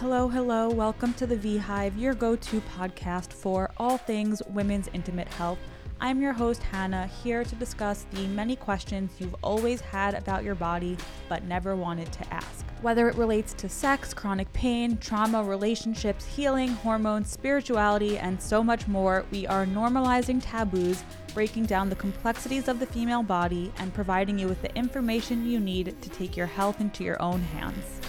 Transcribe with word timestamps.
Hello, 0.00 0.28
hello. 0.28 0.70
Welcome 0.70 1.12
to 1.12 1.26
the 1.26 1.36
V 1.36 1.58
Hive, 1.58 1.98
your 1.98 2.14
go 2.14 2.34
to 2.34 2.62
podcast 2.74 3.34
for 3.34 3.70
all 3.76 3.98
things 3.98 4.40
women's 4.48 4.88
intimate 4.94 5.28
health. 5.28 5.58
I'm 6.00 6.22
your 6.22 6.32
host, 6.32 6.62
Hannah, 6.62 7.06
here 7.06 7.44
to 7.44 7.54
discuss 7.56 8.06
the 8.12 8.26
many 8.28 8.56
questions 8.56 9.12
you've 9.18 9.36
always 9.42 9.82
had 9.82 10.14
about 10.14 10.42
your 10.42 10.54
body 10.54 10.96
but 11.28 11.44
never 11.44 11.76
wanted 11.76 12.10
to 12.14 12.32
ask. 12.32 12.64
Whether 12.80 13.10
it 13.10 13.16
relates 13.16 13.52
to 13.52 13.68
sex, 13.68 14.14
chronic 14.14 14.50
pain, 14.54 14.96
trauma, 14.96 15.44
relationships, 15.44 16.24
healing, 16.24 16.70
hormones, 16.70 17.30
spirituality, 17.30 18.16
and 18.16 18.40
so 18.40 18.64
much 18.64 18.88
more, 18.88 19.26
we 19.30 19.46
are 19.48 19.66
normalizing 19.66 20.42
taboos, 20.42 21.04
breaking 21.34 21.66
down 21.66 21.90
the 21.90 21.94
complexities 21.96 22.68
of 22.68 22.80
the 22.80 22.86
female 22.86 23.22
body, 23.22 23.70
and 23.76 23.92
providing 23.92 24.38
you 24.38 24.48
with 24.48 24.62
the 24.62 24.74
information 24.74 25.44
you 25.44 25.60
need 25.60 25.94
to 26.00 26.08
take 26.08 26.38
your 26.38 26.46
health 26.46 26.80
into 26.80 27.04
your 27.04 27.20
own 27.20 27.42
hands. 27.42 28.00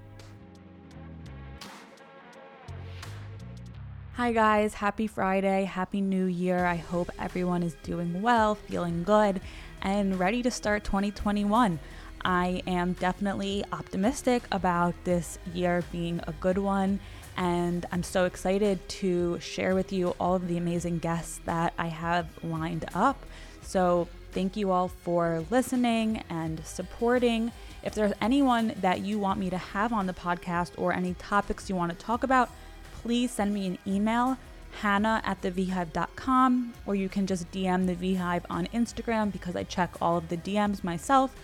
Hi, 4.17 4.31
guys. 4.31 4.75
Happy 4.75 5.09
Friday. 5.09 5.65
Happy 5.65 6.01
New 6.01 6.27
Year. 6.27 6.67
I 6.67 6.77
hope 6.77 7.11
everyone 7.19 7.65
is 7.65 7.75
doing 7.83 8.23
well, 8.23 8.55
feeling 8.55 9.03
good, 9.03 9.41
and 9.83 10.21
ready 10.21 10.41
to 10.45 10.53
start 10.53 10.85
2021. 10.85 11.81
I 12.25 12.63
am 12.65 12.93
definitely 12.93 13.65
optimistic 13.73 14.45
about 14.53 14.95
this 15.03 15.41
year 15.53 15.83
being 15.91 16.21
a 16.29 16.33
good 16.39 16.59
one, 16.59 17.01
and 17.37 17.87
I'm 17.91 18.05
so 18.05 18.25
excited 18.25 18.89
to 19.01 19.41
share 19.41 19.75
with 19.75 19.93
you 19.93 20.11
all 20.21 20.37
of 20.37 20.47
the 20.47 20.59
amazing 20.59 21.01
guests 21.01 21.41
that 21.47 21.75
I 21.77 21.89
have 21.89 22.29
lined 22.45 22.85
up. 22.95 23.21
So, 23.63 24.07
thank 24.31 24.57
you 24.57 24.71
all 24.71 24.87
for 24.87 25.45
listening 25.51 26.23
and 26.31 26.65
supporting. 26.65 27.51
If 27.83 27.97
there's 27.97 28.13
anyone 28.21 28.75
that 28.81 29.01
you 29.01 29.19
want 29.19 29.41
me 29.41 29.51
to 29.51 29.59
have 29.59 29.93
on 29.93 30.07
the 30.07 30.15
podcast 30.15 30.71
or 30.77 30.93
any 30.93 31.15
topics 31.15 31.69
you 31.69 31.75
want 31.75 31.91
to 31.91 31.99
talk 31.99 32.23
about, 32.23 32.49
please 33.05 33.31
send 33.31 33.53
me 33.53 33.67
an 33.67 33.79
email, 33.87 34.39
hannah 34.81 35.21
at 35.27 35.43
thevhive.com, 35.43 36.73
or 36.87 36.95
you 36.95 37.11
can 37.11 37.27
just 37.27 37.51
DM 37.53 37.87
the 37.87 37.95
Vhive 37.95 38.45
on 38.49 38.67
Instagram 38.69 39.31
because 39.31 39.55
I 39.55 39.65
check 39.65 39.91
all 40.01 40.17
of 40.17 40.31
the 40.31 40.39
DMs 40.39 40.83
myself. 40.83 41.37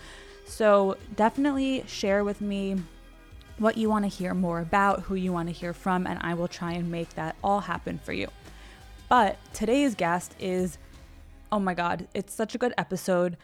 So 0.47 0.97
definitely 1.15 1.83
share 1.85 2.23
with 2.23 2.41
me 2.41 2.81
what 3.59 3.77
you 3.77 3.91
want 3.91 4.05
to 4.05 4.09
hear 4.09 4.33
more 4.33 4.59
about, 4.59 5.01
who 5.01 5.13
you 5.13 5.31
want 5.31 5.49
to 5.49 5.53
hear 5.53 5.71
from, 5.71 6.07
and 6.07 6.19
I 6.23 6.33
will 6.33 6.47
try 6.47 6.71
and 6.71 6.89
make 6.89 7.13
that 7.13 7.35
all 7.43 7.59
happen 7.59 7.99
for 7.99 8.11
you. 8.11 8.29
But 9.07 9.37
today's 9.53 9.93
guest 9.93 10.33
is, 10.39 10.79
oh 11.51 11.59
my 11.59 11.75
God, 11.75 12.07
it's 12.15 12.33
such 12.33 12.55
a 12.55 12.57
good 12.57 12.73
episode. 12.75 13.37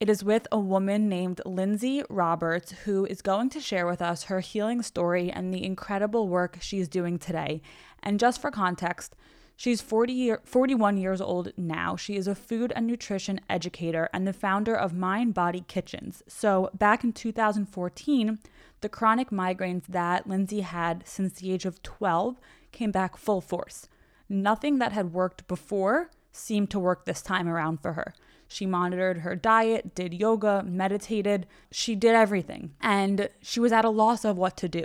It 0.00 0.08
is 0.08 0.24
with 0.24 0.48
a 0.50 0.58
woman 0.58 1.10
named 1.10 1.42
Lindsey 1.44 2.02
Roberts, 2.08 2.72
who 2.84 3.04
is 3.04 3.20
going 3.20 3.50
to 3.50 3.60
share 3.60 3.86
with 3.86 4.00
us 4.00 4.24
her 4.24 4.40
healing 4.40 4.80
story 4.80 5.30
and 5.30 5.52
the 5.52 5.62
incredible 5.62 6.26
work 6.26 6.56
she's 6.62 6.88
doing 6.88 7.18
today. 7.18 7.60
And 8.02 8.18
just 8.18 8.40
for 8.40 8.50
context, 8.50 9.14
she's 9.56 9.82
40 9.82 10.14
year, 10.14 10.40
41 10.42 10.96
years 10.96 11.20
old 11.20 11.52
now. 11.58 11.96
She 11.96 12.16
is 12.16 12.26
a 12.26 12.34
food 12.34 12.72
and 12.74 12.86
nutrition 12.86 13.42
educator 13.50 14.08
and 14.14 14.26
the 14.26 14.32
founder 14.32 14.74
of 14.74 14.94
Mind 14.94 15.34
Body 15.34 15.66
Kitchens. 15.68 16.22
So, 16.26 16.70
back 16.72 17.04
in 17.04 17.12
2014, 17.12 18.38
the 18.80 18.88
chronic 18.88 19.28
migraines 19.28 19.84
that 19.86 20.26
Lindsey 20.26 20.62
had 20.62 21.06
since 21.06 21.34
the 21.34 21.52
age 21.52 21.66
of 21.66 21.82
12 21.82 22.40
came 22.72 22.90
back 22.90 23.18
full 23.18 23.42
force. 23.42 23.86
Nothing 24.30 24.78
that 24.78 24.92
had 24.92 25.12
worked 25.12 25.46
before 25.46 26.10
seemed 26.32 26.70
to 26.70 26.78
work 26.78 27.04
this 27.04 27.20
time 27.20 27.46
around 27.46 27.82
for 27.82 27.92
her. 27.92 28.14
She 28.52 28.66
monitored 28.66 29.18
her 29.18 29.36
diet, 29.36 29.94
did 29.94 30.12
yoga, 30.12 30.64
meditated. 30.66 31.46
She 31.70 31.94
did 31.94 32.16
everything. 32.16 32.74
And 32.80 33.28
she 33.40 33.60
was 33.60 33.70
at 33.70 33.84
a 33.84 33.90
loss 33.90 34.24
of 34.24 34.36
what 34.36 34.56
to 34.56 34.68
do. 34.68 34.84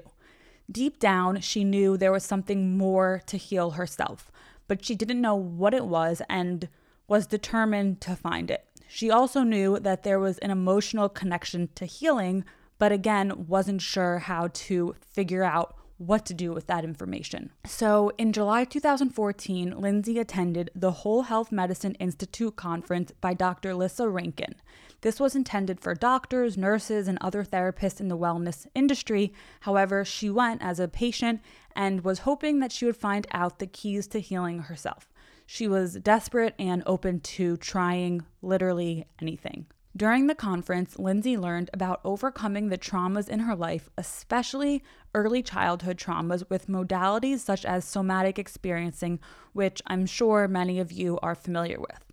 Deep 0.72 1.00
down, 1.00 1.42
she 1.42 1.64
knew 1.64 1.98
there 1.98 2.12
was 2.12 2.24
something 2.24 2.78
more 2.78 3.24
to 3.26 3.38
heal 3.38 3.72
herself, 3.72 4.32
but 4.68 4.86
she 4.86 4.94
didn't 4.94 5.20
know 5.20 5.34
what 5.34 5.74
it 5.74 5.86
was 5.86 6.22
and 6.30 6.70
was 7.08 7.26
determined 7.26 8.02
to 8.02 8.16
find 8.16 8.52
it. 8.52 8.66
She 8.88 9.10
also 9.10 9.42
knew 9.42 9.80
that 9.80 10.04
there 10.04 10.20
was 10.20 10.38
an 10.40 10.52
emotional 10.52 11.10
connection 11.10 11.70
to 11.74 11.88
healing, 11.88 12.46
but 12.78 12.92
again, 12.92 13.48
wasn't 13.48 13.82
sure 13.82 14.20
how 14.20 14.50
to 14.54 14.96
figure 15.02 15.44
out 15.44 15.76
what 15.98 16.26
to 16.26 16.34
do 16.34 16.52
with 16.52 16.68
that 16.68 16.84
information. 16.84 17.52
So, 17.66 18.12
in 18.18 18.34
July 18.34 18.66
2014, 18.66 19.80
Lindsey 19.80 20.20
attended 20.20 20.70
the 20.76 20.92
Whole 20.92 21.24
Health 21.24 21.52
Medicine 21.52 21.96
Institute 21.96 22.56
conference 22.56 23.12
by 23.22 23.34
Dr. 23.34 23.74
Lissa 23.74 24.10
Rankin. 24.10 24.56
This 25.02 25.20
was 25.20 25.36
intended 25.36 25.80
for 25.80 25.94
doctors, 25.94 26.58
nurses, 26.58 27.08
and 27.08 27.18
other 27.22 27.44
therapists 27.44 28.00
in 28.00 28.08
the 28.08 28.18
wellness 28.18 28.66
industry. 28.74 29.34
However, 29.62 30.04
she 30.04 30.30
went 30.30 30.62
as 30.62 30.80
a 30.80 30.88
patient 30.88 31.42
and 31.76 32.04
was 32.04 32.20
hoping 32.20 32.60
that 32.60 32.72
she 32.72 32.86
would 32.86 32.98
find 32.98 33.28
out 33.32 33.60
the 33.60 33.68
keys 33.68 34.08
to 34.08 34.20
healing 34.20 34.60
herself. 34.60 35.14
She 35.46 35.68
was 35.68 35.94
desperate 35.96 36.56
and 36.58 36.82
open 36.86 37.20
to 37.20 37.56
trying 37.58 38.26
literally 38.42 39.06
anything. 39.22 39.68
During 39.98 40.28
the 40.28 40.36
conference, 40.36 41.00
Lindsey 41.00 41.38
learned 41.38 41.70
about 41.72 42.02
overcoming 42.04 42.68
the 42.68 42.78
traumas 42.78 43.30
in 43.30 43.40
her 43.40 43.56
life, 43.56 43.90
especially 43.98 44.84
early 45.14 45.42
childhood 45.42 45.98
traumas, 45.98 46.44
with 46.50 46.68
modalities 46.68 47.40
such 47.40 47.64
as 47.64 47.86
somatic 47.86 48.38
experiencing, 48.38 49.22
which 49.54 49.82
I'm 49.88 50.06
sure 50.06 50.50
many 50.50 50.82
of 50.82 50.92
you 50.92 51.18
are 51.24 51.34
familiar 51.34 51.80
with. 51.80 52.12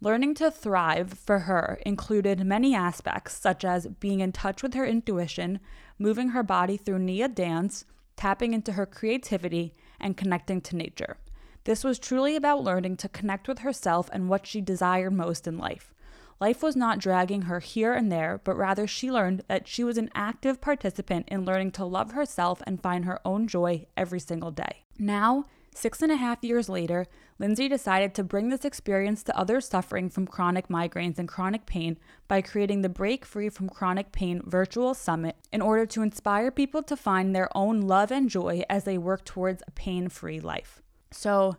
Learning 0.00 0.32
to 0.34 0.48
thrive 0.48 1.18
for 1.18 1.40
her 1.40 1.80
included 1.84 2.46
many 2.46 2.72
aspects, 2.72 3.34
such 3.34 3.64
as 3.64 3.88
being 3.98 4.20
in 4.20 4.30
touch 4.30 4.62
with 4.62 4.74
her 4.74 4.86
intuition, 4.86 5.58
moving 5.98 6.28
her 6.28 6.44
body 6.44 6.76
through 6.76 7.00
Nia 7.00 7.26
dance, 7.26 7.84
tapping 8.14 8.54
into 8.54 8.72
her 8.72 8.86
creativity, 8.86 9.74
and 9.98 10.16
connecting 10.16 10.60
to 10.60 10.76
nature. 10.76 11.16
This 11.64 11.82
was 11.82 11.98
truly 11.98 12.36
about 12.36 12.62
learning 12.62 12.98
to 12.98 13.08
connect 13.08 13.48
with 13.48 13.60
herself 13.60 14.08
and 14.12 14.28
what 14.28 14.46
she 14.46 14.60
desired 14.60 15.14
most 15.14 15.48
in 15.48 15.58
life. 15.58 15.90
Life 16.40 16.62
was 16.62 16.76
not 16.76 16.98
dragging 16.98 17.42
her 17.42 17.60
here 17.60 17.92
and 17.92 18.10
there, 18.10 18.40
but 18.44 18.56
rather 18.56 18.86
she 18.86 19.10
learned 19.10 19.44
that 19.48 19.68
she 19.68 19.84
was 19.84 19.98
an 19.98 20.10
active 20.14 20.60
participant 20.60 21.28
in 21.28 21.44
learning 21.44 21.72
to 21.72 21.84
love 21.84 22.12
herself 22.12 22.62
and 22.66 22.82
find 22.82 23.04
her 23.04 23.20
own 23.24 23.46
joy 23.46 23.86
every 23.96 24.20
single 24.20 24.50
day. 24.50 24.84
Now, 24.98 25.44
six 25.74 26.02
and 26.02 26.12
a 26.12 26.16
half 26.16 26.42
years 26.42 26.68
later, 26.68 27.06
Lindsey 27.38 27.68
decided 27.68 28.14
to 28.14 28.24
bring 28.24 28.48
this 28.48 28.64
experience 28.64 29.22
to 29.24 29.36
others 29.36 29.66
suffering 29.66 30.08
from 30.08 30.26
chronic 30.26 30.68
migraines 30.68 31.18
and 31.18 31.28
chronic 31.28 31.66
pain 31.66 31.98
by 32.28 32.40
creating 32.40 32.82
the 32.82 32.88
Break 32.88 33.24
Free 33.24 33.48
from 33.48 33.68
Chronic 33.68 34.12
Pain 34.12 34.40
Virtual 34.44 34.94
Summit 34.94 35.36
in 35.52 35.60
order 35.60 35.84
to 35.86 36.02
inspire 36.02 36.50
people 36.50 36.82
to 36.84 36.96
find 36.96 37.34
their 37.34 37.48
own 37.56 37.80
love 37.80 38.12
and 38.12 38.30
joy 38.30 38.62
as 38.70 38.84
they 38.84 38.98
work 38.98 39.24
towards 39.24 39.62
a 39.66 39.72
pain 39.72 40.08
free 40.08 40.40
life. 40.40 40.80
So, 41.10 41.56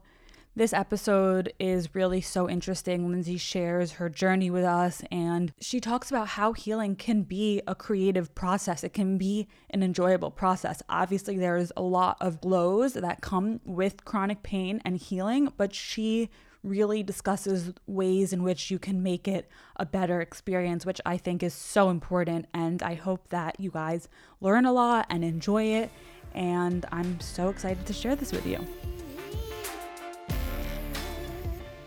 This 0.57 0.71
episode 0.71 1.51
is 1.59 1.93
really 1.93 2.21
so 2.21 2.49
interesting. 2.49 3.09
Lindsey 3.09 3.35
shares 3.35 3.91
her 3.93 4.07
journey 4.07 4.49
with 4.49 4.63
us 4.63 5.03
and 5.11 5.51
she 5.59 5.81
talks 5.81 6.09
about 6.09 6.29
how 6.29 6.53
healing 6.53 6.95
can 6.95 7.23
be 7.23 7.61
a 7.67 7.75
creative 7.75 8.33
process. 8.35 8.81
It 8.81 8.93
can 8.93 9.17
be 9.17 9.49
an 9.71 9.83
enjoyable 9.83 10.31
process. 10.31 10.81
Obviously, 10.87 11.37
there's 11.37 11.73
a 11.75 11.81
lot 11.81 12.15
of 12.21 12.39
lows 12.45 12.93
that 12.93 13.19
come 13.19 13.59
with 13.65 14.05
chronic 14.05 14.43
pain 14.43 14.81
and 14.85 14.95
healing, 14.95 15.51
but 15.57 15.75
she 15.75 16.29
really 16.63 17.03
discusses 17.03 17.73
ways 17.85 18.31
in 18.31 18.41
which 18.41 18.71
you 18.71 18.79
can 18.79 19.03
make 19.03 19.27
it 19.27 19.49
a 19.75 19.85
better 19.85 20.21
experience, 20.21 20.85
which 20.85 21.01
I 21.05 21.17
think 21.17 21.43
is 21.43 21.53
so 21.53 21.89
important. 21.89 22.45
And 22.53 22.81
I 22.81 22.93
hope 22.93 23.27
that 23.27 23.59
you 23.59 23.71
guys 23.71 24.07
learn 24.39 24.63
a 24.63 24.71
lot 24.71 25.05
and 25.09 25.21
enjoy 25.21 25.63
it. 25.63 25.91
And 26.33 26.85
I'm 26.93 27.19
so 27.19 27.49
excited 27.49 27.85
to 27.85 27.91
share 27.91 28.15
this 28.15 28.31
with 28.31 28.45
you. 28.45 28.65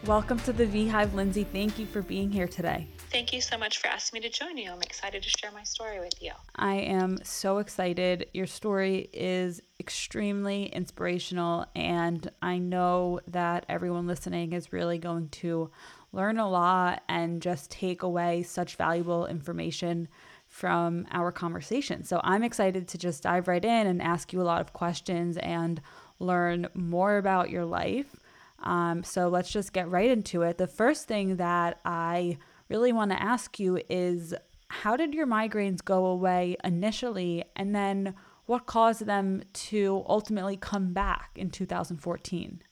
Welcome 0.08 0.38
to 0.40 0.55
the 0.55 0.64
V-Hive, 0.64 1.12
Lindsey. 1.12 1.44
Thank 1.44 1.78
you 1.78 1.84
for 1.84 2.00
being 2.00 2.32
here 2.32 2.49
today. 2.49 2.88
Thank 3.10 3.31
you 3.31 3.43
so 3.43 3.58
much 3.58 3.76
for 3.76 3.88
asking 3.88 4.22
me 4.22 4.26
to 4.26 4.34
join 4.34 4.56
you. 4.56 4.70
I'm 4.70 4.81
excited 4.81 5.22
to 5.22 5.28
share 5.28 5.50
my 5.52 5.62
story 5.64 6.00
with 6.00 6.14
you. 6.22 6.32
I 6.56 6.76
am 6.76 7.19
so 7.25 7.58
excited. 7.58 8.25
Your 8.32 8.46
story 8.46 9.10
is 9.12 9.60
extremely 9.78 10.64
inspirational, 10.64 11.66
and 11.76 12.26
I 12.40 12.56
know 12.56 13.20
that 13.28 13.66
everyone 13.69 14.06
listening 14.06 14.55
is 14.55 14.72
really 14.72 14.96
going 14.96 15.28
to 15.28 15.70
learn 16.12 16.38
a 16.38 16.49
lot 16.49 17.02
and 17.10 17.43
just 17.43 17.70
take 17.70 18.02
away 18.02 18.44
such 18.44 18.76
valuable 18.76 19.26
information 19.26 20.08
from 20.46 21.06
our 21.10 21.31
conversation. 21.31 22.02
So 22.02 22.19
I'm 22.25 22.43
excited 22.43 22.88
to 22.88 22.96
just 22.96 23.25
dive 23.25 23.46
right 23.46 23.62
in 23.62 23.87
and 23.87 24.00
ask 24.00 24.32
you 24.32 24.40
a 24.40 24.43
lot 24.43 24.62
of 24.62 24.72
questions 24.72 25.37
and 25.37 25.82
learn 26.19 26.66
more 26.72 27.19
about 27.19 27.50
your 27.50 27.66
life. 27.66 28.16
Um, 28.62 29.05
so 29.05 29.28
let's 29.28 29.50
just 29.50 29.72
get 29.72 29.88
right 29.88 30.10
into 30.10 30.43
it. 30.43 30.58
The 30.58 30.66
first 30.66 31.06
thing 31.06 31.37
that 31.37 31.81
I 31.84 32.38
really 32.69 32.93
want 32.93 33.10
to 33.12 33.22
ask 33.22 33.58
you 33.58 33.81
is 33.88 34.34
how 34.69 34.96
did 34.96 35.14
your 35.14 35.26
migraines 35.26 35.84
go 35.84 36.06
away 36.06 36.56
initially? 36.62 37.44
And 37.56 37.75
then 37.75 38.14
what 38.46 38.66
caused 38.66 39.06
them 39.06 39.43
to 39.52 40.05
ultimately 40.08 40.56
come 40.56 40.93
back 40.93 41.31
in 41.37 41.50
2014? 41.50 42.62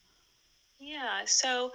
Yeah, 0.79 1.23
so 1.25 1.73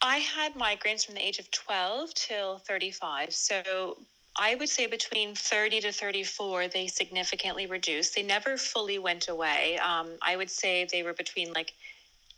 I 0.00 0.18
had 0.18 0.54
migraines 0.54 1.06
from 1.06 1.14
the 1.14 1.26
age 1.26 1.38
of 1.38 1.50
12 1.50 2.14
till 2.14 2.58
35. 2.58 3.32
So 3.32 3.98
I 4.36 4.54
would 4.54 4.68
say 4.68 4.86
between 4.86 5.34
30 5.34 5.80
to 5.82 5.92
34, 5.92 6.68
they 6.68 6.86
significantly 6.86 7.66
reduced. 7.66 8.14
They 8.14 8.22
never 8.22 8.56
fully 8.56 8.98
went 8.98 9.28
away. 9.28 9.78
Um, 9.78 10.10
I 10.22 10.36
would 10.36 10.50
say 10.50 10.86
they 10.90 11.02
were 11.02 11.12
between 11.12 11.52
like 11.52 11.72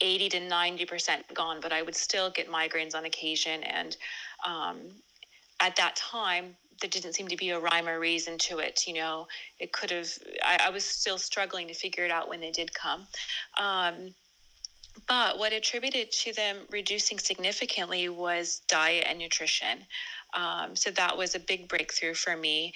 80 0.04 0.28
to 0.28 0.40
90% 0.40 1.34
gone, 1.34 1.58
but 1.60 1.72
I 1.72 1.82
would 1.82 1.96
still 1.96 2.30
get 2.30 2.50
migraines 2.50 2.94
on 2.94 3.06
occasion. 3.06 3.62
And 3.62 3.96
um, 4.46 4.80
at 5.60 5.76
that 5.76 5.96
time, 5.96 6.56
there 6.80 6.90
didn't 6.90 7.14
seem 7.14 7.28
to 7.28 7.36
be 7.36 7.50
a 7.50 7.58
rhyme 7.58 7.88
or 7.88 7.98
reason 7.98 8.36
to 8.38 8.58
it. 8.58 8.86
You 8.86 8.94
know, 8.94 9.26
it 9.58 9.72
could 9.72 9.90
have, 9.90 10.08
I, 10.44 10.66
I 10.66 10.70
was 10.70 10.84
still 10.84 11.16
struggling 11.16 11.68
to 11.68 11.74
figure 11.74 12.04
it 12.04 12.10
out 12.10 12.28
when 12.28 12.40
they 12.40 12.50
did 12.50 12.74
come. 12.74 13.06
Um, 13.58 14.14
but 15.08 15.38
what 15.38 15.52
attributed 15.52 16.12
to 16.12 16.34
them 16.34 16.58
reducing 16.70 17.18
significantly 17.18 18.08
was 18.08 18.60
diet 18.68 19.06
and 19.08 19.18
nutrition. 19.18 19.78
Um, 20.34 20.76
so 20.76 20.90
that 20.90 21.16
was 21.16 21.34
a 21.34 21.40
big 21.40 21.68
breakthrough 21.68 22.14
for 22.14 22.36
me. 22.36 22.74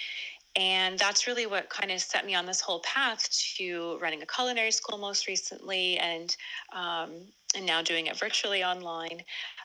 And 0.55 0.97
that's 0.97 1.27
really 1.27 1.45
what 1.45 1.69
kind 1.69 1.91
of 1.91 2.01
set 2.01 2.25
me 2.25 2.35
on 2.35 2.45
this 2.45 2.59
whole 2.59 2.79
path 2.81 3.29
to 3.57 3.97
running 4.01 4.21
a 4.21 4.25
culinary 4.25 4.71
school 4.71 4.97
most 4.97 5.27
recently 5.27 5.97
and 5.97 6.35
um, 6.73 7.11
and 7.55 7.65
now 7.65 7.81
doing 7.81 8.07
it 8.07 8.17
virtually 8.17 8.63
online. 8.63 9.21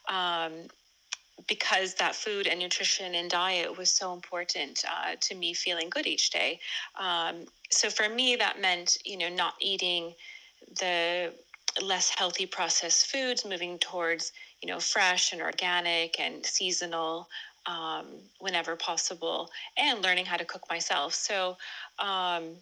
Um, 0.09 0.69
because 1.49 1.95
that 1.95 2.15
food 2.15 2.47
and 2.47 2.61
nutrition 2.61 3.15
and 3.15 3.29
diet 3.29 3.77
was 3.77 3.91
so 3.91 4.13
important 4.13 4.85
uh, 4.89 5.17
to 5.21 5.35
me 5.35 5.53
feeling 5.53 5.91
good 5.91 6.07
each 6.07 6.31
day. 6.31 6.61
Um, 6.99 7.47
so 7.71 7.91
for 7.91 8.09
me, 8.09 8.37
that 8.37 8.61
meant, 8.61 8.99
you 9.05 9.19
know, 9.19 9.29
not 9.29 9.55
eating 9.61 10.15
the 10.79 11.33
less 11.83 12.09
healthy 12.09 12.47
processed 12.47 13.07
foods, 13.07 13.45
moving 13.45 13.79
towards, 13.79 14.33
you 14.63 14.69
know, 14.69 14.79
fresh 14.79 15.33
and 15.33 15.43
organic 15.43 16.21
and 16.21 16.47
seasonal 16.47 17.29
um, 17.67 18.07
whenever 18.39 18.77
possible, 18.77 19.51
and 19.77 20.03
learning 20.03 20.27
how 20.27 20.37
to 20.37 20.45
cook 20.45 20.63
myself. 20.69 21.15
So 21.15 21.57
um, 21.99 22.57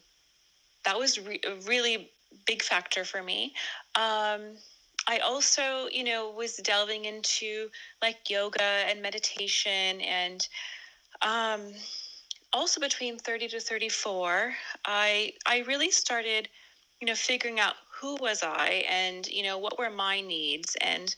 that 0.84 0.98
was 0.98 1.18
re- 1.18 1.40
a 1.46 1.54
really 1.66 2.10
big 2.46 2.62
factor 2.62 3.04
for 3.04 3.22
me. 3.22 3.54
Um, 3.94 4.56
I 5.08 5.18
also, 5.18 5.88
you 5.90 6.04
know, 6.04 6.30
was 6.30 6.56
delving 6.56 7.04
into 7.04 7.68
like 8.00 8.30
yoga 8.30 8.62
and 8.62 9.02
meditation 9.02 10.00
and 10.00 10.46
um, 11.22 11.72
also 12.52 12.80
between 12.80 13.18
30 13.18 13.48
to 13.48 13.60
34, 13.60 14.54
I 14.84 15.32
I 15.46 15.60
really 15.60 15.90
started, 15.90 16.48
you 17.00 17.06
know, 17.06 17.14
figuring 17.14 17.60
out 17.60 17.74
who 18.00 18.16
was 18.20 18.42
I 18.42 18.84
and, 18.88 19.26
you 19.28 19.42
know, 19.42 19.58
what 19.58 19.78
were 19.78 19.90
my 19.90 20.20
needs 20.20 20.76
and 20.80 21.14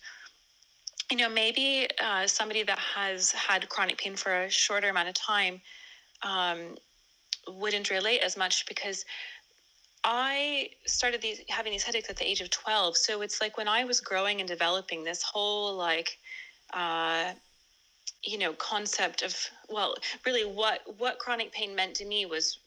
you 1.10 1.16
know, 1.16 1.28
maybe 1.28 1.88
uh, 2.02 2.26
somebody 2.26 2.62
that 2.62 2.78
has 2.78 3.32
had 3.32 3.68
chronic 3.68 3.98
pain 3.98 4.16
for 4.16 4.44
a 4.44 4.50
shorter 4.50 4.88
amount 4.88 5.08
of 5.08 5.14
time 5.14 5.60
um, 6.22 6.76
wouldn't 7.46 7.90
relate 7.90 8.20
as 8.20 8.36
much 8.36 8.66
because 8.66 9.04
I 10.02 10.70
started 10.86 11.22
these 11.22 11.40
having 11.48 11.72
these 11.72 11.82
headaches 11.82 12.10
at 12.10 12.16
the 12.16 12.28
age 12.28 12.40
of 12.40 12.50
12. 12.50 12.96
So 12.96 13.22
it's 13.22 13.40
like 13.40 13.56
when 13.56 13.68
I 13.68 13.84
was 13.84 14.00
growing 14.00 14.40
and 14.40 14.48
developing 14.48 15.02
this 15.02 15.22
whole 15.22 15.74
like 15.74 16.18
uh, 16.72 17.32
you 18.22 18.38
know 18.38 18.52
concept 18.54 19.22
of 19.22 19.36
well 19.68 19.94
really 20.26 20.44
what 20.44 20.80
what 20.98 21.18
chronic 21.18 21.52
pain 21.52 21.74
meant 21.74 21.94
to 21.96 22.04
me 22.04 22.26
was 22.26 22.58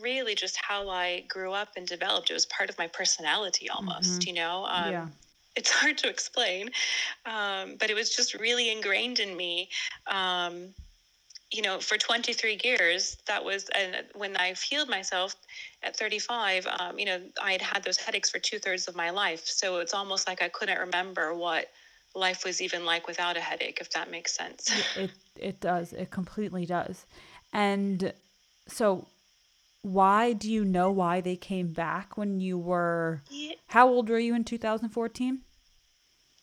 really 0.00 0.34
just 0.34 0.56
how 0.56 0.88
I 0.88 1.24
grew 1.28 1.52
up 1.52 1.70
and 1.76 1.86
developed. 1.86 2.30
It 2.30 2.34
was 2.34 2.46
part 2.46 2.70
of 2.70 2.78
my 2.78 2.86
personality 2.88 3.68
almost, 3.68 4.20
mm-hmm. 4.20 4.28
you 4.28 4.34
know. 4.34 4.64
Um, 4.66 4.92
yeah. 4.92 5.06
It's 5.56 5.70
hard 5.70 5.98
to 5.98 6.08
explain, 6.08 6.70
um, 7.26 7.76
but 7.78 7.90
it 7.90 7.94
was 7.94 8.14
just 8.14 8.34
really 8.34 8.70
ingrained 8.70 9.20
in 9.20 9.36
me. 9.36 9.68
Um, 10.06 10.74
you 11.50 11.62
know, 11.62 11.78
for 11.78 11.96
23 11.96 12.58
years, 12.64 13.16
that 13.26 13.44
was, 13.44 13.68
and 13.76 14.04
when 14.14 14.36
I 14.36 14.54
healed 14.54 14.88
myself 14.88 15.36
at 15.84 15.96
35, 15.96 16.66
um, 16.66 16.98
you 16.98 17.04
know, 17.04 17.20
I 17.40 17.52
had 17.52 17.62
had 17.62 17.84
those 17.84 17.96
headaches 17.96 18.30
for 18.30 18.40
two 18.40 18.58
thirds 18.58 18.88
of 18.88 18.96
my 18.96 19.10
life. 19.10 19.46
So 19.46 19.78
it's 19.78 19.94
almost 19.94 20.26
like 20.26 20.42
I 20.42 20.48
couldn't 20.48 20.78
remember 20.78 21.32
what 21.32 21.70
life 22.14 22.44
was 22.44 22.60
even 22.60 22.84
like 22.84 23.06
without 23.06 23.36
a 23.36 23.40
headache, 23.40 23.78
if 23.80 23.90
that 23.90 24.10
makes 24.10 24.34
sense. 24.34 24.72
It, 24.96 25.10
it 25.36 25.60
does. 25.60 25.92
It 25.92 26.10
completely 26.10 26.66
does. 26.66 27.06
And 27.52 28.12
so, 28.66 29.06
why 29.84 30.32
do 30.32 30.50
you 30.50 30.64
know 30.64 30.90
why 30.90 31.20
they 31.20 31.36
came 31.36 31.68
back 31.68 32.16
when 32.16 32.40
you 32.40 32.56
were, 32.56 33.22
yeah. 33.28 33.52
how 33.66 33.86
old 33.86 34.08
were 34.08 34.18
you 34.18 34.34
in 34.34 34.42
2014? 34.42 35.42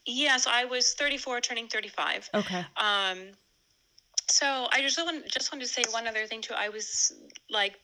Yes, 0.06 0.46
I 0.46 0.66
was 0.66 0.94
34, 0.94 1.42
turning 1.42 1.68
35. 1.68 2.30
Okay. 2.36 2.66
Um, 2.78 3.18
so 4.30 4.68
I 4.72 4.82
just 4.82 4.98
want 5.04 5.28
just 5.28 5.52
wanted 5.52 5.66
to 5.66 5.72
say 5.72 5.84
one 5.90 6.08
other 6.08 6.26
thing 6.28 6.42
too. 6.42 6.54
I 6.56 6.70
was 6.70 7.14
like 7.50 7.80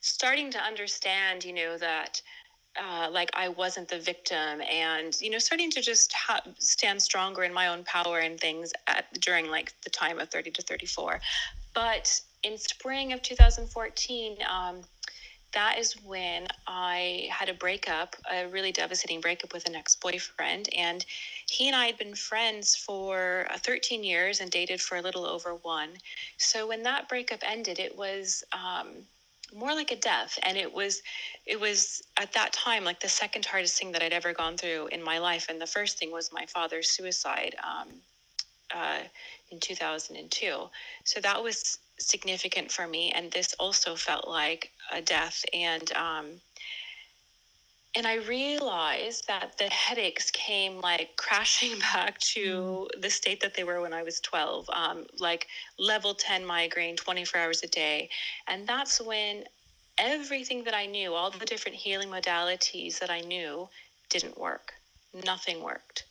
starting 0.00 0.50
to 0.52 0.58
understand, 0.58 1.44
you 1.44 1.52
know, 1.52 1.76
that 1.76 2.22
uh, 2.80 3.08
like 3.10 3.30
I 3.34 3.48
wasn't 3.48 3.88
the 3.88 3.98
victim, 3.98 4.62
and 4.62 5.14
you 5.20 5.30
know, 5.30 5.38
starting 5.38 5.70
to 5.72 5.82
just 5.82 6.12
ha- 6.12 6.42
stand 6.58 7.02
stronger 7.02 7.42
in 7.42 7.52
my 7.52 7.66
own 7.66 7.84
power 7.84 8.20
and 8.20 8.40
things 8.40 8.72
at 8.86 9.12
during 9.20 9.50
like 9.50 9.74
the 9.82 9.90
time 9.90 10.18
of 10.18 10.30
thirty 10.30 10.50
to 10.52 10.62
thirty 10.62 10.86
four. 10.86 11.20
But 11.74 12.20
in 12.42 12.58
spring 12.58 13.12
of 13.12 13.22
2014. 13.22 14.36
Um, 14.48 14.80
that 15.52 15.78
is 15.78 15.94
when 16.04 16.46
I 16.66 17.28
had 17.30 17.48
a 17.48 17.54
breakup, 17.54 18.16
a 18.30 18.46
really 18.46 18.72
devastating 18.72 19.20
breakup 19.20 19.52
with 19.52 19.66
an 19.66 19.74
ex 19.74 19.96
boyfriend. 19.96 20.68
And 20.76 21.04
he 21.46 21.66
and 21.66 21.76
I 21.76 21.86
had 21.86 21.98
been 21.98 22.14
friends 22.14 22.76
for 22.76 23.46
uh, 23.50 23.58
13 23.58 24.04
years 24.04 24.40
and 24.40 24.50
dated 24.50 24.80
for 24.80 24.96
a 24.96 25.02
little 25.02 25.26
over 25.26 25.54
one. 25.54 25.90
So 26.38 26.68
when 26.68 26.82
that 26.84 27.08
breakup 27.08 27.40
ended, 27.42 27.78
it 27.78 27.96
was. 27.96 28.44
Um, 28.52 29.04
more 29.52 29.74
like 29.74 29.90
a 29.90 29.96
death 29.96 30.38
and 30.44 30.56
it 30.56 30.72
was 30.72 31.02
it 31.44 31.58
was 31.58 32.04
at 32.20 32.32
that 32.32 32.52
time 32.52 32.84
like 32.84 33.00
the 33.00 33.08
second 33.08 33.44
hardest 33.44 33.76
thing 33.76 33.90
that 33.90 34.00
i'd 34.00 34.12
ever 34.12 34.32
gone 34.32 34.56
through 34.56 34.86
in 34.92 35.02
my 35.02 35.18
life 35.18 35.46
and 35.48 35.60
the 35.60 35.66
first 35.66 35.98
thing 35.98 36.12
was 36.12 36.30
my 36.32 36.46
father's 36.46 36.88
suicide 36.88 37.56
um, 37.64 37.88
uh, 38.72 38.98
in 39.50 39.58
2002 39.58 40.68
so 41.02 41.20
that 41.20 41.42
was 41.42 41.78
significant 42.00 42.70
for 42.70 42.86
me 42.86 43.12
and 43.12 43.30
this 43.30 43.54
also 43.58 43.94
felt 43.94 44.26
like 44.26 44.70
a 44.92 45.00
death 45.00 45.44
and 45.52 45.92
um 45.92 46.40
and 47.96 48.06
I 48.06 48.16
realized 48.16 49.26
that 49.26 49.58
the 49.58 49.64
headaches 49.64 50.30
came 50.30 50.80
like 50.80 51.10
crashing 51.16 51.78
back 51.80 52.18
to 52.20 52.88
mm. 52.94 53.02
the 53.02 53.10
state 53.10 53.40
that 53.40 53.54
they 53.54 53.64
were 53.64 53.80
when 53.80 53.92
I 53.92 54.02
was 54.02 54.20
12, 54.20 54.70
um, 54.72 55.06
like 55.18 55.48
level 55.78 56.14
10 56.14 56.44
migraine, 56.44 56.96
24 56.96 57.40
hours 57.40 57.62
a 57.62 57.66
day. 57.66 58.08
And 58.46 58.66
that's 58.66 59.00
when 59.00 59.44
everything 59.98 60.64
that 60.64 60.74
I 60.74 60.86
knew, 60.86 61.14
all 61.14 61.30
the 61.30 61.44
different 61.44 61.76
healing 61.76 62.08
modalities 62.08 62.98
that 63.00 63.10
I 63.10 63.20
knew, 63.20 63.68
didn't 64.08 64.38
work. 64.38 64.72
Nothing 65.24 65.62
worked. 65.62 66.04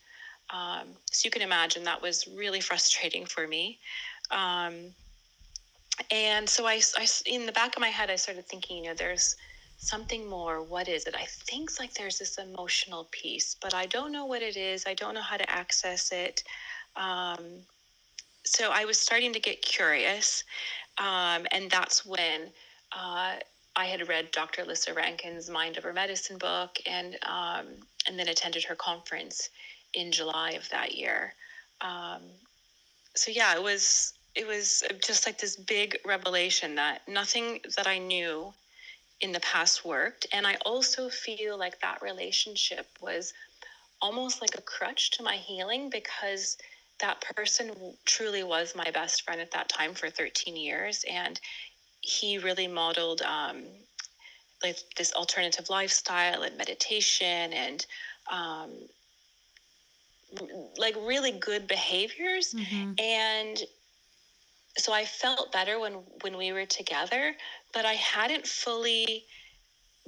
Um, 0.49 0.87
so 1.11 1.25
you 1.25 1.31
can 1.31 1.41
imagine 1.41 1.83
that 1.83 2.01
was 2.01 2.27
really 2.27 2.59
frustrating 2.59 3.25
for 3.25 3.47
me. 3.47 3.79
Um, 4.31 4.93
and 6.11 6.49
so 6.49 6.65
I, 6.65 6.81
I, 6.97 7.07
in 7.25 7.45
the 7.45 7.51
back 7.51 7.75
of 7.75 7.81
my 7.81 7.89
head, 7.89 8.09
I 8.09 8.15
started 8.15 8.47
thinking, 8.47 8.83
you 8.83 8.89
know, 8.89 8.95
there's 8.95 9.35
something 9.77 10.29
more. 10.29 10.61
What 10.61 10.87
is 10.87 11.05
it? 11.05 11.15
I 11.15 11.25
think 11.25 11.79
like 11.79 11.93
there's 11.93 12.19
this 12.19 12.37
emotional 12.37 13.07
piece, 13.11 13.55
but 13.61 13.73
I 13.73 13.85
don't 13.85 14.11
know 14.11 14.25
what 14.25 14.41
it 14.41 14.57
is. 14.57 14.85
I 14.85 14.93
don't 14.93 15.13
know 15.13 15.21
how 15.21 15.37
to 15.37 15.49
access 15.49 16.11
it. 16.11 16.43
Um, 16.95 17.61
so 18.43 18.71
I 18.71 18.85
was 18.85 18.99
starting 18.99 19.33
to 19.33 19.39
get 19.39 19.61
curious. 19.61 20.43
Um, 20.97 21.47
and 21.51 21.71
that's 21.71 22.05
when 22.05 22.49
uh, 22.91 23.35
I 23.75 23.85
had 23.85 24.07
read 24.09 24.31
Dr. 24.31 24.65
Lissa 24.65 24.93
Rankin's 24.93 25.49
Mind 25.49 25.77
Over 25.77 25.93
Medicine 25.93 26.37
book 26.37 26.77
and, 26.85 27.17
um, 27.25 27.67
and 28.07 28.19
then 28.19 28.27
attended 28.27 28.63
her 28.65 28.75
conference 28.75 29.49
in 29.93 30.11
July 30.11 30.51
of 30.51 30.67
that 30.69 30.95
year. 30.95 31.33
Um, 31.81 32.21
so 33.15 33.31
yeah, 33.31 33.55
it 33.55 33.63
was 33.63 34.13
it 34.35 34.47
was 34.47 34.83
just 35.05 35.25
like 35.25 35.39
this 35.39 35.55
big 35.55 35.97
revelation 36.05 36.75
that 36.75 37.07
nothing 37.07 37.59
that 37.75 37.87
I 37.87 37.97
knew 37.97 38.53
in 39.21 39.31
the 39.31 39.39
past 39.41 39.83
worked, 39.83 40.27
and 40.31 40.47
I 40.47 40.55
also 40.65 41.09
feel 41.09 41.57
like 41.57 41.79
that 41.81 42.01
relationship 42.01 42.87
was 43.01 43.33
almost 44.01 44.41
like 44.41 44.55
a 44.57 44.61
crutch 44.61 45.11
to 45.11 45.23
my 45.23 45.35
healing 45.35 45.89
because 45.89 46.57
that 46.99 47.21
person 47.21 47.71
truly 48.05 48.43
was 48.43 48.75
my 48.75 48.89
best 48.91 49.23
friend 49.23 49.41
at 49.41 49.51
that 49.51 49.69
time 49.69 49.93
for 49.93 50.09
13 50.09 50.55
years. 50.55 51.05
And 51.09 51.39
he 52.01 52.37
really 52.37 52.67
modeled 52.67 53.21
um, 53.21 53.63
like 54.63 54.77
this 54.97 55.13
alternative 55.13 55.69
lifestyle 55.69 56.43
and 56.43 56.57
meditation 56.57 57.53
and 57.53 57.85
um, 58.31 58.71
like 60.77 60.95
really 61.01 61.31
good 61.31 61.67
behaviors. 61.67 62.53
Mm-hmm. 62.53 62.91
and 62.99 63.63
so 64.79 64.93
i 64.93 65.05
felt 65.05 65.51
better 65.51 65.79
when 65.79 65.93
when 66.21 66.37
we 66.37 66.51
were 66.51 66.65
together 66.65 67.33
but 67.73 67.85
i 67.85 67.93
hadn't 67.93 68.45
fully 68.45 69.23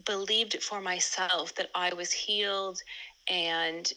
believed 0.05 0.55
it 0.55 0.63
for 0.63 0.81
myself 0.81 1.53
that 1.55 1.69
i 1.75 1.93
was 1.93 2.11
healed 2.11 2.81
and 3.29 3.93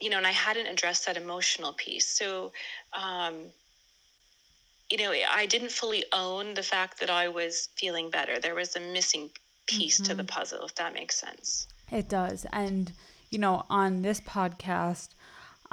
you 0.00 0.10
know 0.10 0.18
and 0.18 0.26
i 0.26 0.32
hadn't 0.32 0.66
addressed 0.66 1.06
that 1.06 1.16
emotional 1.16 1.72
piece 1.72 2.06
so 2.06 2.52
um 2.92 3.34
you 4.90 4.98
know 4.98 5.12
i 5.30 5.46
didn't 5.46 5.70
fully 5.70 6.04
own 6.12 6.54
the 6.54 6.62
fact 6.62 7.00
that 7.00 7.10
i 7.10 7.28
was 7.28 7.68
feeling 7.76 8.10
better 8.10 8.38
there 8.38 8.54
was 8.54 8.76
a 8.76 8.80
missing 8.80 9.30
piece 9.66 9.96
mm-hmm. 9.96 10.10
to 10.10 10.14
the 10.14 10.22
mm-hmm. 10.22 10.38
puzzle 10.38 10.64
if 10.66 10.74
that 10.74 10.92
makes 10.92 11.18
sense 11.18 11.66
it 11.90 12.08
does 12.08 12.46
and 12.52 12.92
you 13.30 13.38
know 13.38 13.64
on 13.70 14.02
this 14.02 14.20
podcast 14.20 15.08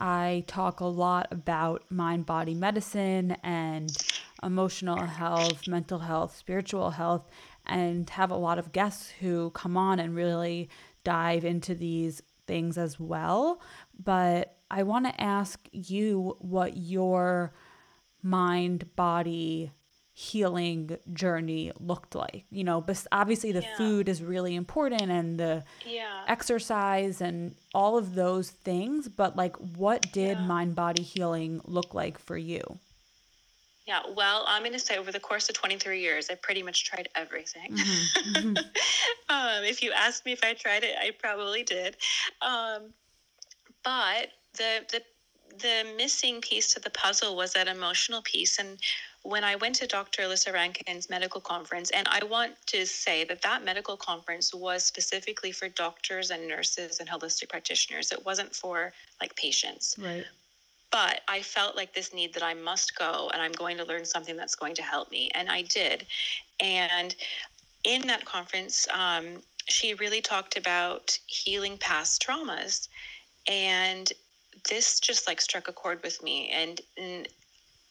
I 0.01 0.45
talk 0.47 0.79
a 0.79 0.85
lot 0.85 1.27
about 1.29 1.83
mind 1.91 2.25
body 2.25 2.55
medicine 2.55 3.37
and 3.43 3.99
emotional 4.41 5.05
health, 5.05 5.67
mental 5.67 5.99
health, 5.99 6.35
spiritual 6.35 6.89
health, 6.89 7.29
and 7.67 8.09
have 8.09 8.31
a 8.31 8.35
lot 8.35 8.57
of 8.57 8.71
guests 8.71 9.11
who 9.19 9.51
come 9.51 9.77
on 9.77 9.99
and 9.99 10.15
really 10.15 10.69
dive 11.03 11.45
into 11.45 11.75
these 11.75 12.23
things 12.47 12.79
as 12.79 12.99
well. 12.99 13.61
But 14.03 14.57
I 14.71 14.81
want 14.81 15.05
to 15.05 15.21
ask 15.21 15.59
you 15.71 16.35
what 16.39 16.77
your 16.77 17.53
mind 18.23 18.95
body 18.95 19.71
healing 20.13 20.97
journey 21.13 21.71
looked 21.79 22.15
like. 22.15 22.45
You 22.49 22.63
know, 22.63 22.81
but 22.81 23.05
obviously 23.11 23.51
the 23.51 23.61
yeah. 23.61 23.77
food 23.77 24.09
is 24.09 24.21
really 24.21 24.55
important 24.55 25.09
and 25.09 25.39
the 25.39 25.63
yeah. 25.85 26.23
exercise 26.27 27.21
and 27.21 27.55
all 27.73 27.97
of 27.97 28.15
those 28.15 28.49
things, 28.49 29.07
but 29.07 29.35
like 29.35 29.55
what 29.57 30.11
did 30.11 30.37
yeah. 30.37 30.45
mind 30.45 30.75
body 30.75 31.03
healing 31.03 31.61
look 31.65 31.93
like 31.93 32.19
for 32.19 32.37
you? 32.37 32.61
Yeah, 33.87 34.01
well, 34.15 34.45
I'm 34.47 34.61
going 34.61 34.73
to 34.73 34.79
say 34.79 34.97
over 34.97 35.11
the 35.11 35.19
course 35.19 35.49
of 35.49 35.55
23 35.55 35.99
years, 35.99 36.29
I 36.29 36.35
pretty 36.35 36.61
much 36.61 36.85
tried 36.85 37.09
everything. 37.15 37.71
Mm-hmm. 37.71 38.33
Mm-hmm. 38.33 38.57
um, 39.29 39.63
if 39.63 39.81
you 39.81 39.91
asked 39.91 40.25
me 40.25 40.33
if 40.33 40.43
I 40.43 40.53
tried 40.53 40.83
it, 40.83 40.95
I 40.99 41.11
probably 41.11 41.63
did. 41.63 41.97
Um, 42.41 42.93
but 43.83 44.29
the 44.57 44.85
the 44.91 45.01
the 45.59 45.85
missing 45.97 46.41
piece 46.41 46.73
to 46.73 46.79
the 46.79 46.89
puzzle 46.89 47.35
was 47.35 47.53
that 47.53 47.67
emotional 47.67 48.21
piece, 48.21 48.59
and 48.59 48.77
when 49.23 49.43
I 49.43 49.55
went 49.55 49.75
to 49.75 49.87
Dr. 49.87 50.27
Lissa 50.27 50.51
Rankin's 50.51 51.09
medical 51.09 51.41
conference, 51.41 51.91
and 51.91 52.07
I 52.09 52.23
want 52.25 52.53
to 52.67 52.85
say 52.85 53.23
that 53.25 53.41
that 53.43 53.63
medical 53.63 53.95
conference 53.95 54.53
was 54.53 54.83
specifically 54.83 55.51
for 55.51 55.69
doctors 55.69 56.31
and 56.31 56.47
nurses 56.47 56.99
and 56.99 57.07
holistic 57.07 57.49
practitioners. 57.49 58.11
It 58.11 58.25
wasn't 58.25 58.55
for 58.55 58.93
like 59.19 59.35
patients. 59.35 59.95
Right. 59.99 60.25
But 60.91 61.21
I 61.27 61.41
felt 61.41 61.75
like 61.75 61.93
this 61.93 62.13
need 62.13 62.33
that 62.33 62.43
I 62.43 62.53
must 62.53 62.97
go 62.97 63.29
and 63.31 63.41
I'm 63.41 63.53
going 63.53 63.77
to 63.77 63.85
learn 63.85 64.05
something 64.05 64.35
that's 64.35 64.55
going 64.55 64.75
to 64.75 64.81
help 64.81 65.09
me. 65.11 65.29
And 65.35 65.49
I 65.49 65.61
did. 65.61 66.05
And 66.59 67.15
in 67.83 68.01
that 68.07 68.25
conference, 68.25 68.87
um, 68.93 69.41
she 69.67 69.93
really 69.93 70.21
talked 70.21 70.57
about 70.57 71.17
healing 71.27 71.77
past 71.77 72.25
traumas. 72.25 72.89
And 73.47 74.11
this 74.69 74.99
just 74.99 75.27
like 75.27 75.41
struck 75.41 75.67
a 75.67 75.73
chord 75.73 76.01
with 76.03 76.21
me. 76.23 76.49
And, 76.49 76.81
and 76.97 77.27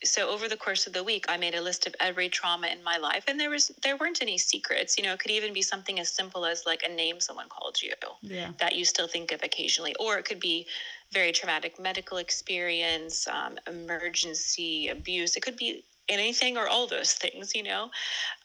so 0.02 0.30
over 0.30 0.48
the 0.48 0.56
course 0.56 0.86
of 0.86 0.92
the 0.92 1.04
week 1.04 1.26
i 1.28 1.36
made 1.36 1.54
a 1.54 1.60
list 1.60 1.86
of 1.86 1.94
every 2.00 2.28
trauma 2.28 2.66
in 2.68 2.82
my 2.82 2.96
life 2.96 3.24
and 3.28 3.38
there 3.38 3.50
was 3.50 3.70
there 3.82 3.96
weren't 3.96 4.22
any 4.22 4.38
secrets 4.38 4.96
you 4.96 5.04
know 5.04 5.12
it 5.12 5.18
could 5.18 5.30
even 5.30 5.52
be 5.52 5.62
something 5.62 6.00
as 6.00 6.08
simple 6.08 6.46
as 6.46 6.64
like 6.66 6.82
a 6.82 6.92
name 6.92 7.20
someone 7.20 7.48
called 7.48 7.80
you 7.82 7.92
yeah. 8.22 8.50
that 8.58 8.74
you 8.74 8.84
still 8.84 9.08
think 9.08 9.32
of 9.32 9.42
occasionally 9.42 9.94
or 10.00 10.18
it 10.18 10.24
could 10.24 10.40
be 10.40 10.66
very 11.12 11.32
traumatic 11.32 11.78
medical 11.78 12.18
experience 12.18 13.26
um, 13.28 13.58
emergency 13.68 14.88
abuse 14.88 15.36
it 15.36 15.42
could 15.42 15.56
be 15.56 15.84
anything 16.08 16.56
or 16.56 16.66
all 16.66 16.86
those 16.86 17.12
things 17.12 17.54
you 17.54 17.62
know 17.62 17.90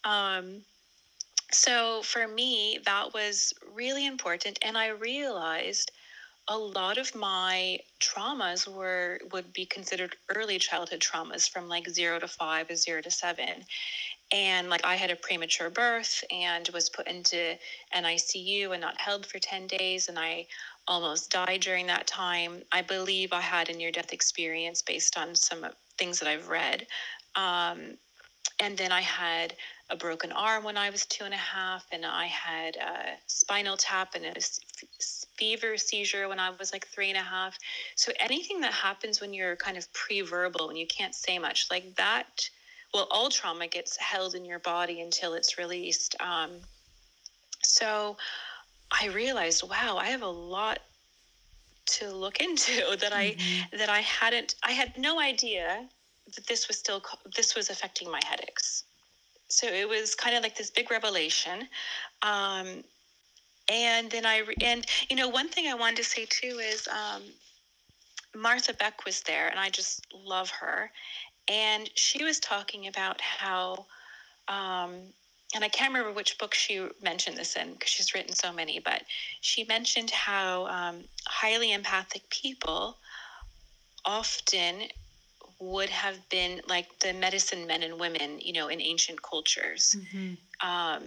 um, 0.04 0.62
so 1.52 2.02
for 2.04 2.28
me 2.28 2.80
that 2.86 3.14
was 3.14 3.54
really 3.74 4.06
important 4.06 4.60
and 4.62 4.78
i 4.78 4.90
realized 4.90 5.92
a 6.48 6.58
lot 6.58 6.98
of 6.98 7.16
my 7.16 7.80
traumas 8.00 8.68
were 8.68 9.20
would 9.32 9.52
be 9.52 9.66
considered 9.66 10.16
early 10.36 10.60
childhood 10.60 11.00
traumas 11.00 11.50
from 11.50 11.68
like 11.68 11.90
0 11.90 12.20
to 12.20 12.28
5 12.28 12.70
or 12.70 12.76
0 12.76 13.02
to 13.02 13.12
7 13.12 13.46
and 14.32 14.70
like 14.70 14.86
i 14.86 14.96
had 14.96 15.10
a 15.10 15.16
premature 15.16 15.70
birth 15.70 16.24
and 16.32 16.70
was 16.74 16.90
put 16.90 17.08
into 17.08 17.58
an 17.94 18.04
icu 18.04 18.72
and 18.72 18.82
not 18.82 19.00
held 19.00 19.26
for 19.26 19.40
10 19.40 19.68
days 19.68 20.08
and 20.08 20.20
i 20.20 20.46
almost 20.88 21.32
died 21.32 21.62
during 21.62 21.88
that 21.88 22.08
time. 22.08 22.62
I 22.72 22.82
believe 22.82 23.34
i 23.34 23.42
had 23.42 23.70
a 23.70 23.74
near 23.74 23.92
death 23.92 24.14
experience 24.14 24.82
based 24.82 25.18
on 25.18 25.36
some 25.36 25.66
things 25.98 26.20
that 26.20 26.30
i've 26.30 26.50
read. 26.50 26.86
Um, 27.36 27.98
and 28.60 28.78
then 28.78 28.92
i 28.92 29.02
had 29.02 29.56
a 29.90 29.96
broken 29.96 30.32
arm 30.32 30.64
when 30.64 30.78
i 30.78 30.90
was 30.90 31.06
two 31.06 31.26
and 31.26 31.34
a 31.34 31.38
half 31.38 31.86
and 31.92 32.06
i 32.06 32.26
had 32.26 32.76
a 32.78 33.18
spinal 33.28 33.78
tap 33.78 34.16
and 34.16 34.26
a 34.26 34.34
fever 35.38 35.78
seizure 35.78 36.28
when 36.28 36.40
I 36.40 36.50
was 36.52 36.72
like 36.72 36.88
three 36.88 37.10
and 37.10 37.18
a 37.18 37.22
half. 37.22 37.58
So 37.96 38.12
anything 38.20 38.62
that 38.62 38.74
happens 38.74 39.22
when 39.22 39.34
you're 39.34 39.56
kind 39.56 39.78
of 39.78 39.92
pre-verbal, 39.94 40.68
when 40.68 40.78
you 40.78 40.88
can't 40.88 41.16
say 41.16 41.40
much, 41.40 41.68
like 41.70 41.96
that, 41.96 42.50
well, 42.94 43.08
all 43.12 43.30
trauma 43.30 43.68
gets 43.68 43.98
held 43.98 44.36
in 44.36 44.46
your 44.46 44.60
body 44.60 45.02
until 45.02 45.34
it's 45.34 45.58
released. 45.58 46.16
Um, 46.22 46.52
so 47.62 48.16
I 48.92 49.08
realized, 49.08 49.70
wow, 49.70 49.98
I 49.98 50.08
have 50.08 50.22
a 50.22 50.28
lot 50.28 50.80
to 51.86 52.12
look 52.12 52.40
into 52.40 52.72
that 53.00 53.12
mm-hmm. 53.12 53.74
I 53.74 53.78
that 53.78 53.90
I 53.90 54.00
hadn't. 54.02 54.56
I 54.64 54.72
had 54.72 54.98
no 54.98 55.20
idea 55.20 55.88
that 56.34 56.48
this 56.48 56.68
was 56.68 56.78
still 56.78 57.04
this 57.36 57.56
was 57.56 57.70
affecting 57.70 58.10
my 58.10 58.22
headaches. 58.26 58.84
So 59.48 59.68
it 59.68 59.88
was 59.88 60.16
kind 60.16 60.36
of 60.36 60.42
like 60.42 60.56
this 60.56 60.72
big 60.72 60.90
revelation. 60.90 61.68
Um, 62.22 62.84
and 63.70 64.10
then 64.10 64.26
I 64.26 64.44
and 64.62 64.86
you 65.10 65.16
know 65.16 65.30
one 65.30 65.50
thing 65.50 65.68
I 65.68 65.74
wanted 65.74 65.98
to 65.98 66.04
say 66.04 66.26
too 66.26 66.60
is 66.62 66.88
um, 66.88 67.24
Martha 68.36 68.74
Beck 68.74 69.06
was 69.06 69.22
there, 69.22 69.48
and 69.48 69.60
I 69.60 69.70
just 69.70 70.06
love 70.14 70.50
her, 70.52 70.92
and 71.48 71.90
she 71.96 72.24
was 72.24 72.40
talking 72.40 72.88
about 72.88 73.22
how. 73.22 73.86
Um, 74.48 75.14
and 75.54 75.64
I 75.64 75.70
can't 75.70 75.94
remember 75.94 76.12
which 76.12 76.38
book 76.38 76.54
she 76.54 76.86
mentioned 77.02 77.38
this 77.38 77.56
in 77.56 77.74
because 77.74 77.90
she's 77.90 78.14
written 78.14 78.34
so 78.34 78.52
many, 78.52 78.80
but 78.80 79.04
she 79.40 79.64
mentioned 79.64 80.10
how 80.10 80.66
um, 80.68 81.04
highly 81.28 81.72
empathic 81.72 82.28
people 82.30 82.98
often 84.04 84.82
would 85.60 85.90
have 85.90 86.18
been 86.30 86.62
like 86.68 87.00
the 87.00 87.14
medicine 87.14 87.66
men 87.66 87.84
and 87.84 88.00
women, 88.00 88.40
you 88.40 88.54
know, 88.54 88.68
in 88.68 88.82
ancient 88.82 89.22
cultures. 89.22 89.96
Mm-hmm. 89.98 90.68
Um, 90.68 91.04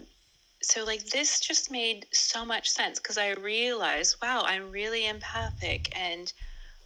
so 0.62 0.84
like 0.84 1.04
this 1.06 1.40
just 1.40 1.70
made 1.70 2.06
so 2.12 2.44
much 2.44 2.68
sense 2.68 2.98
because 2.98 3.18
I 3.18 3.32
realized, 3.32 4.16
wow, 4.22 4.42
I'm 4.44 4.70
really 4.70 5.06
empathic 5.06 5.92
and 5.96 6.32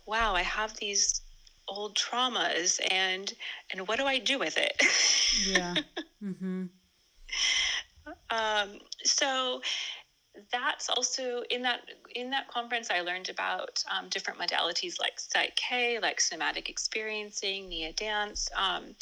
wow, 0.07 0.35
I 0.35 0.43
have 0.43 0.76
these 0.76 1.23
old 1.69 1.97
traumas 1.97 2.81
and 2.91 3.33
and 3.73 3.87
what 3.88 3.99
do 3.99 4.05
I 4.05 4.19
do 4.19 4.38
with 4.38 4.59
it? 4.59 4.83
yeah. 5.49 5.75
Mm-hmm. 6.23 6.67
Um, 8.31 8.79
so 9.02 9.61
that's 10.52 10.88
also 10.88 11.43
in 11.50 11.62
that 11.62 11.81
in 12.14 12.31
that 12.31 12.49
conference 12.49 12.91
i 12.91 13.00
learned 13.00 13.29
about 13.29 13.83
um, 13.91 14.09
different 14.09 14.41
modalities 14.41 14.99
like 14.99 15.21
psych 15.21 15.55
k 15.57 15.99
like 16.00 16.21
somatic 16.21 16.71
experiencing 16.71 17.69
nia 17.69 17.93
dance 17.93 18.49
um, 18.57 18.95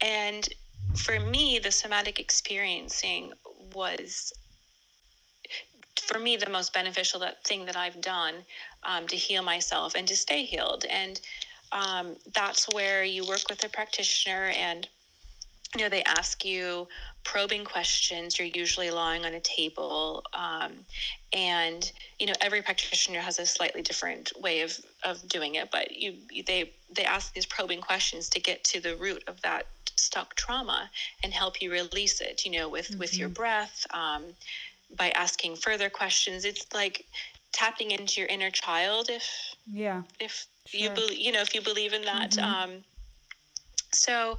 and 0.00 0.48
for 0.94 1.18
me 1.20 1.58
the 1.58 1.70
somatic 1.70 2.20
experiencing 2.20 3.32
was 3.78 4.32
for 6.02 6.18
me 6.18 6.36
the 6.36 6.50
most 6.50 6.72
beneficial 6.72 7.22
thing 7.44 7.64
that 7.66 7.76
i've 7.76 8.00
done 8.00 8.34
um, 8.84 9.06
to 9.06 9.16
heal 9.16 9.42
myself 9.42 9.94
and 9.94 10.06
to 10.08 10.16
stay 10.16 10.44
healed. 10.44 10.84
And 10.90 11.20
um, 11.72 12.16
that's 12.34 12.68
where 12.72 13.04
you 13.04 13.26
work 13.26 13.48
with 13.50 13.62
a 13.64 13.68
practitioner 13.68 14.52
and 14.58 14.88
you 15.76 15.82
know 15.82 15.90
they 15.90 16.02
ask 16.04 16.46
you 16.46 16.88
probing 17.24 17.64
questions. 17.64 18.38
You're 18.38 18.48
usually 18.48 18.90
lying 18.90 19.26
on 19.26 19.34
a 19.34 19.40
table 19.40 20.24
um, 20.32 20.72
and 21.34 21.92
you 22.18 22.26
know 22.26 22.32
every 22.40 22.62
practitioner 22.62 23.20
has 23.20 23.38
a 23.38 23.44
slightly 23.44 23.82
different 23.82 24.32
way 24.40 24.62
of 24.62 24.78
of 25.04 25.26
doing 25.28 25.54
it 25.54 25.70
but 25.70 25.96
you 25.96 26.14
they 26.46 26.70
they 26.94 27.04
ask 27.04 27.32
these 27.34 27.46
probing 27.46 27.80
questions 27.80 28.28
to 28.28 28.40
get 28.40 28.62
to 28.64 28.80
the 28.80 28.96
root 28.96 29.22
of 29.26 29.40
that 29.42 29.66
stuck 29.96 30.34
trauma 30.34 30.90
and 31.22 31.32
help 31.32 31.60
you 31.60 31.70
release 31.70 32.20
it 32.20 32.44
you 32.44 32.50
know 32.50 32.68
with 32.68 32.88
mm-hmm. 32.90 32.98
with 32.98 33.16
your 33.16 33.28
mm-hmm. 33.28 33.34
breath 33.34 33.86
um, 33.92 34.24
by 34.96 35.10
asking 35.10 35.56
further 35.56 35.90
questions 35.90 36.44
it's 36.44 36.66
like 36.74 37.04
tapping 37.52 37.90
into 37.90 38.20
your 38.20 38.28
inner 38.28 38.50
child 38.50 39.08
if 39.10 39.54
yeah 39.70 40.02
if 40.20 40.46
sure. 40.66 40.80
you 40.80 40.90
believe 40.90 41.18
you 41.18 41.32
know 41.32 41.40
if 41.40 41.54
you 41.54 41.60
believe 41.60 41.92
in 41.92 42.02
that 42.04 42.32
mm-hmm. 42.32 42.72
um 42.72 42.84
so 43.92 44.38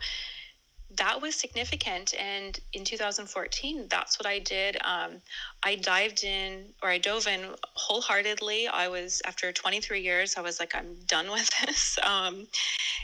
that 0.98 1.22
was 1.22 1.36
significant. 1.36 2.16
And 2.20 2.60
in 2.74 2.84
2014, 2.84 3.88
that's 3.90 4.18
what 4.18 4.26
I 4.26 4.40
did. 4.40 4.78
Um, 4.84 5.22
I 5.64 5.76
dived 5.76 6.24
in, 6.24 6.66
or 6.82 6.90
I 6.90 6.98
dove 6.98 7.28
in 7.28 7.42
wholeheartedly. 7.74 8.68
I 8.68 8.88
was, 8.88 9.22
after 9.26 9.52
23 9.52 10.02
years, 10.02 10.36
I 10.36 10.42
was 10.42 10.60
like, 10.60 10.76
I'm 10.76 10.96
done 11.08 11.30
with 11.32 11.50
this. 11.66 12.00
Um, 12.02 12.48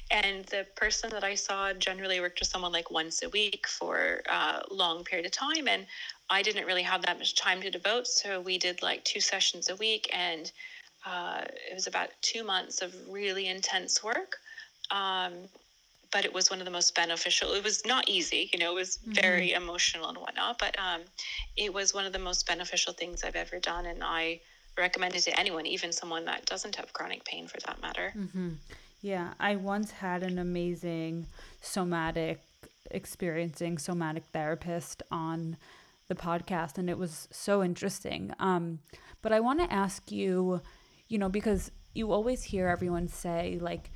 and 0.09 0.45
the 0.45 0.65
person 0.75 1.11
that 1.11 1.23
I 1.23 1.35
saw 1.35 1.73
generally 1.73 2.19
worked 2.19 2.39
with 2.39 2.49
someone 2.49 2.71
like 2.71 2.89
once 2.89 3.21
a 3.21 3.29
week 3.29 3.67
for 3.67 4.21
a 4.27 4.63
long 4.71 5.03
period 5.03 5.27
of 5.27 5.31
time. 5.31 5.67
And 5.67 5.85
I 6.29 6.41
didn't 6.41 6.65
really 6.65 6.83
have 6.83 7.03
that 7.03 7.19
much 7.19 7.35
time 7.35 7.61
to 7.61 7.69
devote. 7.69 8.07
So 8.07 8.41
we 8.41 8.57
did 8.57 8.81
like 8.81 9.03
two 9.03 9.19
sessions 9.19 9.69
a 9.69 9.75
week. 9.75 10.09
And 10.11 10.51
uh, 11.05 11.43
it 11.69 11.75
was 11.75 11.85
about 11.85 12.09
two 12.21 12.43
months 12.43 12.81
of 12.81 12.95
really 13.07 13.47
intense 13.47 14.03
work. 14.03 14.37
Um, 14.89 15.33
but 16.11 16.25
it 16.25 16.33
was 16.33 16.49
one 16.49 16.59
of 16.59 16.65
the 16.65 16.71
most 16.71 16.95
beneficial. 16.95 17.53
It 17.53 17.63
was 17.63 17.85
not 17.85 18.09
easy, 18.09 18.49
you 18.53 18.59
know, 18.59 18.71
it 18.71 18.75
was 18.75 18.97
mm-hmm. 18.97 19.13
very 19.13 19.51
emotional 19.53 20.07
and 20.09 20.17
whatnot, 20.17 20.59
but 20.59 20.75
um, 20.79 21.01
it 21.57 21.73
was 21.73 21.93
one 21.93 22.05
of 22.05 22.13
the 22.13 22.19
most 22.19 22.47
beneficial 22.47 22.93
things 22.93 23.23
I've 23.23 23.35
ever 23.35 23.59
done. 23.59 23.85
And 23.85 24.03
I 24.03 24.39
recommend 24.77 25.15
it 25.15 25.21
to 25.21 25.39
anyone, 25.39 25.65
even 25.65 25.91
someone 25.91 26.25
that 26.25 26.45
doesn't 26.45 26.75
have 26.75 26.93
chronic 26.93 27.23
pain 27.25 27.47
for 27.47 27.57
that 27.65 27.81
matter. 27.81 28.13
Mm-hmm. 28.15 28.49
Yeah, 29.01 29.33
I 29.39 29.55
once 29.55 29.91
had 29.91 30.23
an 30.23 30.39
amazing 30.39 31.27
somatic 31.61 32.41
experiencing 32.91 33.77
somatic 33.77 34.23
therapist 34.33 35.03
on 35.11 35.57
the 36.07 36.15
podcast, 36.15 36.77
and 36.77 36.89
it 36.89 36.97
was 36.97 37.27
so 37.31 37.63
interesting. 37.63 38.33
Um, 38.39 38.79
but 39.21 39.31
I 39.31 39.39
want 39.39 39.59
to 39.59 39.71
ask 39.71 40.11
you, 40.11 40.61
you 41.07 41.17
know, 41.17 41.29
because 41.29 41.71
you 41.93 42.11
always 42.11 42.43
hear 42.43 42.67
everyone 42.67 43.07
say, 43.07 43.57
like, 43.59 43.89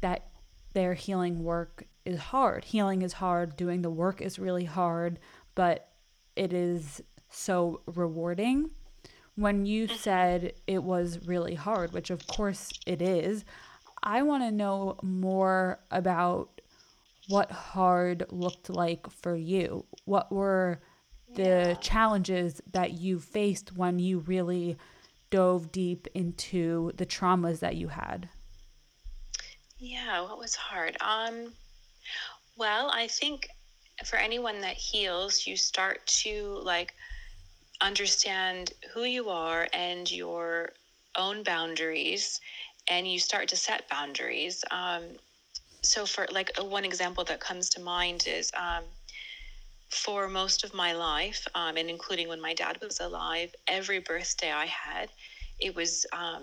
that 0.00 0.28
their 0.76 0.92
healing 0.92 1.42
work 1.42 1.86
is 2.04 2.18
hard. 2.18 2.62
Healing 2.62 3.00
is 3.00 3.14
hard, 3.14 3.56
doing 3.56 3.80
the 3.80 3.88
work 3.88 4.20
is 4.20 4.38
really 4.38 4.66
hard, 4.66 5.18
but 5.54 5.88
it 6.36 6.52
is 6.52 7.00
so 7.30 7.80
rewarding. 7.86 8.68
When 9.36 9.64
you 9.64 9.88
mm-hmm. 9.88 9.96
said 9.96 10.52
it 10.66 10.82
was 10.82 11.26
really 11.26 11.54
hard, 11.54 11.94
which 11.94 12.10
of 12.10 12.26
course 12.26 12.74
it 12.86 13.00
is, 13.00 13.42
I 14.02 14.20
want 14.20 14.42
to 14.42 14.50
know 14.50 14.98
more 15.02 15.80
about 15.90 16.60
what 17.28 17.50
hard 17.50 18.26
looked 18.28 18.68
like 18.68 19.10
for 19.10 19.34
you. 19.34 19.86
What 20.04 20.30
were 20.30 20.82
the 21.34 21.42
yeah. 21.42 21.74
challenges 21.76 22.60
that 22.72 22.92
you 22.92 23.18
faced 23.18 23.74
when 23.74 23.98
you 23.98 24.18
really 24.18 24.76
dove 25.30 25.72
deep 25.72 26.06
into 26.12 26.92
the 26.96 27.06
traumas 27.06 27.60
that 27.60 27.76
you 27.76 27.88
had? 27.88 28.28
Yeah, 29.78 30.20
what 30.22 30.38
was 30.38 30.54
hard? 30.54 30.96
Um, 31.00 31.54
well, 32.56 32.90
I 32.92 33.06
think 33.08 33.48
for 34.04 34.16
anyone 34.16 34.60
that 34.62 34.76
heals, 34.76 35.46
you 35.46 35.56
start 35.56 36.06
to 36.24 36.60
like 36.62 36.94
understand 37.82 38.72
who 38.94 39.04
you 39.04 39.28
are 39.30 39.68
and 39.72 40.10
your 40.10 40.72
own 41.18 41.42
boundaries, 41.42 42.40
and 42.90 43.08
you 43.10 43.18
start 43.18 43.48
to 43.48 43.56
set 43.56 43.88
boundaries. 43.90 44.64
Um, 44.70 45.18
so, 45.82 46.06
for 46.06 46.26
like 46.32 46.50
one 46.60 46.84
example 46.84 47.24
that 47.24 47.40
comes 47.40 47.68
to 47.70 47.80
mind 47.80 48.26
is 48.26 48.52
um, 48.56 48.84
for 49.90 50.28
most 50.28 50.64
of 50.64 50.74
my 50.74 50.92
life, 50.92 51.46
um, 51.54 51.76
and 51.76 51.88
including 51.88 52.28
when 52.28 52.40
my 52.40 52.54
dad 52.54 52.78
was 52.82 53.00
alive, 53.00 53.54
every 53.68 53.98
birthday 54.00 54.52
I 54.52 54.66
had, 54.66 55.10
it 55.60 55.74
was 55.74 56.06
um, 56.12 56.42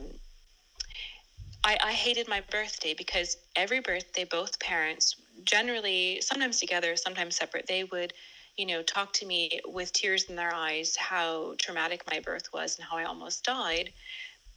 I, 1.63 1.77
I 1.83 1.91
hated 1.93 2.27
my 2.27 2.41
birthday 2.51 2.93
because 2.93 3.37
every 3.55 3.79
birthday, 3.79 4.25
both 4.25 4.59
parents, 4.59 5.15
generally, 5.43 6.19
sometimes 6.21 6.59
together, 6.59 6.95
sometimes 6.95 7.37
separate, 7.37 7.67
they 7.67 7.85
would, 7.85 8.13
you 8.57 8.65
know, 8.65 8.83
talk 8.83 9.13
to 9.13 9.25
me 9.25 9.61
with 9.65 9.93
tears 9.93 10.25
in 10.25 10.35
their 10.35 10.53
eyes 10.53 10.95
how 10.95 11.55
traumatic 11.57 12.03
my 12.11 12.19
birth 12.19 12.51
was 12.53 12.77
and 12.77 12.85
how 12.85 12.97
I 12.97 13.05
almost 13.05 13.45
died. 13.45 13.91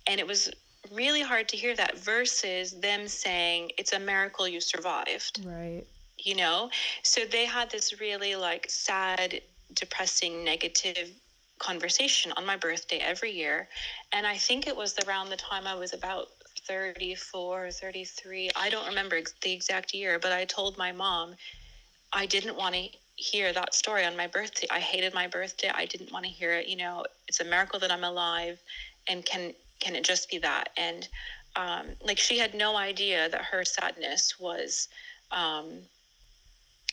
And 0.09 0.19
it 0.19 0.27
was 0.27 0.51
really 0.92 1.23
hard 1.23 1.49
to 1.49 1.57
hear 1.57 1.75
that 1.77 1.99
versus 1.99 2.79
them 2.81 3.09
saying, 3.09 3.71
it's 3.79 3.92
a 3.92 3.99
miracle 3.99 4.49
you 4.49 4.61
survived. 4.61 5.45
Right. 5.45 5.85
You 6.19 6.37
know? 6.37 6.71
So 7.03 7.25
they 7.25 7.45
had 7.45 7.71
this 7.71 8.01
really 8.01 8.37
like 8.37 8.66
sad, 8.69 9.40
depressing, 9.75 10.45
negative 10.45 11.11
conversation 11.59 12.33
on 12.37 12.45
my 12.45 12.57
birthday 12.57 12.99
every 12.99 13.33
year. 13.33 13.69
And 14.12 14.27
I 14.27 14.37
think 14.37 14.66
it 14.66 14.77
was 14.77 14.97
around 15.07 15.31
the 15.31 15.37
time 15.37 15.66
I 15.66 15.75
was 15.75 15.92
about 15.92 16.29
34 16.68 17.66
or 17.66 17.70
33. 17.70 18.50
I 18.57 18.70
don't 18.70 18.87
remember 18.87 19.20
the 19.42 19.52
exact 19.52 19.94
year, 19.94 20.18
but 20.18 20.33
I 20.33 20.44
told 20.44 20.76
my 20.76 20.92
mom 20.92 21.35
I 22.12 22.26
didn't 22.26 22.57
want 22.57 22.74
to 22.74 22.88
hear 23.16 23.52
that 23.52 23.74
story 23.74 24.05
on 24.05 24.16
my 24.16 24.26
birthday. 24.26 24.66
I 24.70 24.79
hated 24.79 25.14
my 25.14 25.26
birthday. 25.26 25.70
I 25.74 25.87
didn't 25.87 26.12
want 26.12 26.24
to 26.24 26.31
hear 26.31 26.52
it. 26.52 26.68
You 26.68 26.76
know, 26.76 27.05
it's 27.29 27.40
a 27.40 27.44
miracle 27.44 27.79
that 27.81 27.90
I'm 27.90 28.05
alive, 28.05 28.61
and 29.09 29.24
can 29.24 29.52
can 29.81 29.94
it 29.94 30.05
just 30.05 30.31
be 30.31 30.38
that? 30.38 30.70
And 30.76 31.09
um, 31.57 31.87
like 32.05 32.18
she 32.18 32.38
had 32.38 32.55
no 32.55 32.76
idea 32.76 33.29
that 33.29 33.42
her 33.42 33.64
sadness 33.64 34.38
was 34.38 34.88
um, 35.31 35.81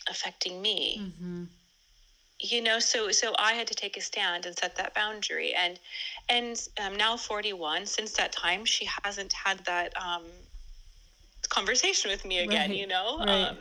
affecting 0.09 0.61
me. 0.61 1.01
Mm-hmm 1.01 1.43
you 2.43 2.61
know 2.61 2.77
so 2.77 3.09
so 3.09 3.33
i 3.39 3.53
had 3.53 3.65
to 3.65 3.73
take 3.73 3.95
a 3.95 4.01
stand 4.01 4.45
and 4.45 4.57
set 4.57 4.75
that 4.75 4.93
boundary 4.93 5.53
and 5.53 5.79
and 6.29 6.67
um, 6.83 6.95
now 6.95 7.15
41 7.15 7.85
since 7.85 8.11
that 8.13 8.31
time 8.31 8.65
she 8.65 8.87
hasn't 9.03 9.31
had 9.33 9.59
that 9.65 9.93
um, 10.01 10.23
conversation 11.49 12.11
with 12.11 12.25
me 12.25 12.39
again 12.39 12.69
right. 12.69 12.79
you 12.79 12.85
know 12.85 13.17
right. 13.19 13.47
um, 13.49 13.57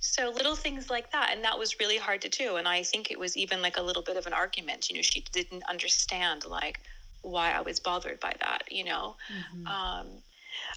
so 0.00 0.30
little 0.30 0.56
things 0.56 0.90
like 0.90 1.10
that 1.12 1.30
and 1.32 1.44
that 1.44 1.58
was 1.58 1.78
really 1.78 1.96
hard 1.96 2.20
to 2.22 2.28
do 2.28 2.56
and 2.56 2.66
i 2.66 2.82
think 2.82 3.10
it 3.10 3.18
was 3.18 3.36
even 3.36 3.62
like 3.62 3.76
a 3.76 3.82
little 3.82 4.02
bit 4.02 4.16
of 4.16 4.26
an 4.26 4.32
argument 4.32 4.90
you 4.90 4.96
know 4.96 5.02
she 5.02 5.24
didn't 5.32 5.62
understand 5.68 6.44
like 6.44 6.80
why 7.22 7.52
i 7.52 7.60
was 7.60 7.78
bothered 7.78 8.18
by 8.20 8.34
that 8.40 8.62
you 8.70 8.84
know 8.84 9.16
mm-hmm. 9.32 9.66
um, 9.66 10.06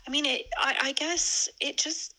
i 0.08 0.12
mean 0.12 0.26
it 0.26 0.47
I, 0.58 0.76
I 0.82 0.91
guess 0.93 1.50
it 1.60 1.78
just 1.78 2.15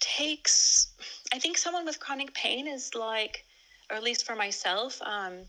takes 0.00 0.88
i 1.32 1.38
think 1.38 1.56
someone 1.58 1.84
with 1.84 2.00
chronic 2.00 2.34
pain 2.34 2.66
is 2.66 2.94
like 2.94 3.44
or 3.90 3.96
at 3.96 4.02
least 4.02 4.24
for 4.24 4.34
myself, 4.34 5.00
um, 5.02 5.40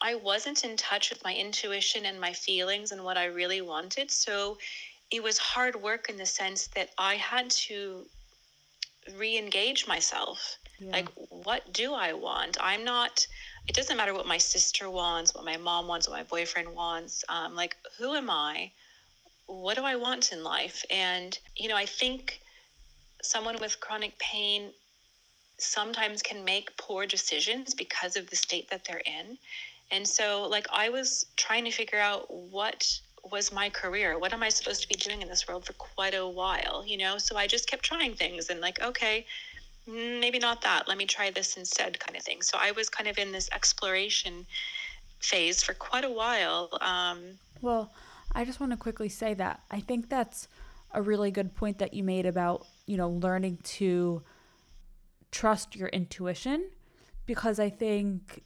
I 0.00 0.14
wasn't 0.14 0.64
in 0.64 0.76
touch 0.76 1.10
with 1.10 1.24
my 1.24 1.34
intuition 1.34 2.06
and 2.06 2.20
my 2.20 2.32
feelings 2.32 2.92
and 2.92 3.02
what 3.02 3.16
I 3.16 3.26
really 3.26 3.62
wanted. 3.62 4.10
So 4.10 4.58
it 5.10 5.22
was 5.22 5.38
hard 5.38 5.76
work 5.76 6.08
in 6.08 6.16
the 6.16 6.26
sense 6.26 6.66
that 6.68 6.90
I 6.98 7.14
had 7.14 7.50
to 7.50 8.06
re 9.16 9.38
engage 9.38 9.86
myself. 9.86 10.58
Yeah. 10.78 10.92
Like, 10.92 11.08
what 11.30 11.72
do 11.72 11.94
I 11.94 12.12
want? 12.12 12.58
I'm 12.60 12.84
not, 12.84 13.26
it 13.66 13.74
doesn't 13.74 13.96
matter 13.96 14.12
what 14.12 14.26
my 14.26 14.36
sister 14.38 14.90
wants, 14.90 15.34
what 15.34 15.44
my 15.44 15.56
mom 15.56 15.88
wants, 15.88 16.08
what 16.08 16.16
my 16.16 16.24
boyfriend 16.24 16.74
wants. 16.74 17.24
Um, 17.28 17.54
like, 17.54 17.76
who 17.98 18.14
am 18.14 18.28
I? 18.28 18.72
What 19.46 19.76
do 19.76 19.84
I 19.84 19.96
want 19.96 20.32
in 20.32 20.44
life? 20.44 20.84
And, 20.90 21.38
you 21.56 21.68
know, 21.68 21.76
I 21.76 21.86
think 21.86 22.40
someone 23.22 23.56
with 23.60 23.80
chronic 23.80 24.18
pain 24.18 24.72
sometimes 25.58 26.22
can 26.22 26.44
make 26.44 26.76
poor 26.76 27.06
decisions 27.06 27.74
because 27.74 28.16
of 28.16 28.28
the 28.30 28.36
state 28.36 28.68
that 28.70 28.84
they're 28.84 29.02
in. 29.06 29.38
And 29.90 30.06
so, 30.06 30.46
like, 30.48 30.66
I 30.72 30.88
was 30.88 31.26
trying 31.36 31.64
to 31.64 31.70
figure 31.70 31.98
out 31.98 32.32
what 32.32 33.00
was 33.30 33.52
my 33.52 33.70
career? 33.70 34.18
What 34.18 34.32
am 34.32 34.42
I 34.42 34.48
supposed 34.48 34.82
to 34.82 34.88
be 34.88 34.94
doing 34.94 35.22
in 35.22 35.28
this 35.28 35.46
world 35.48 35.64
for 35.64 35.72
quite 35.74 36.14
a 36.14 36.26
while, 36.26 36.84
you 36.86 36.98
know? 36.98 37.18
So 37.18 37.36
I 37.36 37.46
just 37.46 37.68
kept 37.68 37.84
trying 37.84 38.14
things 38.14 38.50
and, 38.50 38.60
like, 38.60 38.82
okay, 38.82 39.26
maybe 39.86 40.38
not 40.38 40.62
that. 40.62 40.88
Let 40.88 40.98
me 40.98 41.06
try 41.06 41.30
this 41.30 41.56
instead, 41.56 41.98
kind 42.00 42.16
of 42.16 42.22
thing. 42.22 42.42
So 42.42 42.58
I 42.60 42.72
was 42.72 42.88
kind 42.88 43.08
of 43.08 43.18
in 43.18 43.32
this 43.32 43.48
exploration 43.52 44.46
phase 45.20 45.62
for 45.62 45.74
quite 45.74 46.04
a 46.04 46.10
while. 46.10 46.68
Um, 46.80 47.38
well, 47.60 47.92
I 48.32 48.44
just 48.44 48.60
want 48.60 48.72
to 48.72 48.76
quickly 48.76 49.08
say 49.08 49.34
that 49.34 49.60
I 49.70 49.80
think 49.80 50.08
that's 50.08 50.48
a 50.92 51.00
really 51.00 51.30
good 51.30 51.54
point 51.54 51.78
that 51.78 51.94
you 51.94 52.02
made 52.02 52.26
about, 52.26 52.66
you 52.86 52.96
know, 52.96 53.08
learning 53.08 53.58
to 53.62 54.22
trust 55.30 55.76
your 55.76 55.88
intuition 55.88 56.70
because 57.26 57.58
I 57.58 57.70
think 57.70 58.42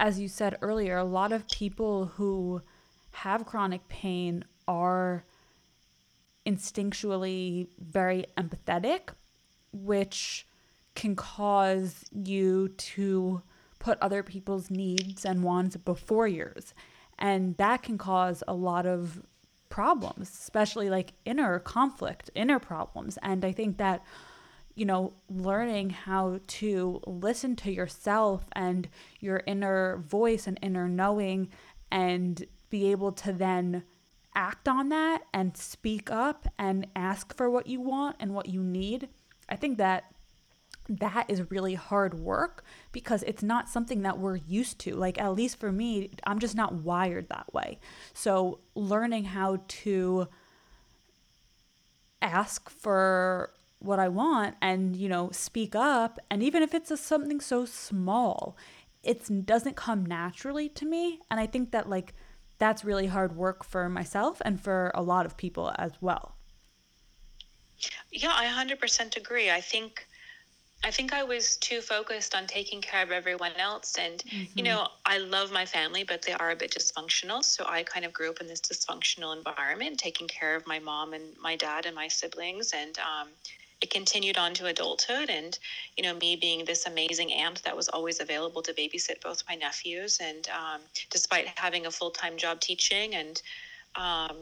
as 0.00 0.18
you 0.18 0.28
said 0.28 0.56
earlier, 0.62 0.96
a 0.96 1.04
lot 1.04 1.30
of 1.30 1.46
people 1.48 2.06
who 2.06 2.62
have 3.10 3.44
chronic 3.44 3.86
pain 3.88 4.44
are 4.66 5.24
instinctually 6.46 7.68
very 7.78 8.24
empathetic, 8.38 9.10
which 9.72 10.46
can 10.94 11.14
cause 11.14 12.06
you 12.12 12.68
to 12.68 13.42
put 13.78 13.98
other 14.00 14.22
people's 14.22 14.70
needs 14.70 15.26
and 15.26 15.42
wants 15.42 15.76
before 15.76 16.26
yours. 16.26 16.72
And 17.18 17.56
that 17.58 17.82
can 17.82 17.98
cause 17.98 18.42
a 18.48 18.54
lot 18.54 18.86
of 18.86 19.22
problems, 19.68 20.30
especially 20.30 20.88
like 20.88 21.12
inner 21.26 21.58
conflict, 21.58 22.30
inner 22.34 22.58
problems. 22.58 23.18
And 23.22 23.44
I 23.44 23.52
think 23.52 23.76
that, 23.76 24.02
you 24.80 24.86
know, 24.86 25.12
learning 25.28 25.90
how 25.90 26.40
to 26.46 27.02
listen 27.06 27.54
to 27.54 27.70
yourself 27.70 28.46
and 28.52 28.88
your 29.20 29.42
inner 29.46 29.98
voice 29.98 30.46
and 30.46 30.58
inner 30.62 30.88
knowing 30.88 31.50
and 31.92 32.46
be 32.70 32.90
able 32.90 33.12
to 33.12 33.30
then 33.30 33.82
act 34.34 34.66
on 34.66 34.88
that 34.88 35.20
and 35.34 35.54
speak 35.54 36.10
up 36.10 36.48
and 36.58 36.86
ask 36.96 37.36
for 37.36 37.50
what 37.50 37.66
you 37.66 37.78
want 37.78 38.16
and 38.20 38.32
what 38.32 38.48
you 38.48 38.62
need. 38.62 39.10
I 39.50 39.56
think 39.56 39.76
that 39.76 40.04
that 40.88 41.26
is 41.28 41.50
really 41.50 41.74
hard 41.74 42.14
work 42.14 42.64
because 42.90 43.22
it's 43.24 43.42
not 43.42 43.68
something 43.68 44.00
that 44.00 44.18
we're 44.18 44.36
used 44.36 44.78
to. 44.78 44.96
Like, 44.96 45.20
at 45.20 45.34
least 45.34 45.60
for 45.60 45.70
me, 45.70 46.08
I'm 46.24 46.38
just 46.38 46.56
not 46.56 46.72
wired 46.72 47.28
that 47.28 47.52
way. 47.52 47.80
So, 48.14 48.60
learning 48.74 49.24
how 49.24 49.58
to 49.68 50.26
ask 52.22 52.70
for 52.70 53.50
what 53.80 53.98
I 53.98 54.08
want 54.08 54.56
and, 54.62 54.96
you 54.96 55.08
know, 55.08 55.30
speak 55.32 55.74
up, 55.74 56.18
and 56.30 56.42
even 56.42 56.62
if 56.62 56.74
it's 56.74 56.90
a, 56.90 56.96
something 56.96 57.40
so 57.40 57.64
small, 57.64 58.56
it 59.02 59.46
doesn't 59.46 59.76
come 59.76 60.06
naturally 60.06 60.68
to 60.68 60.86
me. 60.86 61.18
And 61.30 61.40
I 61.40 61.46
think 61.46 61.72
that, 61.72 61.88
like, 61.88 62.14
that's 62.58 62.84
really 62.84 63.06
hard 63.06 63.34
work 63.34 63.64
for 63.64 63.88
myself 63.88 64.40
and 64.44 64.60
for 64.60 64.92
a 64.94 65.02
lot 65.02 65.26
of 65.26 65.36
people 65.36 65.72
as 65.78 65.92
well. 66.00 66.36
Yeah, 68.12 68.32
I 68.34 68.46
100% 68.46 69.16
agree. 69.16 69.50
I 69.50 69.62
think 69.62 70.06
I 70.82 70.90
think 70.90 71.12
I 71.12 71.22
was 71.22 71.56
too 71.58 71.82
focused 71.82 72.34
on 72.34 72.46
taking 72.46 72.80
care 72.80 73.02
of 73.02 73.10
everyone 73.10 73.52
else. 73.58 73.96
And, 73.98 74.18
mm-hmm. 74.18 74.44
you 74.54 74.64
know, 74.64 74.88
I 75.04 75.18
love 75.18 75.52
my 75.52 75.66
family, 75.66 76.04
but 76.04 76.22
they 76.22 76.32
are 76.32 76.52
a 76.52 76.56
bit 76.56 76.70
dysfunctional. 76.72 77.44
So 77.44 77.64
I 77.68 77.82
kind 77.82 78.06
of 78.06 78.14
grew 78.14 78.30
up 78.30 78.40
in 78.40 78.46
this 78.46 78.62
dysfunctional 78.62 79.36
environment, 79.36 79.98
taking 79.98 80.26
care 80.26 80.56
of 80.56 80.66
my 80.66 80.78
mom 80.78 81.12
and 81.12 81.36
my 81.38 81.54
dad 81.54 81.84
and 81.84 81.94
my 81.94 82.08
siblings. 82.08 82.72
And 82.72 82.98
um, 82.98 83.28
it 83.80 83.90
continued 83.90 84.36
on 84.36 84.52
to 84.54 84.66
adulthood. 84.66 85.30
And, 85.30 85.58
you 85.96 86.02
know, 86.02 86.14
me 86.14 86.36
being 86.36 86.64
this 86.64 86.86
amazing 86.86 87.32
aunt 87.32 87.62
that 87.62 87.76
was 87.76 87.88
always 87.88 88.20
available 88.20 88.62
to 88.62 88.72
babysit 88.74 89.22
both 89.22 89.42
my 89.48 89.54
nephews. 89.54 90.18
And 90.20 90.48
um, 90.48 90.80
despite 91.10 91.48
having 91.56 91.86
a 91.86 91.90
full 91.90 92.10
time 92.10 92.36
job 92.36 92.60
teaching 92.60 93.14
and, 93.14 93.40
um, 93.96 94.36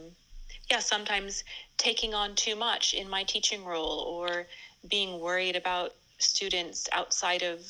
yeah, 0.71 0.81
sometimes 0.81 1.45
taking 1.77 2.15
on 2.15 2.35
too 2.35 2.57
much 2.57 2.95
in 2.95 3.09
my 3.09 3.23
teaching 3.23 3.65
role 3.65 4.01
or 4.01 4.47
being 4.91 5.21
worried 5.21 5.57
about 5.57 5.95
students 6.19 6.89
outside 6.93 7.43
of 7.43 7.61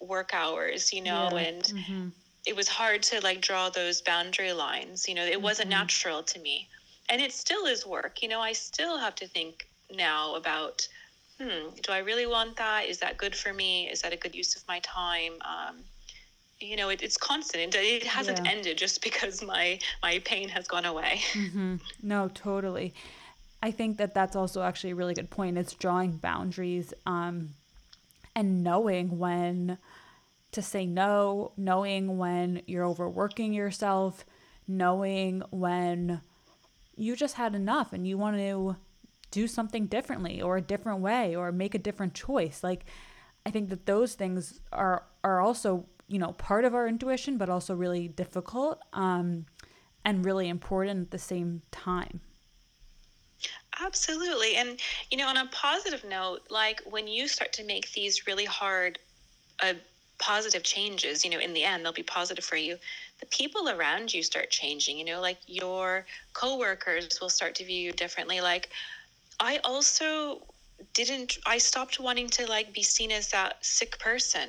work 0.00 0.32
hours, 0.34 0.92
you 0.92 1.02
know, 1.02 1.28
yeah. 1.32 1.38
and 1.38 1.62
mm-hmm. 1.62 2.08
it 2.44 2.56
was 2.56 2.68
hard 2.68 3.02
to 3.04 3.20
like 3.22 3.40
draw 3.40 3.70
those 3.70 4.02
boundary 4.02 4.52
lines. 4.52 5.08
You 5.08 5.14
know, 5.14 5.24
it 5.24 5.40
wasn't 5.40 5.70
mm-hmm. 5.70 5.80
natural 5.80 6.22
to 6.24 6.38
me. 6.40 6.68
And 7.08 7.20
it 7.20 7.32
still 7.32 7.66
is 7.66 7.86
work. 7.86 8.22
You 8.22 8.28
know, 8.28 8.40
I 8.40 8.52
still 8.52 8.98
have 8.98 9.14
to 9.16 9.26
think 9.26 9.66
now 9.94 10.34
about, 10.34 10.86
hmm, 11.42 11.68
do 11.82 11.92
I 11.92 11.98
really 11.98 12.26
want 12.26 12.56
that? 12.56 12.86
Is 12.86 12.98
that 12.98 13.16
good 13.16 13.34
for 13.34 13.52
me? 13.52 13.88
Is 13.88 14.02
that 14.02 14.12
a 14.12 14.16
good 14.16 14.34
use 14.34 14.56
of 14.56 14.66
my 14.68 14.78
time? 14.80 15.32
Um, 15.42 15.76
you 16.60 16.76
know, 16.76 16.90
it, 16.90 17.02
it's 17.02 17.16
constant. 17.16 17.74
It, 17.74 18.04
hasn't 18.04 18.44
yeah. 18.44 18.50
ended 18.50 18.78
just 18.78 19.02
because 19.08 19.42
my 19.42 19.78
my 20.02 20.20
pain 20.24 20.48
has 20.48 20.68
gone 20.68 20.84
away. 20.84 21.20
Mm-hmm. 21.32 21.76
No, 22.02 22.28
totally. 22.28 22.94
I 23.62 23.70
think 23.70 23.98
that 23.98 24.14
that's 24.14 24.34
also 24.34 24.62
actually 24.62 24.90
a 24.90 24.96
really 24.96 25.14
good 25.14 25.30
point. 25.30 25.56
It's 25.56 25.74
drawing 25.74 26.12
boundaries. 26.16 26.92
Um, 27.06 27.50
and 28.34 28.64
knowing 28.64 29.18
when 29.18 29.78
to 30.52 30.62
say 30.62 30.84
no, 30.84 31.52
knowing 31.56 32.18
when 32.18 32.62
you're 32.66 32.84
overworking 32.84 33.52
yourself, 33.52 34.24
knowing 34.66 35.42
when 35.50 36.20
you 36.96 37.16
just 37.16 37.36
had 37.36 37.54
enough 37.54 37.92
and 37.92 38.06
you 38.06 38.18
want 38.18 38.36
to 38.36 38.76
do 39.32 39.48
something 39.48 39.86
differently 39.86 40.40
or 40.40 40.56
a 40.56 40.62
different 40.62 41.00
way 41.00 41.34
or 41.34 41.50
make 41.50 41.74
a 41.74 41.78
different 41.78 42.14
choice. 42.14 42.62
Like 42.62 42.84
I 43.44 43.50
think 43.50 43.70
that 43.70 43.86
those 43.86 44.14
things 44.14 44.60
are 44.72 45.02
are 45.24 45.40
also, 45.40 45.86
you 46.06 46.20
know, 46.20 46.32
part 46.32 46.64
of 46.64 46.74
our 46.74 46.86
intuition 46.86 47.38
but 47.38 47.48
also 47.50 47.74
really 47.74 48.06
difficult 48.06 48.78
um 48.92 49.46
and 50.04 50.24
really 50.24 50.48
important 50.48 51.00
at 51.06 51.10
the 51.10 51.18
same 51.18 51.62
time. 51.72 52.20
Absolutely. 53.80 54.56
And, 54.56 54.80
you 55.10 55.16
know, 55.16 55.26
on 55.26 55.36
a 55.36 55.46
positive 55.46 56.04
note, 56.04 56.42
like 56.50 56.80
when 56.88 57.08
you 57.08 57.26
start 57.26 57.52
to 57.54 57.64
make 57.64 57.92
these 57.92 58.26
really 58.26 58.44
hard, 58.44 58.98
uh, 59.62 59.74
positive 60.18 60.62
changes, 60.62 61.24
you 61.24 61.30
know, 61.30 61.38
in 61.38 61.52
the 61.52 61.64
end, 61.64 61.84
they'll 61.84 61.92
be 61.92 62.02
positive 62.02 62.44
for 62.44 62.56
you. 62.56 62.76
The 63.20 63.26
people 63.26 63.68
around 63.68 64.14
you 64.14 64.22
start 64.22 64.50
changing, 64.50 64.98
you 64.98 65.04
know, 65.04 65.20
like 65.20 65.38
your 65.46 66.06
coworkers 66.32 67.20
will 67.20 67.30
start 67.30 67.54
to 67.56 67.64
view 67.64 67.80
you 67.86 67.92
differently. 67.92 68.40
Like, 68.40 68.70
I 69.42 69.58
also 69.64 70.46
didn't, 70.94 71.38
I 71.44 71.58
stopped 71.58 71.98
wanting 71.98 72.28
to 72.30 72.46
like 72.46 72.72
be 72.72 72.84
seen 72.84 73.10
as 73.10 73.28
that 73.30 73.64
sick 73.64 73.98
person, 73.98 74.48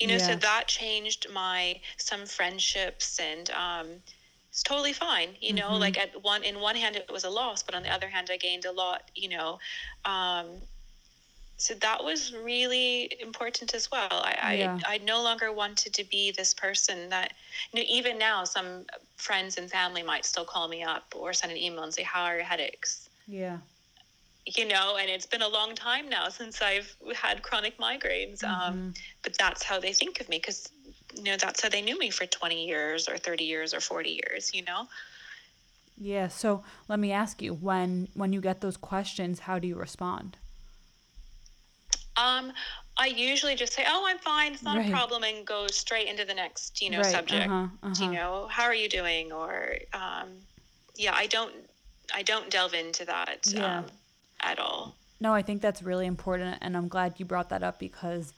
you 0.00 0.06
know, 0.06 0.14
yeah. 0.14 0.28
so 0.28 0.36
that 0.36 0.66
changed 0.66 1.26
my, 1.32 1.78
some 1.98 2.24
friendships 2.24 3.20
and, 3.20 3.50
um, 3.50 3.86
it's 4.48 4.64
totally 4.64 4.92
fine 4.92 5.28
you 5.40 5.52
know 5.52 5.68
mm-hmm. 5.68 5.80
like 5.80 5.96
at 5.96 6.10
one 6.24 6.42
in 6.42 6.58
one 6.58 6.74
hand 6.74 6.96
it 6.96 7.08
was 7.10 7.22
a 7.22 7.30
loss 7.30 7.62
but 7.62 7.72
on 7.72 7.84
the 7.84 7.88
other 7.88 8.08
hand 8.08 8.30
i 8.32 8.36
gained 8.36 8.64
a 8.64 8.72
lot 8.72 9.08
you 9.14 9.28
know 9.28 9.60
um, 10.04 10.46
so 11.56 11.72
that 11.74 12.02
was 12.02 12.34
really 12.34 13.16
important 13.20 13.74
as 13.74 13.90
well 13.92 14.08
I, 14.10 14.54
yeah. 14.58 14.78
I 14.84 14.94
i 14.94 14.98
no 14.98 15.22
longer 15.22 15.52
wanted 15.52 15.94
to 15.94 16.04
be 16.04 16.32
this 16.32 16.52
person 16.52 17.10
that 17.10 17.32
you 17.72 17.80
know 17.80 17.86
even 17.88 18.18
now 18.18 18.42
some 18.42 18.86
friends 19.16 19.56
and 19.56 19.70
family 19.70 20.02
might 20.02 20.24
still 20.24 20.44
call 20.44 20.66
me 20.66 20.82
up 20.82 21.04
or 21.16 21.32
send 21.32 21.52
an 21.52 21.58
email 21.58 21.84
and 21.84 21.94
say 21.94 22.02
how 22.02 22.24
are 22.24 22.34
your 22.34 22.44
headaches 22.44 23.08
yeah 23.28 23.58
you 24.46 24.66
know 24.66 24.96
and 24.98 25.10
it's 25.10 25.26
been 25.26 25.42
a 25.42 25.48
long 25.48 25.74
time 25.74 26.08
now 26.08 26.28
since 26.28 26.62
i've 26.62 26.94
had 27.14 27.42
chronic 27.42 27.78
migraines 27.78 28.42
um, 28.44 28.50
mm-hmm. 28.50 28.72
um, 28.72 28.94
but 29.22 29.36
that's 29.38 29.62
how 29.62 29.78
they 29.78 29.92
think 29.92 30.20
of 30.20 30.28
me 30.28 30.38
because 30.38 30.70
you 31.14 31.24
know 31.24 31.36
that's 31.36 31.62
how 31.62 31.68
they 31.68 31.82
knew 31.82 31.98
me 31.98 32.10
for 32.10 32.26
20 32.26 32.66
years 32.66 33.08
or 33.08 33.16
30 33.16 33.44
years 33.44 33.74
or 33.74 33.80
40 33.80 34.10
years 34.10 34.50
you 34.54 34.62
know 34.64 34.86
yeah 35.98 36.28
so 36.28 36.62
let 36.88 36.98
me 36.98 37.12
ask 37.12 37.42
you 37.42 37.54
when 37.54 38.08
when 38.14 38.32
you 38.32 38.40
get 38.40 38.60
those 38.60 38.76
questions 38.76 39.40
how 39.40 39.58
do 39.58 39.68
you 39.68 39.76
respond 39.76 40.36
um 42.16 42.52
i 42.96 43.06
usually 43.06 43.54
just 43.54 43.72
say 43.72 43.84
oh 43.86 44.04
i'm 44.06 44.18
fine 44.18 44.52
it's 44.52 44.62
not 44.62 44.76
right. 44.76 44.88
a 44.88 44.90
problem 44.90 45.22
and 45.22 45.46
go 45.46 45.66
straight 45.66 46.08
into 46.08 46.24
the 46.24 46.34
next 46.34 46.80
you 46.80 46.90
know 46.90 46.98
right. 46.98 47.06
subject 47.06 47.46
uh-huh. 47.46 47.66
Uh-huh. 47.82 48.04
you 48.04 48.10
know 48.10 48.46
how 48.50 48.64
are 48.64 48.74
you 48.74 48.88
doing 48.88 49.32
or 49.32 49.74
um 49.92 50.28
yeah 50.96 51.12
i 51.14 51.26
don't 51.26 51.52
i 52.14 52.22
don't 52.22 52.50
delve 52.50 52.74
into 52.74 53.04
that 53.04 53.46
yeah. 53.46 53.78
um, 53.78 53.84
at 54.42 54.58
all. 54.58 54.96
No 55.20 55.34
i 55.34 55.42
think 55.42 55.60
that's 55.60 55.82
really 55.82 56.06
important 56.06 56.58
and 56.62 56.76
i'm 56.76 56.88
glad 56.88 57.14
you 57.18 57.26
brought 57.26 57.50
that 57.50 57.62
up 57.62 57.78
because 57.78 58.32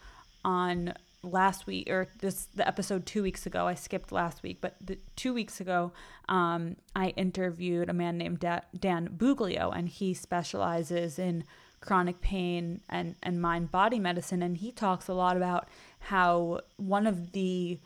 on 0.45 0.93
last 1.23 1.67
week 1.67 1.89
or 1.89 2.09
this 2.19 2.49
the 2.55 2.67
episode 2.67 3.07
two 3.07 3.23
weeks 3.23 3.47
ago 3.47 3.69
i 3.69 3.75
skipped 3.75 4.11
last 4.11 4.43
week 4.43 4.59
but 4.61 4.75
the, 4.85 4.99
two 5.15 5.33
weeks 5.33 5.61
ago 5.61 5.93
um, 6.29 6.77
i 6.97 7.09
interviewed 7.11 7.89
a 7.89 7.93
man 7.93 8.19
named 8.19 8.41
da- 8.41 8.61
dan 8.79 9.09
buglio 9.17 9.71
and 9.71 9.89
he 9.89 10.13
specializes 10.13 11.19
in 11.19 11.45
chronic 11.81 12.21
pain 12.21 12.81
and, 12.89 13.15
and 13.23 13.41
mind 13.41 13.71
body 13.71 13.99
medicine 14.01 14.43
and 14.43 14.59
he 14.59 14.73
talks 14.73 15.07
a 15.07 15.15
lot 15.15 15.37
about 15.37 15.69
how 16.01 16.61
one 16.77 17.07
of 17.07 17.33
the 17.33 17.79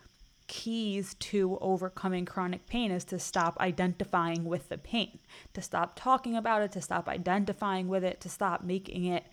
keys 0.47 1.15
to 1.15 1.57
overcoming 1.59 2.25
chronic 2.25 2.65
pain 2.67 2.89
is 2.89 3.03
to 3.03 3.19
stop 3.19 3.57
identifying 3.59 4.45
with 4.45 4.69
the 4.69 4.77
pain 4.77 5.19
to 5.53 5.61
stop 5.61 5.93
talking 5.95 6.35
about 6.35 6.61
it 6.61 6.71
to 6.71 6.81
stop 6.81 7.09
identifying 7.09 7.87
with 7.87 8.03
it 8.03 8.21
to 8.21 8.29
stop 8.29 8.63
making 8.63 9.05
it 9.05 9.25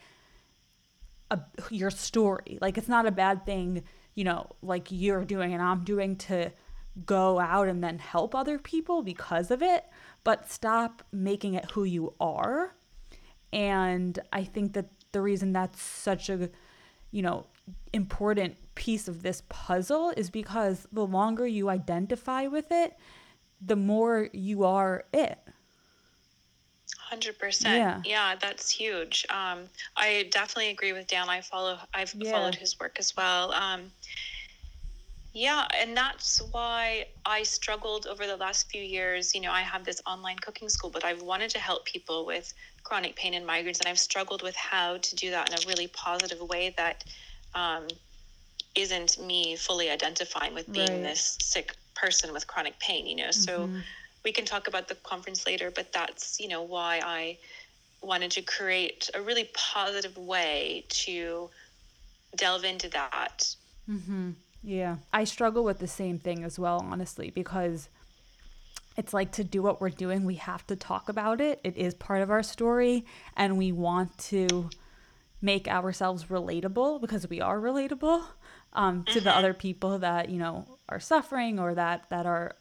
a, 1.31 1.40
your 1.70 1.90
story. 1.90 2.59
Like 2.61 2.79
it's 2.79 2.88
not 2.88 3.07
a 3.07 3.11
bad 3.11 3.46
thing, 3.46 3.85
you 4.14 4.24
know, 4.24 4.50
like 4.62 4.88
you're 4.90 5.24
doing 5.24 5.53
and 5.53 5.62
I'm 5.62 5.85
doing 5.85 6.16
to 6.16 6.53
go 7.07 7.40
out 7.40 7.68
and 7.68 7.83
then 7.83 7.98
help 7.98 8.35
other 8.35 8.59
people 8.59 9.03
because 9.03 9.50
of 9.50 9.62
it, 9.62 9.85
but 10.22 10.50
stop 10.50 11.03
making 11.12 11.55
it 11.55 11.70
who 11.72 11.85
you 11.85 12.14
are. 12.20 12.74
And 13.53 14.18
I 14.33 14.44
think 14.44 14.74
that 14.74 14.87
the 15.12 15.20
reason 15.20 15.53
that's 15.53 15.81
such 15.81 16.29
a, 16.29 16.50
you 17.11 17.22
know, 17.22 17.46
important 17.92 18.57
piece 18.75 19.09
of 19.09 19.23
this 19.23 19.43
puzzle 19.49 20.11
is 20.17 20.31
because 20.31 20.87
the 20.93 21.07
longer 21.07 21.47
you 21.47 21.69
identify 21.69 22.47
with 22.47 22.71
it, 22.71 22.97
the 23.61 23.77
more 23.77 24.29
you 24.33 24.65
are 24.65 25.05
it. 25.13 25.39
Hundred 26.99 27.39
percent. 27.39 27.77
Yeah. 27.77 28.03
yeah, 28.05 28.35
that's 28.41 28.71
huge. 28.71 29.27
Um, 29.31 29.65
I 29.97 30.29
definitely 30.33 30.71
agree 30.71 30.93
with 30.93 31.07
Dan. 31.07 31.29
I 31.29 31.41
follow. 31.41 31.79
I've 31.93 32.15
yeah. 32.15 32.33
followed 32.33 32.55
his 32.55 32.79
work 32.81 32.97
as 32.99 33.17
well. 33.17 33.53
Um, 33.53 33.93
yeah, 35.35 35.67
and 35.77 35.97
that's 35.97 36.41
why 36.53 37.07
I 37.27 37.43
struggled 37.43 38.07
over 38.07 38.27
the 38.27 38.37
last 38.37 38.71
few 38.71 38.83
years. 38.83 39.35
You 39.35 39.41
know, 39.41 39.51
I 39.51 39.63
have 39.63 39.85
this 39.85 40.01
online 40.07 40.39
cooking 40.39 40.69
school, 40.69 40.91
but 40.91 41.05
I've 41.05 41.23
wanted 41.23 41.51
to 41.51 41.59
help 41.59 41.85
people 41.85 42.25
with 42.25 42.55
chronic 42.85 43.17
pain 43.17 43.35
and 43.35 43.47
migraines, 43.47 43.81
and 43.81 43.89
I've 43.89 43.99
struggled 43.99 44.43
with 44.43 44.55
how 44.55 44.99
to 44.99 45.17
do 45.17 45.31
that 45.31 45.51
in 45.51 45.55
a 45.55 45.69
really 45.69 45.89
positive 45.89 46.41
way 46.41 46.73
that 46.77 47.05
um, 47.55 47.89
isn't 48.75 49.25
me 49.25 49.57
fully 49.57 49.91
identifying 49.91 50.55
with 50.55 50.71
being 50.73 50.89
right. 50.89 51.03
this 51.03 51.39
sick 51.41 51.75
person 51.95 52.33
with 52.33 52.47
chronic 52.47 52.79
pain. 52.81 53.07
You 53.07 53.17
know, 53.17 53.31
so 53.31 53.61
mm-hmm. 53.61 53.79
we 54.25 54.33
can 54.33 54.45
talk 54.45 54.69
about 54.69 54.89
the 54.89 54.95
conference 54.97 55.47
later, 55.47 55.71
but 55.71 55.93
that's 55.93 56.39
you 56.41 56.49
know 56.49 56.63
why 56.63 57.01
I 57.05 57.39
wanted 58.03 58.31
to 58.33 58.43
create 58.43 59.09
a 59.15 59.23
really 59.23 59.49
positive 59.55 60.17
way 60.17 60.85
to 60.89 61.49
delve 62.37 62.65
into 62.65 62.89
that. 62.91 63.55
Mm-hmm 63.89 64.33
yeah. 64.65 64.97
I 65.13 65.25
struggle 65.25 65.63
with 65.63 65.79
the 65.79 65.87
same 65.87 66.19
thing 66.19 66.43
as 66.43 66.59
well, 66.59 66.85
honestly, 66.91 67.31
because 67.31 67.91
it's 68.97 69.13
like 69.13 69.31
to 69.33 69.45
do 69.45 69.63
what 69.63 69.81
we're 69.81 69.91
doing, 69.91 70.25
we 70.25 70.37
have 70.37 70.67
to 70.69 70.77
talk 70.77 71.09
about 71.09 71.41
it. 71.41 71.61
It 71.63 71.77
is 71.77 71.93
part 71.95 72.23
of 72.23 72.31
our 72.31 72.43
story, 72.43 73.05
and 73.37 73.59
we 73.59 73.73
want 73.73 74.17
to 74.19 74.71
make 75.43 75.69
ourselves 75.69 76.25
relatable 76.25 77.03
because 77.03 77.29
we 77.29 77.43
are 77.43 77.61
relatable 77.61 78.25
um, 78.75 79.05
to 79.05 79.21
the 79.21 79.31
mm-hmm. 79.31 79.39
other 79.39 79.55
people 79.55 79.99
that 79.99 80.29
you 80.29 80.39
know 80.39 80.67
are 80.89 81.01
suffering 81.01 81.59
or 81.59 81.75
that 81.75 82.09
that 82.11 82.27
are 82.27 82.57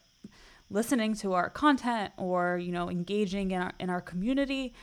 listening 0.70 1.14
to 1.14 1.32
our 1.34 1.50
content 1.50 2.12
or 2.16 2.58
you 2.58 2.72
know 2.72 2.90
engaging 2.90 3.50
in 3.50 3.60
our 3.60 3.72
in 3.78 3.90
our 3.90 4.00
community 4.00 4.74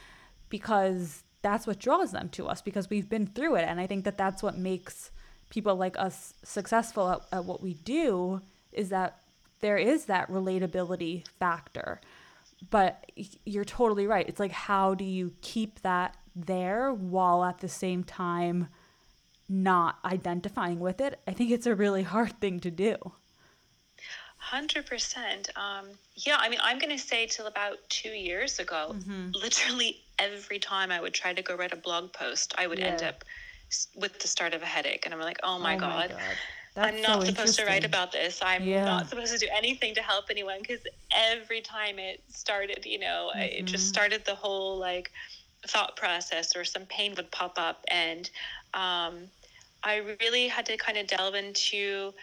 because 0.49 1.23
that's 1.41 1.65
what 1.65 1.79
draws 1.79 2.11
them 2.11 2.29
to 2.29 2.47
us 2.47 2.61
because 2.61 2.89
we've 2.89 3.09
been 3.09 3.25
through 3.25 3.55
it 3.55 3.63
and 3.63 3.79
i 3.79 3.87
think 3.87 4.05
that 4.05 4.17
that's 4.17 4.43
what 4.43 4.57
makes 4.57 5.11
people 5.49 5.75
like 5.75 5.97
us 5.99 6.33
successful 6.43 7.09
at, 7.09 7.21
at 7.31 7.45
what 7.45 7.61
we 7.61 7.73
do 7.75 8.41
is 8.71 8.89
that 8.89 9.19
there 9.59 9.77
is 9.77 10.05
that 10.05 10.27
relatability 10.29 11.27
factor. 11.39 12.01
But 12.69 13.11
you're 13.45 13.65
totally 13.65 14.07
right. 14.07 14.27
It's 14.27 14.39
like, 14.39 14.51
how 14.51 14.93
do 14.95 15.03
you 15.03 15.33
keep 15.41 15.81
that 15.81 16.17
there 16.35 16.93
while 16.93 17.43
at 17.43 17.59
the 17.59 17.69
same 17.69 18.03
time 18.03 18.67
not 19.51 19.99
identifying 20.05 20.79
with 20.79 21.01
it? 21.01 21.19
I 21.27 21.31
think 21.31 21.51
it's 21.51 21.67
a 21.67 21.75
really 21.75 22.03
hard 22.03 22.39
thing 22.39 22.59
to 22.61 22.71
do. 22.71 22.95
100%. 24.51 25.55
Um, 25.55 25.85
yeah, 26.15 26.37
I 26.39 26.49
mean, 26.49 26.59
I'm 26.63 26.79
going 26.79 26.95
to 26.95 27.01
say 27.01 27.27
till 27.27 27.47
about 27.47 27.77
two 27.89 28.09
years 28.09 28.59
ago, 28.59 28.95
mm-hmm. 28.95 29.29
literally 29.31 30.01
every 30.17 30.59
time 30.59 30.91
I 30.91 30.99
would 30.99 31.13
try 31.13 31.33
to 31.33 31.41
go 31.41 31.55
write 31.55 31.73
a 31.73 31.77
blog 31.77 32.11
post, 32.11 32.53
I 32.57 32.67
would 32.67 32.79
yeah. 32.79 32.87
end 32.87 33.03
up 33.03 33.23
with 33.95 34.19
the 34.19 34.27
start 34.27 34.53
of 34.53 34.61
a 34.61 34.65
headache 34.65 35.05
and 35.05 35.13
i'm 35.13 35.21
like 35.21 35.39
oh 35.43 35.57
my, 35.57 35.77
oh 35.77 35.79
god, 35.79 36.09
my 36.09 36.15
god. 36.17 36.19
I'm 36.75 37.01
not 37.01 37.21
so 37.21 37.25
supposed 37.25 37.59
to 37.59 37.65
write 37.65 37.83
about 37.83 38.13
this. 38.13 38.39
I'm 38.41 38.63
yeah. 38.63 38.85
not 38.85 39.09
supposed 39.09 39.33
to 39.33 39.37
do 39.37 39.47
anything 39.53 39.93
to 39.95 40.01
help 40.01 40.25
anyone 40.29 40.59
because 40.61 40.79
every 41.13 41.59
time 41.59 41.99
it 41.99 42.23
started, 42.29 42.85
you 42.85 42.97
know, 42.97 43.29
mm-hmm. 43.35 43.41
it 43.41 43.65
just 43.65 43.85
mm-hmm. 43.85 43.93
started 43.93 44.23
the 44.25 44.35
whole 44.35 44.77
like 44.77 45.11
thought 45.67 45.97
process 45.97 46.55
or 46.55 46.63
some 46.63 46.85
pain 46.85 47.13
would 47.17 47.29
pop 47.29 47.55
up. 47.57 47.83
And 47.89 48.29
um, 48.73 49.15
I 49.83 50.15
really 50.19 50.47
had 50.47 50.65
to 50.67 50.77
kind 50.77 50.97
of 50.97 51.07
delve 51.07 51.35
into 51.35 52.13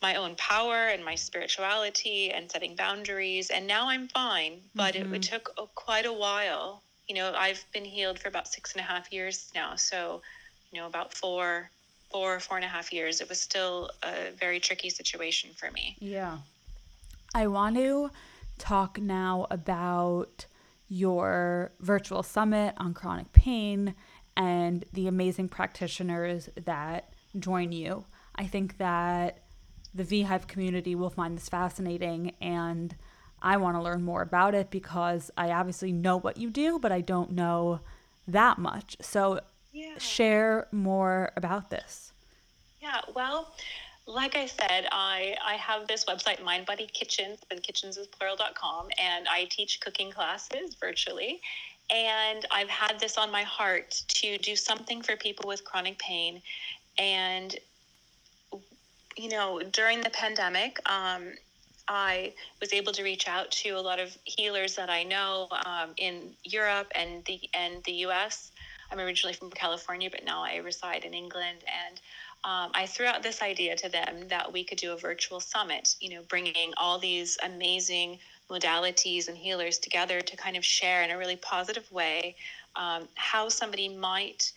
my 0.00 0.14
own 0.14 0.34
power 0.36 0.88
and 0.88 1.04
my 1.04 1.14
spirituality 1.14 2.30
and 2.30 2.50
setting 2.50 2.74
boundaries. 2.74 3.50
And 3.50 3.66
now 3.66 3.88
I'm 3.88 4.08
fine, 4.08 4.60
but 4.74 4.94
mm-hmm. 4.94 5.14
it, 5.14 5.16
it, 5.18 5.30
took 5.30 5.52
a, 5.58 5.66
quite 5.74 6.06
a 6.06 6.12
while. 6.12 6.82
You 7.08 7.16
know, 7.16 7.34
I've 7.36 7.64
been 7.72 7.84
healed 7.84 8.18
for 8.18 8.28
about 8.28 8.48
six 8.48 8.72
and 8.72 8.80
a 8.80 8.84
half 8.84 9.12
years 9.12 9.50
now. 9.54 9.74
So 9.74 10.22
you 10.70 10.80
know, 10.80 10.86
about 10.86 11.12
four, 11.12 11.70
four, 12.10 12.40
four 12.40 12.56
and 12.56 12.64
a 12.64 12.68
half 12.68 12.92
years, 12.92 13.20
it 13.20 13.28
was 13.28 13.40
still 13.40 13.90
a 14.02 14.30
very 14.38 14.60
tricky 14.60 14.90
situation 14.90 15.50
for 15.56 15.70
me. 15.70 15.96
Yeah. 16.00 16.38
I 17.34 17.46
want 17.46 17.76
to 17.76 18.10
talk 18.58 19.00
now 19.00 19.46
about 19.50 20.46
your 20.88 21.72
virtual 21.80 22.22
summit 22.22 22.74
on 22.76 22.94
chronic 22.94 23.32
pain 23.32 23.94
and 24.36 24.84
the 24.92 25.06
amazing 25.06 25.48
practitioners 25.48 26.48
that 26.64 27.12
join 27.38 27.72
you. 27.72 28.04
I 28.34 28.46
think 28.46 28.78
that 28.78 29.38
the 29.94 30.04
VHive 30.04 30.46
community 30.46 30.94
will 30.94 31.10
find 31.10 31.36
this 31.36 31.48
fascinating 31.48 32.34
and 32.40 32.94
I 33.42 33.56
want 33.56 33.76
to 33.76 33.82
learn 33.82 34.02
more 34.02 34.22
about 34.22 34.54
it 34.54 34.70
because 34.70 35.30
I 35.36 35.50
obviously 35.50 35.92
know 35.92 36.18
what 36.18 36.36
you 36.36 36.50
do, 36.50 36.78
but 36.78 36.92
I 36.92 37.00
don't 37.00 37.32
know 37.32 37.80
that 38.28 38.58
much. 38.58 38.96
So 39.00 39.40
yeah. 39.72 39.98
share 39.98 40.68
more 40.72 41.32
about 41.36 41.70
this. 41.70 42.12
Yeah, 42.80 43.00
well, 43.14 43.54
like 44.06 44.34
I 44.34 44.46
said, 44.46 44.86
I, 44.90 45.36
I 45.44 45.54
have 45.54 45.86
this 45.86 46.04
website, 46.04 46.42
Mind 46.42 46.66
Body 46.66 46.88
Kitchens, 46.92 47.38
but 47.48 47.62
kitchens 47.62 47.96
is 47.96 48.06
plural.com, 48.08 48.88
and 48.98 49.26
I 49.28 49.46
teach 49.50 49.80
cooking 49.80 50.10
classes 50.10 50.74
virtually. 50.80 51.40
And 51.94 52.46
I've 52.50 52.68
had 52.68 53.00
this 53.00 53.18
on 53.18 53.30
my 53.30 53.42
heart 53.42 54.02
to 54.08 54.38
do 54.38 54.54
something 54.54 55.02
for 55.02 55.16
people 55.16 55.48
with 55.48 55.64
chronic 55.64 55.98
pain. 55.98 56.40
And, 56.98 57.56
you 59.16 59.28
know, 59.28 59.60
during 59.72 60.00
the 60.00 60.10
pandemic, 60.10 60.78
um, 60.88 61.32
I 61.88 62.34
was 62.60 62.72
able 62.72 62.92
to 62.92 63.02
reach 63.02 63.26
out 63.26 63.50
to 63.50 63.70
a 63.70 63.80
lot 63.80 63.98
of 63.98 64.16
healers 64.24 64.76
that 64.76 64.88
I 64.88 65.02
know 65.02 65.48
um, 65.66 65.90
in 65.96 66.34
Europe 66.44 66.92
and 66.94 67.24
the 67.24 67.40
and 67.52 67.82
the 67.82 67.92
U.S. 68.06 68.52
I'm 68.92 69.00
originally 69.00 69.34
from 69.34 69.50
California, 69.50 70.08
but 70.08 70.24
now 70.24 70.42
I 70.44 70.56
reside 70.58 71.04
in 71.04 71.14
England. 71.14 71.58
And 71.66 72.00
um, 72.44 72.70
I 72.74 72.86
threw 72.86 73.06
out 73.06 73.24
this 73.24 73.42
idea 73.42 73.74
to 73.76 73.88
them 73.88 74.28
that 74.28 74.52
we 74.52 74.62
could 74.62 74.78
do 74.78 74.92
a 74.92 74.96
virtual 74.96 75.40
summit, 75.40 75.96
you 76.00 76.14
know, 76.14 76.22
bringing 76.28 76.72
all 76.76 76.98
these 76.98 77.36
amazing 77.42 78.18
modalities 78.50 79.28
and 79.28 79.36
healers 79.36 79.78
together 79.78 80.20
to 80.20 80.36
kind 80.36 80.56
of 80.56 80.64
share 80.64 81.02
in 81.02 81.10
a 81.10 81.18
really 81.18 81.36
positive 81.36 81.90
way 81.90 82.36
um, 82.76 83.08
how 83.14 83.48
somebody 83.48 83.88
might 83.88 84.52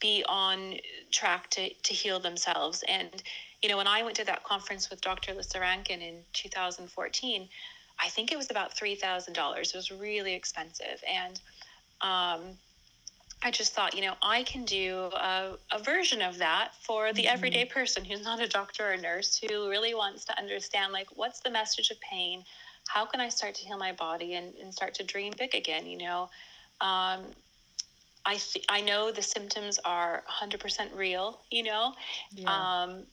be 0.00 0.24
on 0.28 0.76
track 1.10 1.50
to, 1.50 1.72
to 1.74 1.94
heal 1.94 2.20
themselves. 2.20 2.84
And, 2.88 3.22
you 3.62 3.68
know, 3.68 3.76
when 3.76 3.86
I 3.86 4.02
went 4.02 4.16
to 4.16 4.24
that 4.26 4.44
conference 4.44 4.90
with 4.90 5.00
Dr. 5.00 5.34
Lissa 5.34 5.58
Rankin 5.60 6.00
in 6.00 6.16
2014, 6.34 7.48
I 8.00 8.08
think 8.08 8.30
it 8.30 8.36
was 8.36 8.50
about 8.50 8.76
$3,000. 8.76 9.60
It 9.60 9.74
was 9.74 9.90
really 9.90 10.34
expensive. 10.34 11.02
And, 11.08 11.40
um, 12.00 12.56
I 13.42 13.52
just 13.52 13.72
thought, 13.72 13.94
you 13.94 14.02
know, 14.02 14.14
I 14.20 14.42
can 14.42 14.64
do 14.64 15.10
a, 15.14 15.52
a 15.70 15.78
version 15.82 16.22
of 16.22 16.38
that 16.38 16.72
for 16.80 17.12
the 17.12 17.22
mm-hmm. 17.22 17.34
everyday 17.34 17.64
person 17.64 18.04
who's 18.04 18.24
not 18.24 18.40
a 18.40 18.48
doctor 18.48 18.92
or 18.92 18.96
nurse 18.96 19.38
who 19.38 19.70
really 19.70 19.94
wants 19.94 20.24
to 20.26 20.38
understand, 20.38 20.92
like, 20.92 21.08
what's 21.14 21.40
the 21.40 21.50
message 21.50 21.90
of 21.90 22.00
pain? 22.00 22.44
How 22.92 23.04
can 23.04 23.20
I 23.20 23.28
start 23.28 23.54
to 23.56 23.64
heal 23.64 23.78
my 23.78 23.92
body 23.92 24.34
and, 24.34 24.54
and 24.62 24.72
start 24.72 24.94
to 24.94 25.04
dream 25.04 25.32
big 25.38 25.54
again? 25.54 25.86
You 25.86 25.98
know, 25.98 26.22
um, 26.80 27.20
I, 28.26 28.36
th- 28.36 28.64
I 28.68 28.80
know 28.80 29.10
the 29.10 29.22
symptoms 29.22 29.78
are 29.84 30.24
100% 30.28 30.96
real, 30.96 31.40
you 31.50 31.62
know, 31.62 31.94
yeah. 32.32 32.82
um, 32.82 33.04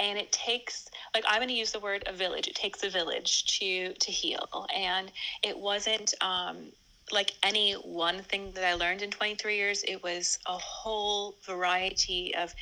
and 0.00 0.18
it 0.18 0.32
takes 0.32 0.88
like 1.14 1.22
i'm 1.28 1.38
going 1.38 1.46
to 1.46 1.54
use 1.54 1.70
the 1.70 1.78
word 1.78 2.02
a 2.08 2.12
village 2.12 2.48
it 2.48 2.54
takes 2.56 2.82
a 2.82 2.90
village 2.90 3.44
to 3.46 3.92
to 4.00 4.10
heal 4.10 4.66
and 4.74 5.12
it 5.44 5.56
wasn't 5.56 6.12
um 6.20 6.72
like 7.12 7.32
any 7.42 7.72
one 7.74 8.20
thing 8.22 8.52
that 8.52 8.64
I 8.64 8.74
learned 8.74 9.02
in 9.02 9.10
23 9.10 9.56
years. 9.56 9.84
It 9.86 10.02
was 10.02 10.38
a 10.46 10.56
whole 10.56 11.36
variety 11.44 12.34
of 12.34 12.54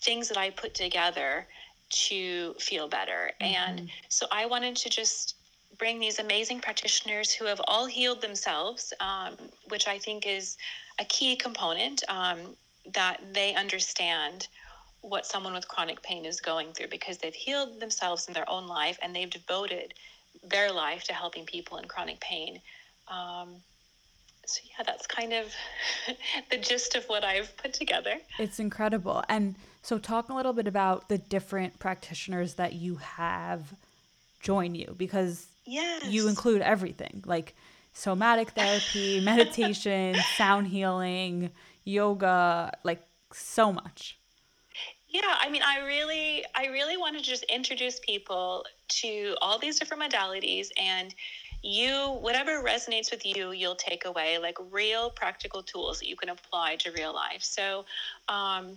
things 0.00 0.28
that 0.28 0.38
I 0.38 0.50
put 0.50 0.74
together 0.74 1.46
to 1.90 2.54
feel 2.54 2.88
better. 2.88 3.30
Mm-hmm. 3.40 3.54
And 3.54 3.90
so 4.08 4.26
I 4.32 4.46
wanted 4.46 4.76
to 4.76 4.88
just 4.88 5.36
bring 5.82 5.98
these 5.98 6.20
amazing 6.20 6.60
practitioners 6.60 7.32
who 7.32 7.44
have 7.44 7.60
all 7.66 7.86
healed 7.86 8.20
themselves, 8.20 8.92
um, 9.00 9.34
which 9.68 9.88
I 9.88 9.98
think 9.98 10.28
is 10.28 10.56
a 11.00 11.04
key 11.06 11.34
component 11.34 12.04
um, 12.08 12.38
that 12.94 13.20
they 13.34 13.52
understand 13.56 14.46
what 15.00 15.26
someone 15.26 15.54
with 15.54 15.66
chronic 15.66 16.00
pain 16.00 16.24
is 16.24 16.40
going 16.40 16.72
through 16.72 16.86
because 16.86 17.18
they've 17.18 17.34
healed 17.34 17.80
themselves 17.80 18.28
in 18.28 18.32
their 18.32 18.48
own 18.48 18.68
life 18.68 18.96
and 19.02 19.12
they've 19.12 19.28
devoted 19.28 19.92
their 20.44 20.70
life 20.70 21.02
to 21.02 21.12
helping 21.12 21.44
people 21.46 21.78
in 21.78 21.86
chronic 21.86 22.20
pain. 22.20 22.60
Um, 23.08 23.56
so 24.46 24.60
yeah 24.78 24.84
that's 24.84 25.06
kind 25.08 25.32
of 25.32 25.52
the 26.50 26.58
gist 26.58 26.96
of 26.96 27.04
what 27.04 27.22
i've 27.22 27.56
put 27.58 27.72
together 27.72 28.16
it's 28.40 28.58
incredible 28.58 29.22
and 29.28 29.54
so 29.82 29.98
talk 29.98 30.30
a 30.30 30.34
little 30.34 30.52
bit 30.52 30.66
about 30.66 31.08
the 31.08 31.16
different 31.16 31.78
practitioners 31.78 32.54
that 32.54 32.72
you 32.72 32.96
have 32.96 33.72
join 34.40 34.74
you 34.74 34.96
because 34.98 35.51
yes. 35.64 36.04
you 36.04 36.28
include 36.28 36.62
everything 36.62 37.22
like 37.26 37.54
somatic 37.92 38.50
therapy 38.50 39.20
meditation 39.24 40.16
sound 40.36 40.66
healing 40.66 41.50
yoga 41.84 42.72
like 42.84 43.02
so 43.32 43.72
much 43.72 44.18
Yeah, 45.08 45.36
I 45.40 45.50
mean, 45.50 45.62
I 45.62 45.84
really, 45.84 46.42
I 46.54 46.66
really 46.66 46.96
want 46.96 47.18
to 47.18 47.22
just 47.22 47.44
introduce 47.44 48.00
people 48.00 48.64
to 49.00 49.36
all 49.42 49.58
these 49.58 49.78
different 49.78 50.02
modalities, 50.02 50.68
and 50.78 51.14
you, 51.62 52.18
whatever 52.20 52.62
resonates 52.62 53.10
with 53.10 53.24
you, 53.24 53.52
you'll 53.52 53.76
take 53.76 54.04
away 54.04 54.38
like 54.38 54.56
real 54.70 55.10
practical 55.10 55.62
tools 55.62 56.00
that 56.00 56.08
you 56.08 56.16
can 56.16 56.28
apply 56.28 56.76
to 56.76 56.90
real 56.92 57.14
life. 57.14 57.42
So, 57.42 57.84
um, 58.28 58.76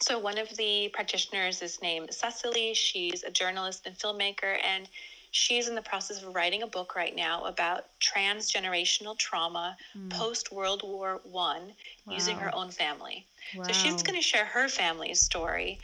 so 0.00 0.18
one 0.18 0.38
of 0.38 0.54
the 0.56 0.90
practitioners 0.92 1.62
is 1.62 1.80
named 1.82 2.12
Cecily. 2.12 2.74
She's 2.74 3.24
a 3.24 3.30
journalist 3.30 3.86
and 3.86 3.96
filmmaker, 3.98 4.58
and 4.64 4.88
she's 5.34 5.66
in 5.66 5.74
the 5.74 5.82
process 5.82 6.22
of 6.22 6.32
writing 6.32 6.62
a 6.62 6.66
book 6.66 6.94
right 6.94 7.14
now 7.16 7.44
about 7.44 7.86
transgenerational 8.00 9.18
trauma 9.18 9.76
mm. 9.96 10.08
post 10.10 10.52
World 10.52 10.82
War 10.84 11.20
One, 11.24 11.72
using 12.08 12.36
her 12.36 12.54
own 12.54 12.70
family. 12.70 13.26
Wow. 13.56 13.64
So 13.64 13.72
she's 13.72 14.00
going 14.02 14.14
to 14.14 14.22
share 14.22 14.44
her 14.44 14.68
family's 14.68 15.20
story. 15.20 15.80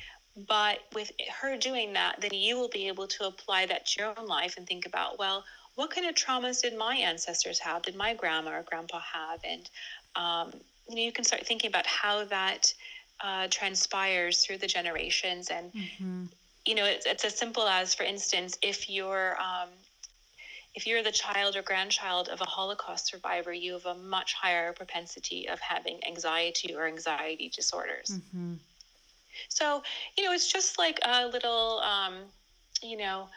But 0.46 0.78
with 0.94 1.10
her 1.40 1.56
doing 1.56 1.92
that, 1.94 2.20
then 2.20 2.30
you 2.32 2.56
will 2.56 2.68
be 2.68 2.86
able 2.86 3.08
to 3.08 3.26
apply 3.26 3.66
that 3.66 3.86
to 3.86 4.00
your 4.00 4.14
own 4.16 4.28
life 4.28 4.54
and 4.56 4.66
think 4.68 4.86
about, 4.86 5.18
well, 5.18 5.44
what 5.74 5.90
kind 5.90 6.06
of 6.06 6.14
traumas 6.14 6.62
did 6.62 6.78
my 6.78 6.94
ancestors 6.94 7.58
have? 7.58 7.82
Did 7.82 7.96
my 7.96 8.14
grandma 8.14 8.52
or 8.58 8.62
grandpa 8.62 9.00
have? 9.00 9.40
And 9.42 9.68
um, 10.14 10.60
you 10.88 10.94
know, 10.94 11.02
you 11.02 11.12
can 11.12 11.24
start 11.24 11.44
thinking 11.44 11.68
about 11.68 11.86
how 11.86 12.24
that 12.26 12.72
uh, 13.22 13.48
transpires 13.50 14.44
through 14.44 14.58
the 14.58 14.68
generations. 14.68 15.50
And 15.50 15.72
mm-hmm. 15.72 16.24
You 16.66 16.74
know, 16.74 16.84
it's, 16.84 17.06
it's 17.06 17.24
as 17.24 17.36
simple 17.36 17.66
as, 17.66 17.94
for 17.94 18.02
instance, 18.02 18.58
if 18.62 18.88
you're 18.88 19.36
um, 19.40 19.68
if 20.74 20.86
you're 20.86 21.02
the 21.02 21.12
child 21.12 21.56
or 21.56 21.62
grandchild 21.62 22.28
of 22.28 22.40
a 22.40 22.44
Holocaust 22.44 23.08
survivor, 23.08 23.52
you 23.52 23.72
have 23.72 23.86
a 23.86 23.94
much 23.94 24.34
higher 24.34 24.72
propensity 24.72 25.48
of 25.48 25.58
having 25.60 25.98
anxiety 26.06 26.74
or 26.74 26.86
anxiety 26.86 27.50
disorders. 27.54 28.10
Mm-hmm. 28.12 28.54
So, 29.48 29.82
you 30.16 30.24
know, 30.24 30.32
it's 30.32 30.50
just 30.50 30.78
like 30.78 31.00
a 31.04 31.26
little, 31.26 31.80
um, 31.80 32.14
you 32.82 32.96
know, 32.96 33.28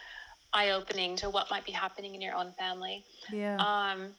eye 0.53 0.71
opening 0.71 1.15
to 1.17 1.29
what 1.29 1.49
might 1.49 1.65
be 1.65 1.71
happening 1.71 2.13
in 2.13 2.21
your 2.21 2.35
own 2.35 2.51
family. 2.51 3.03
Yeah. 3.31 3.57
Um, 3.57 4.09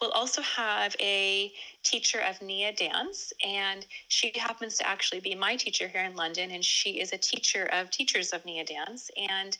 We'll 0.00 0.10
also 0.10 0.42
have 0.42 0.96
a 1.00 1.52
teacher 1.82 2.20
of 2.20 2.40
Nia 2.42 2.72
dance, 2.72 3.32
and 3.44 3.86
she 4.08 4.32
happens 4.34 4.76
to 4.78 4.86
actually 4.86 5.20
be 5.20 5.34
my 5.34 5.56
teacher 5.56 5.88
here 5.88 6.02
in 6.02 6.16
London, 6.16 6.50
and 6.50 6.64
she 6.64 7.00
is 7.00 7.12
a 7.12 7.18
teacher 7.18 7.68
of 7.72 7.90
teachers 7.90 8.32
of 8.32 8.44
Nia 8.44 8.64
dance. 8.64 9.10
And 9.16 9.56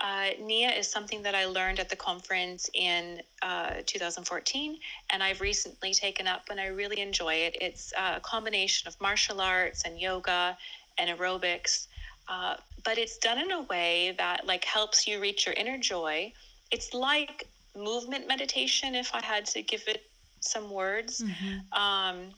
uh, 0.00 0.30
Nia 0.40 0.70
is 0.70 0.90
something 0.90 1.22
that 1.22 1.34
I 1.34 1.44
learned 1.44 1.78
at 1.78 1.90
the 1.90 1.96
conference 1.96 2.70
in 2.72 3.20
uh, 3.42 3.82
2014, 3.86 4.78
and 5.10 5.22
I've 5.22 5.40
recently 5.40 5.92
taken 5.92 6.26
up, 6.26 6.48
and 6.50 6.58
I 6.58 6.66
really 6.66 7.00
enjoy 7.00 7.34
it. 7.34 7.56
It's 7.60 7.92
uh, 7.98 8.14
a 8.16 8.20
combination 8.20 8.88
of 8.88 8.98
martial 9.00 9.40
arts 9.40 9.84
and 9.84 10.00
yoga 10.00 10.56
and 10.98 11.10
aerobics, 11.10 11.86
uh, 12.28 12.56
but 12.84 12.96
it's 12.96 13.18
done 13.18 13.38
in 13.38 13.50
a 13.50 13.62
way 13.62 14.14
that 14.16 14.46
like 14.46 14.64
helps 14.64 15.06
you 15.06 15.20
reach 15.20 15.46
your 15.46 15.54
inner 15.54 15.76
joy. 15.76 16.32
It's 16.70 16.94
like 16.94 17.46
movement 17.82 18.28
meditation, 18.28 18.94
if 18.94 19.14
I 19.14 19.22
had 19.24 19.46
to 19.46 19.62
give 19.62 19.82
it 19.86 20.02
some 20.40 20.70
words, 20.70 21.22
mm-hmm. 21.22 21.80
um, 21.80 22.30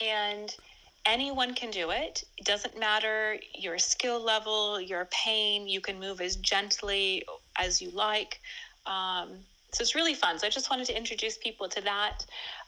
and 0.00 0.54
anyone 1.06 1.54
can 1.54 1.70
do 1.70 1.90
it. 1.90 2.24
It 2.38 2.44
doesn't 2.44 2.78
matter 2.78 3.36
your 3.54 3.78
skill 3.78 4.20
level, 4.20 4.80
your 4.80 5.08
pain. 5.10 5.66
You 5.66 5.80
can 5.80 5.98
move 5.98 6.20
as 6.20 6.36
gently 6.36 7.24
as 7.58 7.82
you 7.82 7.90
like. 7.90 8.40
Um, 8.86 9.38
so 9.72 9.82
it's 9.82 9.94
really 9.94 10.14
fun. 10.14 10.38
So 10.38 10.46
I 10.46 10.50
just 10.50 10.70
wanted 10.70 10.86
to 10.86 10.96
introduce 10.96 11.38
people 11.38 11.68
to 11.68 11.80
that. 11.82 12.24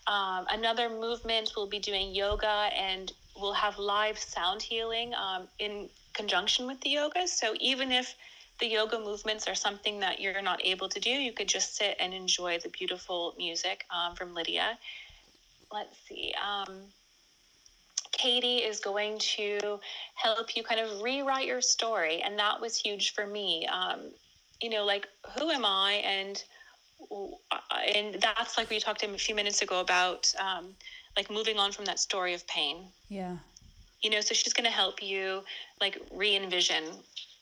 Um, 0.07 0.47
another 0.51 0.89
movement 0.89 1.53
we'll 1.57 1.69
be 1.69 1.79
doing 1.79 2.15
yoga 2.15 2.69
and 2.77 3.13
we'll 3.39 3.53
have 3.53 3.79
live 3.79 4.19
sound 4.19 4.63
healing 4.63 5.13
um, 5.15 5.49
in 5.59 5.89
conjunction 6.13 6.67
with 6.67 6.81
the 6.81 6.91
yoga. 6.91 7.27
So 7.27 7.55
even 7.61 7.93
if 7.93 8.15
the 8.61 8.67
yoga 8.67 8.99
movements 8.99 9.49
are 9.49 9.55
something 9.55 10.01
that 10.01 10.21
you're 10.21 10.43
not 10.43 10.65
able 10.65 10.89
to 10.89 11.01
do, 11.01 11.11
you 11.11 11.33
could 11.33 11.49
just 11.49 11.77
sit 11.77 11.97
and 11.99 12.15
enjoy 12.15 12.59
the 12.59 12.69
beautiful 12.69 13.35
music 13.37 13.85
um, 13.91 14.15
from 14.15 14.35
Lydia. 14.35 14.79
Let's 15.73 15.97
see. 16.09 16.33
Um, 16.43 16.83
Katie 18.13 18.59
is 18.59 18.79
going 18.79 19.19
to 19.19 19.81
help 20.15 20.57
you 20.57 20.63
kind 20.63 20.81
of 20.81 21.03
rewrite 21.03 21.47
your 21.47 21.61
story. 21.61 22.23
And 22.23 22.39
that 22.39 22.61
was 22.61 22.77
huge 22.77 23.13
for 23.13 23.27
me. 23.27 23.67
Um, 23.67 24.13
you 24.63 24.71
know, 24.71 24.85
like, 24.85 25.09
who 25.37 25.51
am 25.51 25.65
I? 25.65 25.95
And 26.05 26.43
and 27.95 28.15
that's 28.23 28.57
like 28.57 28.71
we 28.71 28.81
talked 28.81 29.03
a 29.03 29.09
few 29.19 29.35
minutes 29.35 29.63
ago 29.63 29.81
about 29.81 30.33
um, 30.39 30.75
like 31.17 31.31
moving 31.31 31.59
on 31.59 31.73
from 31.73 31.85
that 31.87 31.99
story 31.99 32.35
of 32.35 32.47
pain. 32.47 32.87
Yeah. 33.09 33.37
You 34.01 34.11
know, 34.11 34.21
so 34.21 34.35
she's 34.35 34.53
going 34.53 34.65
to 34.65 34.71
help 34.71 35.03
you 35.03 35.43
like 35.81 36.01
re-envision 36.13 36.85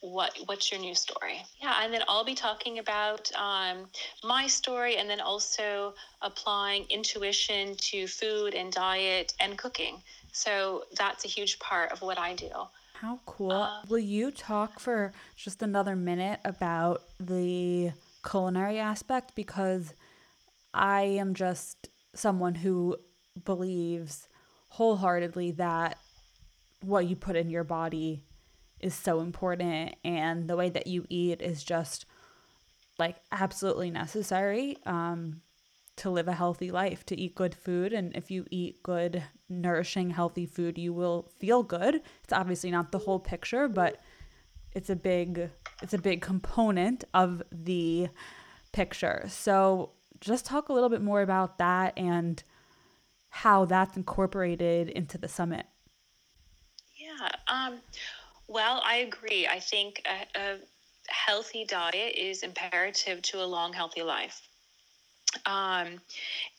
what 0.03 0.37
what's 0.47 0.71
your 0.71 0.81
new 0.81 0.95
story 0.95 1.41
yeah 1.61 1.83
and 1.83 1.95
then 1.95 2.03
i'll 2.09 2.25
be 2.25 2.35
talking 2.35 2.79
about 2.79 3.31
um, 3.37 3.87
my 4.25 4.47
story 4.47 4.97
and 4.97 5.09
then 5.09 5.21
also 5.21 5.95
applying 6.21 6.85
intuition 6.91 7.75
to 7.77 8.07
food 8.07 8.53
and 8.55 8.73
diet 8.73 9.33
and 9.41 9.57
cooking 9.57 10.03
so 10.33 10.85
that's 10.97 11.25
a 11.27 11.29
huge 11.29 11.59
part 11.59 11.93
of 11.93 12.01
what 12.01 12.19
I 12.19 12.35
do. 12.35 12.49
How 12.95 13.21
cool. 13.27 13.53
Uh, 13.53 13.83
Will 13.88 13.99
you 13.99 14.31
talk 14.31 14.81
for 14.81 15.12
just 15.37 15.62
another 15.62 15.95
minute 15.95 16.41
about 16.45 17.03
the 17.21 17.93
culinary 18.29 18.79
aspect? 18.79 19.35
Because 19.35 19.93
I 20.73 21.03
am 21.03 21.35
just 21.35 21.88
someone 22.15 22.55
who 22.55 22.97
believes 23.45 24.29
wholeheartedly 24.69 25.53
that 25.53 25.99
what 26.81 27.07
you 27.07 27.15
put 27.15 27.37
in 27.37 27.51
your 27.51 27.65
body 27.65 28.23
is 28.83 28.95
so 28.95 29.21
important 29.21 29.95
and 30.05 30.49
the 30.49 30.57
way 30.57 30.68
that 30.68 30.87
you 30.87 31.07
eat 31.09 31.40
is 31.40 31.62
just 31.62 32.05
like 32.99 33.16
absolutely 33.31 33.90
necessary. 33.90 34.77
Um, 34.85 35.42
to 35.97 36.11
live 36.11 36.29
a 36.29 36.33
healthy 36.33 36.71
life, 36.71 37.05
to 37.07 37.18
eat 37.18 37.35
good 37.35 37.55
food. 37.55 37.92
And 37.92 38.16
if 38.16 38.31
you 38.31 38.47
eat 38.51 38.83
good, 38.83 39.23
nourishing, 39.49 40.11
healthy 40.11 40.47
food, 40.47 40.79
you 40.79 40.92
will 40.92 41.29
feel 41.38 41.62
good. 41.62 41.97
It's 42.25 42.33
obviously 42.33 42.71
not 42.71 42.92
the 42.92 42.99
whole 42.99 43.18
picture, 43.18 43.68
but 43.68 44.01
it's 44.75 44.90
a 44.90 44.97
big 44.97 45.51
it's 45.83 45.95
a 45.95 45.99
big 45.99 46.23
component 46.23 47.05
of 47.12 47.42
the 47.51 48.09
picture. 48.73 49.25
So 49.29 49.90
just 50.21 50.47
talk 50.47 50.68
a 50.68 50.73
little 50.73 50.88
bit 50.88 51.03
more 51.03 51.21
about 51.21 51.59
that 51.59 51.92
and 51.99 52.42
how 53.29 53.64
that's 53.64 53.97
incorporated 53.97 54.88
into 54.88 55.18
the 55.18 55.29
summit. 55.29 55.66
Yeah. 56.97 57.29
Um, 57.49 57.81
well, 58.53 58.83
I 58.85 58.97
agree. 58.97 59.47
I 59.47 59.59
think 59.59 60.03
a, 60.07 60.38
a 60.38 60.57
healthy 61.09 61.65
diet 61.65 62.15
is 62.17 62.43
imperative 62.43 63.23
to 63.23 63.43
a 63.43 63.47
long, 63.47 63.73
healthy 63.73 64.03
life 64.03 64.43
um, 65.47 66.01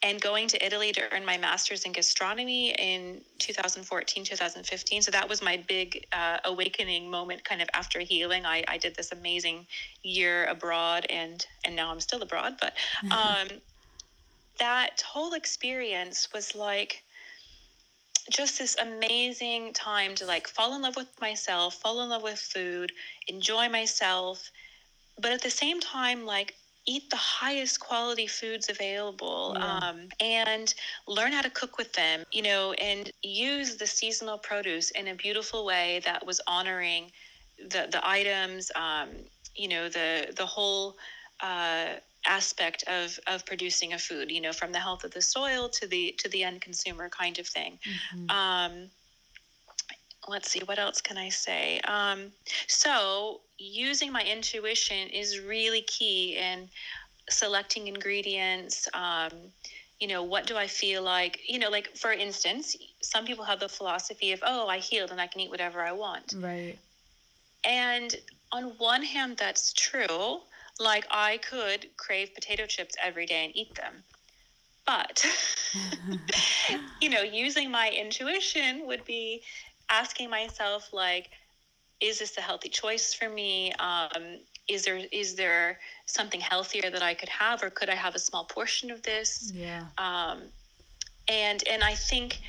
and 0.01 0.19
going 0.19 0.47
to 0.47 0.65
Italy 0.65 0.91
to 0.91 1.01
earn 1.13 1.25
my 1.25 1.37
master's 1.37 1.83
in 1.83 1.91
gastronomy 1.91 2.71
in 2.71 3.21
2014, 3.39 4.23
2015. 4.23 5.01
So 5.01 5.11
that 5.11 5.27
was 5.29 5.41
my 5.41 5.63
big 5.67 6.05
uh, 6.11 6.37
awakening 6.45 7.09
moment 7.09 7.43
kind 7.43 7.61
of 7.61 7.69
after 7.73 7.99
healing. 7.99 8.45
I, 8.45 8.63
I 8.67 8.77
did 8.77 8.95
this 8.95 9.11
amazing 9.11 9.67
year 10.01 10.45
abroad 10.45 11.05
and, 11.09 11.45
and 11.65 11.75
now 11.75 11.91
I'm 11.91 11.99
still 11.99 12.21
abroad. 12.21 12.55
But 12.59 12.73
um, 13.11 13.47
that 14.59 15.01
whole 15.01 15.33
experience 15.33 16.29
was 16.33 16.55
like, 16.55 17.02
just 18.29 18.59
this 18.59 18.75
amazing 18.81 19.73
time 19.73 20.15
to 20.15 20.25
like 20.25 20.47
fall 20.47 20.75
in 20.75 20.81
love 20.81 20.95
with 20.95 21.09
myself, 21.19 21.75
fall 21.75 22.01
in 22.01 22.09
love 22.09 22.23
with 22.23 22.39
food, 22.39 22.91
enjoy 23.27 23.69
myself, 23.69 24.49
but 25.19 25.31
at 25.31 25.41
the 25.41 25.49
same 25.49 25.79
time, 25.79 26.25
like 26.25 26.55
eat 26.85 27.09
the 27.09 27.15
highest 27.15 27.79
quality 27.79 28.27
foods 28.27 28.69
available 28.69 29.55
yeah. 29.57 29.77
um, 29.77 30.07
and 30.19 30.73
learn 31.07 31.31
how 31.31 31.41
to 31.41 31.49
cook 31.49 31.77
with 31.77 31.93
them, 31.93 32.23
you 32.31 32.41
know, 32.41 32.73
and 32.73 33.11
use 33.21 33.77
the 33.77 33.87
seasonal 33.87 34.37
produce 34.37 34.91
in 34.91 35.07
a 35.07 35.15
beautiful 35.15 35.65
way 35.65 36.01
that 36.03 36.25
was 36.25 36.41
honoring 36.47 37.09
the, 37.57 37.87
the 37.91 38.01
items, 38.03 38.71
um, 38.75 39.09
you 39.55 39.69
know, 39.69 39.87
the, 39.87 40.33
the 40.35 40.45
whole 40.45 40.97
uh, 41.41 41.93
aspect 42.25 42.83
of, 42.87 43.19
of 43.27 43.45
producing 43.45 43.93
a 43.93 43.97
food, 43.97 44.31
you 44.31 44.41
know, 44.41 44.53
from 44.53 44.71
the 44.71 44.79
health 44.79 45.03
of 45.03 45.11
the 45.11 45.21
soil 45.21 45.69
to 45.69 45.87
the, 45.87 46.15
to 46.19 46.29
the 46.29 46.43
end 46.43 46.61
consumer 46.61 47.09
kind 47.09 47.39
of 47.39 47.47
thing. 47.47 47.79
Mm-hmm. 48.15 48.29
Um, 48.29 48.89
let's 50.27 50.49
see 50.49 50.61
what 50.65 50.79
else 50.79 51.01
can 51.01 51.17
i 51.17 51.29
say 51.29 51.79
um, 51.81 52.31
so 52.67 53.41
using 53.57 54.11
my 54.11 54.23
intuition 54.23 55.09
is 55.09 55.39
really 55.39 55.81
key 55.81 56.37
in 56.37 56.69
selecting 57.29 57.87
ingredients 57.87 58.87
um, 58.93 59.31
you 59.99 60.07
know 60.07 60.23
what 60.23 60.45
do 60.45 60.57
i 60.57 60.67
feel 60.67 61.03
like 61.03 61.39
you 61.47 61.59
know 61.59 61.69
like 61.69 61.95
for 61.95 62.11
instance 62.11 62.75
some 63.01 63.25
people 63.25 63.43
have 63.43 63.59
the 63.59 63.69
philosophy 63.69 64.31
of 64.31 64.39
oh 64.45 64.67
i 64.67 64.77
healed 64.77 65.11
and 65.11 65.21
i 65.21 65.27
can 65.27 65.41
eat 65.41 65.49
whatever 65.49 65.81
i 65.81 65.91
want 65.91 66.33
right 66.39 66.77
and 67.63 68.15
on 68.51 68.65
one 68.77 69.03
hand 69.03 69.37
that's 69.37 69.73
true 69.73 70.39
like 70.79 71.05
i 71.11 71.37
could 71.37 71.87
crave 71.97 72.33
potato 72.33 72.65
chips 72.65 72.95
every 73.03 73.25
day 73.25 73.45
and 73.45 73.55
eat 73.55 73.73
them 73.75 74.03
but 74.85 75.25
you 77.01 77.09
know 77.09 77.21
using 77.21 77.71
my 77.71 77.89
intuition 77.89 78.85
would 78.85 79.03
be 79.05 79.41
asking 79.89 80.29
myself 80.29 80.89
like 80.93 81.29
is 82.03 82.19
this 82.19 82.37
a 82.37 82.41
healthy 82.41 82.69
choice 82.69 83.13
for 83.13 83.29
me? 83.29 83.71
Um, 83.73 84.39
is 84.67 84.83
there 84.83 84.99
is 85.11 85.35
there 85.35 85.79
something 86.05 86.41
healthier 86.41 86.89
that 86.89 87.01
I 87.01 87.13
could 87.13 87.29
have, 87.29 87.63
or 87.63 87.69
could 87.69 87.89
I 87.89 87.95
have 87.95 88.15
a 88.15 88.19
small 88.19 88.45
portion 88.45 88.91
of 88.91 89.01
this? 89.03 89.51
Yeah. 89.55 89.85
Um, 89.97 90.43
and 91.27 91.63
and 91.69 91.83
I 91.83 91.95
think 91.95 92.41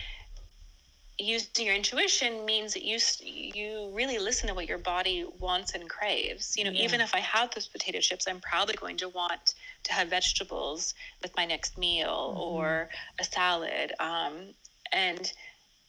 using 1.19 1.67
your 1.67 1.75
intuition 1.75 2.45
means 2.45 2.75
that 2.75 2.85
you 2.85 2.99
you 3.23 3.91
really 3.93 4.19
listen 4.19 4.49
to 4.49 4.55
what 4.55 4.69
your 4.69 4.79
body 4.79 5.25
wants 5.39 5.75
and 5.75 5.89
craves. 5.89 6.57
You 6.57 6.65
know, 6.65 6.71
yeah. 6.71 6.85
even 6.85 7.01
if 7.01 7.15
I 7.15 7.21
have 7.21 7.55
those 7.55 7.69
potato 7.69 8.01
chips, 8.01 8.27
I'm 8.27 8.41
probably 8.41 8.75
going 8.75 8.97
to 8.99 9.09
want 9.09 9.55
to 9.85 9.93
have 9.93 10.09
vegetables 10.09 10.95
with 11.23 11.37
my 11.37 11.45
next 11.45 11.79
meal 11.79 12.31
mm-hmm. 12.31 12.41
or 12.41 12.89
a 13.21 13.25
salad. 13.25 13.93
Um, 14.01 14.55
and 14.93 15.33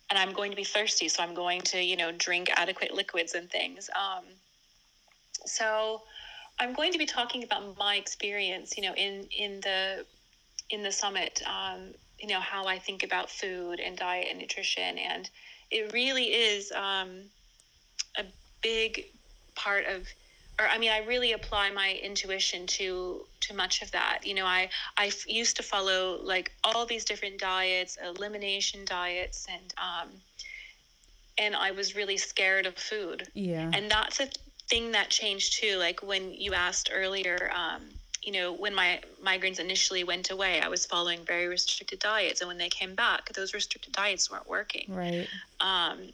and 0.10 0.20
I'm 0.20 0.34
going 0.34 0.52
to 0.52 0.58
be 0.58 0.64
thirsty, 0.64 1.10
so 1.10 1.24
I'm 1.24 1.34
going 1.34 1.62
to 1.62 1.82
you 1.82 1.98
know 1.98 2.12
drink 2.12 2.50
adequate 2.56 2.94
liquids 2.94 3.34
and 3.34 3.50
things. 3.50 3.90
Um, 3.96 4.26
so 5.46 6.04
I'm 6.60 6.74
going 6.74 6.92
to 6.92 6.98
be 6.98 7.06
talking 7.06 7.44
about 7.44 7.78
my 7.78 7.96
experience, 7.96 8.78
you 8.78 8.84
know, 8.84 8.94
in 8.94 9.28
in 9.36 9.62
the 9.62 10.06
in 10.70 10.84
the 10.84 10.92
summit. 10.92 11.42
Um, 11.46 11.94
you 12.20 12.28
know 12.28 12.40
how 12.40 12.66
I 12.66 12.80
think 12.80 13.04
about 13.04 13.30
food 13.30 13.80
and 13.80 13.98
diet 13.98 14.28
and 14.30 14.40
nutrition, 14.40 14.98
and 14.98 15.30
it 15.72 15.94
really 15.94 16.26
is 16.26 16.72
um, 16.72 17.24
a 18.18 18.24
big 18.62 19.06
part 19.56 19.86
of 19.86 20.08
or 20.60 20.68
I 20.68 20.78
mean, 20.78 20.92
I 20.92 21.00
really 21.00 21.34
apply 21.34 21.72
my 21.72 22.00
intuition 22.02 22.66
to 22.68 23.26
to 23.42 23.54
much 23.54 23.82
of 23.82 23.92
that. 23.92 24.20
You 24.24 24.34
know, 24.34 24.46
I 24.46 24.70
I 24.98 25.12
used 25.28 25.58
to 25.58 25.64
follow 25.64 26.20
like 26.24 26.52
all 26.64 26.86
these 26.86 27.06
different 27.06 27.40
diets, 27.40 27.98
elimination 28.04 28.86
diets, 28.86 29.48
and 29.50 29.74
um, 29.78 30.10
and 31.38 31.56
I 31.56 31.72
was 31.72 31.96
really 31.96 32.18
scared 32.18 32.66
of 32.66 32.78
food. 32.78 33.28
Yeah, 33.34 33.70
and 33.74 33.92
that's 33.92 34.20
a 34.20 34.30
thing 34.70 34.92
that 34.92 35.10
changed 35.10 35.60
too. 35.60 35.78
Like 35.78 36.02
when 36.02 36.34
you 36.34 36.54
asked 36.54 36.90
earlier, 36.94 37.52
um, 37.54 37.90
you 38.26 38.34
know, 38.34 38.52
when 38.52 38.74
my 38.74 39.00
migraines 39.24 39.60
initially 39.60 40.04
went 40.04 40.32
away, 40.32 40.60
I 40.60 40.68
was 40.68 40.86
following 40.86 41.20
very 41.26 41.48
restricted 41.48 42.00
diets, 42.00 42.42
and 42.42 42.48
when 42.48 42.58
they 42.58 42.70
came 42.70 42.96
back, 42.96 43.32
those 43.34 43.54
restricted 43.54 43.94
diets 43.94 44.32
weren't 44.32 44.50
working. 44.50 44.86
Right. 44.90 45.28
Um, 45.60 46.10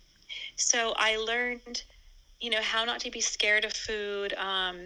so 0.58 0.94
I 0.98 1.18
learned 1.18 1.84
you 2.42 2.50
know 2.50 2.62
how 2.62 2.84
not 2.84 3.00
to 3.00 3.12
be 3.12 3.22
scared 3.22 3.64
of 3.64 3.72
food 3.72 4.34
um, 4.34 4.78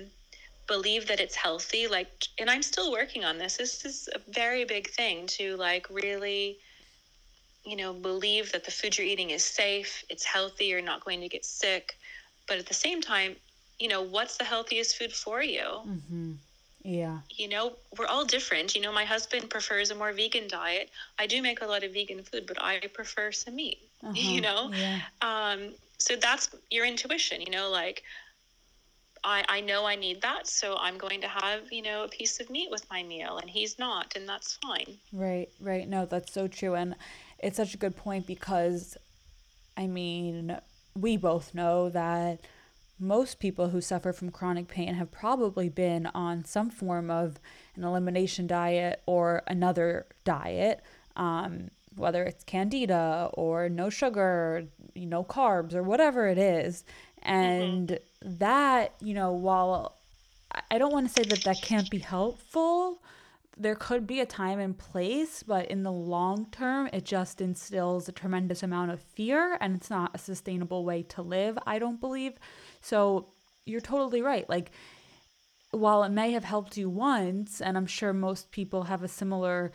believe 0.68 1.08
that 1.08 1.20
it's 1.20 1.36
healthy 1.36 1.88
like 1.88 2.28
and 2.38 2.50
i'm 2.50 2.62
still 2.62 2.92
working 2.92 3.24
on 3.24 3.38
this 3.38 3.58
this 3.58 3.86
is 3.86 4.10
a 4.14 4.32
very 4.32 4.66
big 4.66 4.90
thing 4.90 5.26
to 5.28 5.56
like 5.56 5.88
really 5.90 6.58
you 7.64 7.76
know 7.76 7.94
believe 7.94 8.52
that 8.52 8.66
the 8.66 8.72
food 8.72 8.98
you're 8.98 9.08
eating 9.08 9.30
is 9.30 9.44
safe 9.44 10.04
it's 10.10 10.26
healthy 10.26 10.66
you're 10.66 10.82
not 10.82 11.04
going 11.04 11.22
to 11.22 11.30
get 11.30 11.46
sick 11.46 11.98
but 12.48 12.58
at 12.58 12.66
the 12.66 12.74
same 12.74 13.02
time 13.02 13.36
you 13.80 13.88
know 13.88 14.02
what's 14.02 14.38
the 14.38 14.44
healthiest 14.44 14.98
food 14.98 15.14
for 15.14 15.42
you 15.42 15.62
mm-hmm. 15.62 16.34
Yeah 16.86 17.20
you 17.30 17.50
know 17.50 17.74
we're 17.98 18.06
all 18.06 18.24
different 18.24 18.76
you 18.76 18.82
know 18.82 18.92
my 18.92 19.04
husband 19.04 19.50
prefers 19.50 19.90
a 19.90 19.96
more 19.96 20.14
vegan 20.14 20.48
diet 20.48 20.90
i 21.20 21.26
do 21.26 21.42
make 21.42 21.62
a 21.62 21.66
lot 21.66 21.84
of 21.84 21.92
vegan 21.94 22.22
food 22.22 22.46
but 22.48 22.62
i 22.62 22.80
prefer 22.94 23.32
some 23.32 23.56
meat 23.56 23.80
uh-huh. 24.04 24.14
you 24.14 24.40
know 24.40 24.72
yeah. 24.72 25.00
um, 25.22 25.74
so 25.98 26.16
that's 26.16 26.50
your 26.70 26.86
intuition 26.86 27.42
you 27.42 27.52
know 27.52 27.70
like 27.70 28.04
I, 29.26 29.44
I 29.50 29.62
know 29.62 29.86
I 29.86 29.96
need 29.96 30.22
that, 30.22 30.46
so 30.46 30.78
I'm 30.78 31.00
going 31.00 31.20
to 31.22 31.28
have, 31.28 31.72
you 31.72 31.82
know, 31.82 32.04
a 32.04 32.08
piece 32.08 32.40
of 32.40 32.48
meat 32.52 32.70
with 32.70 32.88
my 32.92 33.02
meal, 33.02 33.40
and 33.40 33.50
he's 33.50 33.80
not, 33.80 34.14
and 34.16 34.30
that's 34.30 34.60
fine. 34.64 35.00
Right, 35.12 35.50
right. 35.60 35.90
No, 35.90 36.06
that's 36.06 36.32
so 36.32 36.48
true. 36.48 36.76
And 36.76 36.94
it's 37.40 37.58
such 37.58 37.74
a 37.74 37.78
good 37.78 37.96
point 37.96 38.28
because, 38.28 38.96
I 39.76 39.88
mean, 39.88 40.60
we 40.96 41.18
both 41.18 41.56
know 41.56 41.90
that 41.90 42.40
most 43.00 43.40
people 43.40 43.70
who 43.70 43.82
suffer 43.82 44.14
from 44.14 44.32
chronic 44.32 44.68
pain 44.68 44.94
have 44.96 45.12
probably 45.12 45.70
been 45.70 46.06
on 46.08 46.46
some 46.46 46.70
form 46.70 47.10
of 47.12 47.40
an 47.76 47.84
elimination 47.84 48.48
diet 48.48 49.02
or 49.06 49.44
another 49.48 50.06
diet. 50.24 50.82
Um, 51.16 51.70
whether 51.96 52.24
it's 52.24 52.44
candida 52.44 53.30
or 53.34 53.70
no 53.70 53.90
sugar, 53.90 54.66
no 54.96 55.24
carbs, 55.24 55.74
or 55.74 55.84
whatever 55.84 56.28
it 56.28 56.38
is. 56.38 56.84
And 57.22 57.90
mm-hmm. 57.90 58.38
that, 58.40 58.94
you 59.02 59.14
know, 59.14 59.32
while 59.32 59.96
I 60.70 60.78
don't 60.78 60.92
want 60.92 61.08
to 61.08 61.14
say 61.14 61.28
that 61.28 61.44
that 61.44 61.62
can't 61.62 61.90
be 61.90 62.00
helpful, 62.00 63.02
there 63.58 63.76
could 63.76 64.06
be 64.06 64.20
a 64.20 64.26
time 64.26 64.60
and 64.60 64.78
place, 64.78 65.44
but 65.44 65.68
in 65.68 65.84
the 65.84 65.92
long 65.92 66.48
term, 66.52 66.90
it 66.92 67.06
just 67.06 67.40
instills 67.40 68.10
a 68.10 68.12
tremendous 68.12 68.64
amount 68.64 68.92
of 68.92 69.02
fear 69.02 69.58
and 69.62 69.76
it's 69.76 69.90
not 69.90 70.12
a 70.14 70.18
sustainable 70.18 70.84
way 70.84 71.04
to 71.04 71.22
live, 71.22 71.58
I 71.66 71.80
don't 71.80 72.02
believe. 72.02 72.34
So 72.82 73.30
you're 73.66 73.82
totally 73.82 74.22
right. 74.22 74.48
Like, 74.50 74.72
while 75.72 76.04
it 76.04 76.10
may 76.10 76.32
have 76.32 76.44
helped 76.44 76.78
you 76.78 76.90
once, 76.90 77.62
and 77.62 77.78
I'm 77.78 77.88
sure 77.88 78.14
most 78.14 78.52
people 78.52 78.84
have 78.84 79.04
a 79.04 79.08
similar 79.08 79.72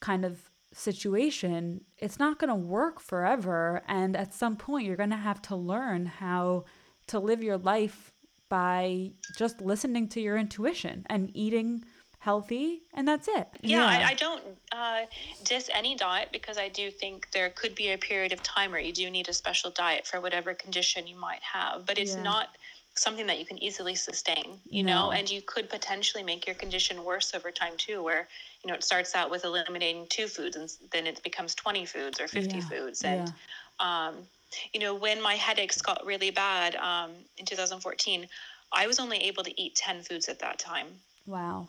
kind 0.00 0.24
of 0.24 0.50
situation, 0.72 1.82
it's 1.98 2.18
not 2.18 2.38
going 2.38 2.48
to 2.48 2.54
work 2.54 3.00
forever. 3.00 3.82
And 3.86 4.16
at 4.16 4.34
some 4.34 4.56
point, 4.56 4.86
you're 4.86 4.96
going 4.96 5.10
to 5.10 5.16
have 5.16 5.40
to 5.42 5.56
learn 5.56 6.06
how 6.06 6.64
to 7.08 7.18
live 7.18 7.42
your 7.42 7.58
life 7.58 8.12
by 8.48 9.12
just 9.36 9.60
listening 9.60 10.08
to 10.08 10.20
your 10.20 10.36
intuition 10.36 11.04
and 11.06 11.30
eating 11.34 11.84
healthy 12.24 12.80
and 12.94 13.06
that's 13.06 13.28
it 13.28 13.46
yeah, 13.60 13.78
yeah. 13.78 14.06
I, 14.06 14.10
I, 14.12 14.14
don't 14.14 14.42
uh, 14.72 15.00
diss 15.44 15.68
any 15.74 15.94
diet 15.94 16.30
because 16.32 16.56
i 16.56 16.70
do 16.70 16.90
think 16.90 17.30
there 17.32 17.50
could 17.50 17.74
be 17.74 17.90
a 17.90 17.98
period 17.98 18.32
of 18.32 18.42
time 18.42 18.70
where 18.70 18.80
you 18.80 18.94
do 18.94 19.10
need 19.10 19.28
a 19.28 19.34
special 19.34 19.70
diet 19.70 20.06
for 20.06 20.22
whatever 20.22 20.54
condition 20.54 21.06
you 21.06 21.16
might 21.16 21.42
have 21.42 21.84
but 21.84 21.98
it's 21.98 22.16
yeah. 22.16 22.22
not 22.22 22.48
something 22.94 23.26
that 23.26 23.38
you 23.38 23.44
can 23.44 23.62
easily 23.62 23.94
sustain 23.94 24.58
you 24.70 24.82
no. 24.82 24.94
know 24.94 25.12
and 25.12 25.30
you 25.30 25.42
could 25.42 25.68
potentially 25.68 26.22
make 26.22 26.46
your 26.46 26.54
condition 26.54 27.04
worse 27.04 27.34
over 27.34 27.50
time 27.50 27.74
too 27.76 28.02
where 28.02 28.26
you 28.62 28.70
know 28.70 28.74
it 28.74 28.82
starts 28.82 29.14
out 29.14 29.30
with 29.30 29.44
eliminating 29.44 30.06
two 30.08 30.26
foods 30.26 30.56
and 30.56 30.70
then 30.92 31.06
it 31.06 31.22
becomes 31.22 31.54
20 31.54 31.84
foods 31.84 32.18
or 32.20 32.26
50 32.26 32.56
yeah. 32.56 32.62
foods 32.62 33.04
and 33.04 33.30
yeah. 33.80 34.06
um, 34.06 34.14
you 34.72 34.80
know 34.80 34.94
when 34.94 35.20
my 35.20 35.34
headaches 35.34 35.82
got 35.82 36.06
really 36.06 36.30
bad 36.30 36.74
um, 36.76 37.10
in 37.36 37.44
2014 37.44 38.26
i 38.72 38.86
was 38.86 38.98
only 38.98 39.18
able 39.18 39.44
to 39.44 39.60
eat 39.60 39.74
10 39.74 40.00
foods 40.00 40.30
at 40.30 40.38
that 40.38 40.58
time 40.58 40.86
wow 41.26 41.68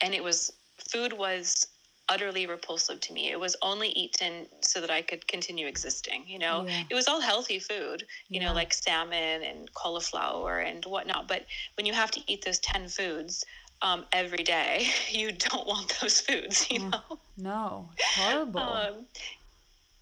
and 0.00 0.14
it 0.14 0.22
was 0.22 0.52
food 0.90 1.12
was 1.12 1.66
utterly 2.08 2.46
repulsive 2.46 3.00
to 3.00 3.12
me. 3.12 3.30
It 3.30 3.40
was 3.40 3.56
only 3.62 3.88
eaten 3.90 4.46
so 4.60 4.80
that 4.80 4.90
I 4.90 5.02
could 5.02 5.26
continue 5.26 5.66
existing. 5.66 6.24
You 6.26 6.38
know, 6.38 6.66
yeah. 6.68 6.82
it 6.90 6.94
was 6.94 7.08
all 7.08 7.20
healthy 7.20 7.58
food, 7.58 8.04
you 8.28 8.40
yeah. 8.40 8.48
know, 8.48 8.54
like 8.54 8.72
salmon 8.72 9.42
and 9.42 9.72
cauliflower 9.74 10.60
and 10.60 10.84
whatnot. 10.84 11.28
But 11.28 11.46
when 11.76 11.86
you 11.86 11.92
have 11.92 12.10
to 12.12 12.20
eat 12.26 12.44
those 12.44 12.58
10 12.58 12.88
foods 12.88 13.44
um, 13.82 14.04
every 14.12 14.44
day, 14.44 14.88
you 15.10 15.32
don't 15.32 15.66
want 15.66 15.96
those 16.00 16.20
foods, 16.20 16.70
you 16.70 16.80
know? 16.80 17.00
No, 17.36 17.88
horrible. 18.16 18.60
um, 18.60 19.06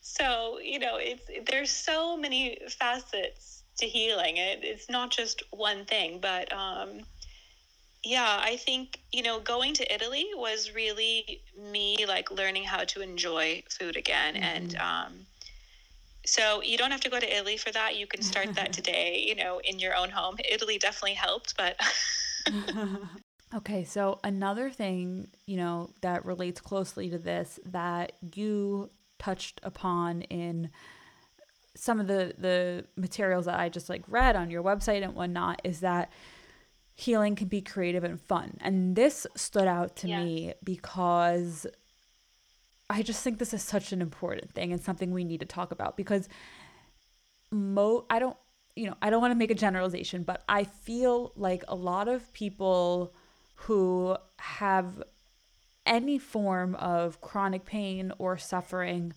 so, 0.01 0.59
you 0.63 0.79
know, 0.79 0.97
it's 0.99 1.31
there's 1.49 1.71
so 1.71 2.17
many 2.17 2.59
facets 2.69 3.63
to 3.79 3.87
healing. 3.87 4.37
It, 4.37 4.61
it's 4.63 4.91
not 4.91 5.11
just 5.11 5.43
one 5.51 5.85
thing, 5.85 6.19
but 6.21 6.53
um, 6.53 7.01
yeah, 8.05 8.41
I 8.43 8.57
think, 8.57 9.01
you 9.13 9.23
know, 9.23 9.41
going 9.41 9.75
to 9.75 9.95
Italy 9.95 10.27
was 10.35 10.75
really 10.75 11.43
me 11.57 12.05
like 12.07 12.31
learning 12.31 12.65
how 12.65 12.85
to 12.85 13.01
enjoy 13.01 13.63
food 13.71 13.97
again. 13.97 14.35
Mm-hmm. 14.35 14.45
And 14.45 14.77
um, 14.77 15.13
so 16.27 16.63
you 16.63 16.77
don't 16.77 16.91
have 16.91 17.01
to 17.03 17.11
go 17.11 17.21
to 17.21 17.37
Italy 17.37 17.57
for 17.57 17.71
that. 17.71 17.97
You 17.97 18.07
can 18.07 18.23
start 18.23 18.55
that 18.55 18.73
today, 18.73 19.25
you 19.27 19.37
know, 19.37 19.61
in 19.63 19.79
your 19.79 19.95
own 19.95 20.11
home. 20.11 20.37
Italy 20.51 20.79
definitely 20.79 21.15
helped, 21.15 21.57
but. 21.57 21.77
okay, 23.55 23.85
so 23.85 24.19
another 24.25 24.69
thing, 24.69 25.29
you 25.47 25.57
know, 25.57 25.91
that 26.01 26.25
relates 26.25 26.61
closely 26.61 27.09
to 27.09 27.19
this 27.19 27.61
that 27.67 28.13
you 28.35 28.91
touched 29.21 29.61
upon 29.63 30.23
in 30.23 30.71
some 31.75 32.01
of 32.01 32.09
the 32.09 32.35
the 32.37 32.85
materials 32.97 33.47
that 33.47 33.59
I 33.59 33.69
just 33.69 33.89
like 33.89 34.03
read 34.09 34.35
on 34.35 34.51
your 34.51 34.63
website 34.63 35.05
and 35.05 35.15
whatnot 35.15 35.61
is 35.65 35.81
that 35.81 36.11
healing 36.95 37.37
can 37.37 37.49
be 37.49 37.61
creative 37.61 38.05
and 38.05 38.21
fun. 38.21 38.59
And 38.61 38.97
this 38.97 39.27
stood 39.35 39.67
out 39.67 39.97
to 39.97 40.09
yeah. 40.09 40.23
me 40.23 40.55
because 40.63 41.67
I 42.91 43.03
just 43.03 43.23
think 43.23 43.39
this 43.39 43.55
is 43.55 43.63
such 43.63 43.93
an 43.93 44.03
important 44.03 44.53
thing 44.53 44.73
and 44.73 44.81
something 44.81 45.13
we 45.13 45.25
need 45.25 45.41
to 45.41 45.47
talk 45.47 45.73
about 45.73 45.97
because 45.97 46.29
mo 47.51 48.05
I 48.11 48.19
don't 48.19 48.37
you 48.75 48.87
know, 48.87 48.97
I 49.03 49.11
don't 49.11 49.21
want 49.21 49.33
to 49.33 49.39
make 49.39 49.51
a 49.51 49.55
generalization, 49.55 50.23
but 50.23 50.43
I 50.49 50.65
feel 50.65 51.33
like 51.37 51.63
a 51.69 51.75
lot 51.75 52.09
of 52.09 52.33
people 52.33 53.13
who 53.55 54.17
have 54.39 55.03
any 55.85 56.19
form 56.19 56.75
of 56.77 57.21
chronic 57.21 57.67
pain 57.67 58.13
or 58.19 58.39
suffering 58.39 59.13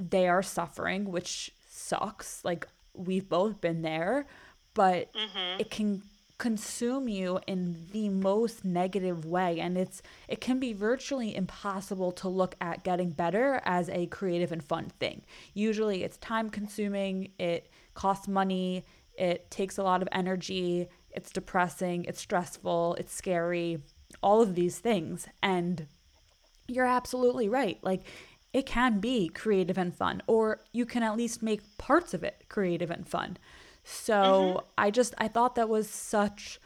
they 0.00 0.28
are 0.28 0.42
suffering, 0.42 1.10
which 1.10 1.50
sucks. 1.68 2.44
Like 2.44 2.66
we've 2.94 3.28
both 3.28 3.60
been 3.60 3.82
there, 3.82 4.26
but 4.74 5.12
mm-hmm. 5.14 5.60
it 5.60 5.70
can 5.70 6.02
consume 6.36 7.08
you 7.08 7.38
in 7.46 7.86
the 7.92 8.08
most 8.08 8.64
negative 8.64 9.24
way 9.24 9.60
and 9.60 9.78
it's 9.78 10.02
it 10.26 10.40
can 10.40 10.58
be 10.58 10.72
virtually 10.72 11.34
impossible 11.34 12.10
to 12.10 12.28
look 12.28 12.56
at 12.60 12.82
getting 12.82 13.10
better 13.10 13.62
as 13.64 13.88
a 13.90 14.06
creative 14.06 14.50
and 14.50 14.62
fun 14.64 14.90
thing 14.98 15.22
usually 15.54 16.02
it's 16.02 16.16
time 16.16 16.50
consuming 16.50 17.30
it 17.38 17.70
costs 17.94 18.28
money, 18.28 18.84
it 19.16 19.50
takes 19.50 19.78
a 19.78 19.82
lot 19.82 20.02
of 20.02 20.08
energy, 20.12 20.88
it's 21.12 21.30
depressing, 21.30 22.04
it's 22.04 22.20
stressful, 22.20 22.96
it's 22.98 23.14
scary, 23.14 23.78
all 24.22 24.42
of 24.42 24.54
these 24.54 24.78
things. 24.78 25.28
And 25.42 25.86
you're 26.66 26.86
absolutely 26.86 27.48
right. 27.48 27.78
Like, 27.82 28.02
it 28.52 28.66
can 28.66 29.00
be 29.00 29.28
creative 29.28 29.78
and 29.78 29.94
fun, 29.94 30.22
or 30.26 30.60
you 30.72 30.86
can 30.86 31.02
at 31.02 31.16
least 31.16 31.42
make 31.42 31.60
parts 31.78 32.14
of 32.14 32.22
it 32.22 32.44
creative 32.48 32.90
and 32.90 33.08
fun. 33.08 33.36
So 33.84 34.14
mm-hmm. 34.14 34.66
I 34.78 34.90
just, 34.90 35.14
I 35.18 35.28
thought 35.28 35.54
that 35.54 35.68
was 35.68 35.88
such 35.88 36.60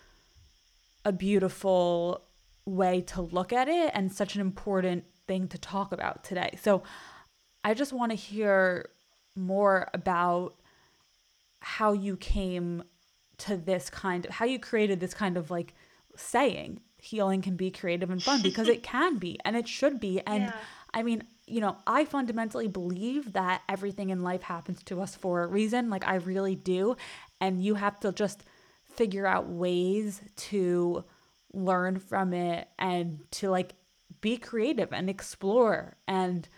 a 1.05 1.13
beautiful 1.13 2.23
way 2.65 3.01
to 3.01 3.23
look 3.23 3.53
at 3.53 3.69
it 3.69 3.91
and 3.95 4.13
such 4.13 4.35
an 4.35 4.41
important 4.41 5.05
thing 5.27 5.49
to 5.49 5.59
talk 5.59 5.93
about 5.93 6.25
today. 6.25 6.51
So 6.63 6.83
I 7.65 7.75
just 7.75 7.93
want 7.93 8.13
to 8.13 8.17
hear 8.17 8.91
more 9.35 9.89
about 9.93 10.55
how 11.61 11.93
you 11.93 12.17
came 12.17 12.85
to 13.39 13.57
this 13.57 13.91
kind 13.91 14.25
of 14.27 14.33
how 14.33 14.45
you 14.45 14.59
created 14.59 15.01
this 15.01 15.15
kind 15.15 15.37
of 15.37 15.51
like 15.51 15.75
saying 16.17 16.81
healing 17.09 17.43
can 17.43 17.57
be 17.57 17.71
creative 17.71 18.11
and 18.11 18.23
fun 18.23 18.43
because 18.43 18.69
it 18.69 18.83
can 18.95 19.19
be 19.19 19.39
and 19.45 19.57
it 19.57 19.67
should 19.67 19.99
be 19.99 20.21
and 20.27 20.45
yeah. 20.45 20.53
i 20.95 21.03
mean 21.03 21.23
you 21.47 21.61
know 21.61 21.77
i 21.87 22.05
fundamentally 22.05 22.69
believe 22.69 23.33
that 23.33 23.63
everything 23.69 24.11
in 24.11 24.23
life 24.23 24.43
happens 24.43 24.83
to 24.83 25.01
us 25.01 25.15
for 25.15 25.43
a 25.43 25.47
reason 25.47 25.91
like 25.91 26.07
i 26.07 26.17
really 26.17 26.55
do 26.55 26.97
and 27.41 27.63
you 27.63 27.75
have 27.75 27.99
to 27.99 28.13
just 28.13 28.45
figure 28.95 29.27
out 29.27 29.49
ways 29.49 30.21
to 30.37 31.05
learn 31.53 31.99
from 31.99 32.33
it 32.33 32.69
and 32.79 33.21
to 33.31 33.49
like 33.49 33.75
be 34.21 34.37
creative 34.37 34.93
and 34.93 35.09
explore 35.09 35.97
and 36.07 36.49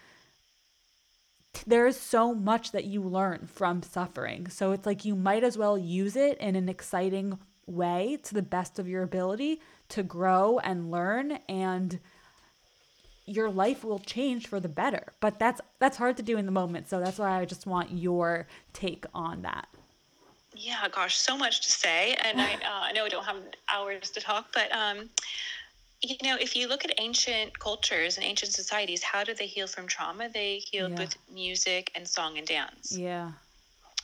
there 1.66 1.86
is 1.86 1.98
so 1.98 2.34
much 2.34 2.72
that 2.72 2.84
you 2.84 3.02
learn 3.02 3.46
from 3.46 3.82
suffering. 3.82 4.48
So 4.48 4.72
it's 4.72 4.86
like 4.86 5.04
you 5.04 5.14
might 5.14 5.44
as 5.44 5.58
well 5.58 5.76
use 5.76 6.16
it 6.16 6.38
in 6.38 6.56
an 6.56 6.68
exciting 6.68 7.38
way 7.66 8.18
to 8.24 8.34
the 8.34 8.42
best 8.42 8.78
of 8.78 8.88
your 8.88 9.02
ability 9.02 9.60
to 9.90 10.02
grow 10.02 10.58
and 10.58 10.90
learn 10.90 11.38
and 11.48 11.98
your 13.26 13.48
life 13.48 13.84
will 13.84 14.00
change 14.00 14.48
for 14.48 14.58
the 14.58 14.68
better. 14.68 15.12
But 15.20 15.38
that's 15.38 15.60
that's 15.78 15.96
hard 15.96 16.16
to 16.16 16.22
do 16.22 16.36
in 16.36 16.46
the 16.46 16.52
moment. 16.52 16.88
So 16.88 17.00
that's 17.00 17.18
why 17.18 17.40
I 17.40 17.44
just 17.44 17.66
want 17.66 17.92
your 17.92 18.48
take 18.72 19.04
on 19.14 19.42
that. 19.42 19.68
Yeah, 20.54 20.88
gosh, 20.90 21.16
so 21.16 21.36
much 21.36 21.60
to 21.60 21.70
say, 21.70 22.16
and 22.24 22.40
I 22.40 22.54
uh, 22.54 22.58
I 22.82 22.92
know 22.92 23.04
we 23.04 23.10
don't 23.10 23.24
have 23.24 23.36
hours 23.68 24.10
to 24.10 24.20
talk, 24.20 24.48
but 24.52 24.74
um, 24.74 25.10
you 26.02 26.16
know, 26.22 26.36
if 26.40 26.56
you 26.56 26.66
look 26.66 26.84
at 26.84 26.92
ancient 26.98 27.58
cultures 27.58 28.16
and 28.16 28.24
ancient 28.24 28.52
societies, 28.52 29.02
how 29.02 29.22
did 29.22 29.36
they 29.36 29.46
heal 29.46 29.66
from 29.66 29.86
trauma? 29.86 30.28
They 30.28 30.58
healed 30.58 30.92
yeah. 30.92 31.00
with 31.00 31.16
music 31.32 31.92
and 31.94 32.08
song 32.08 32.38
and 32.38 32.46
dance. 32.46 32.96
Yeah. 32.96 33.32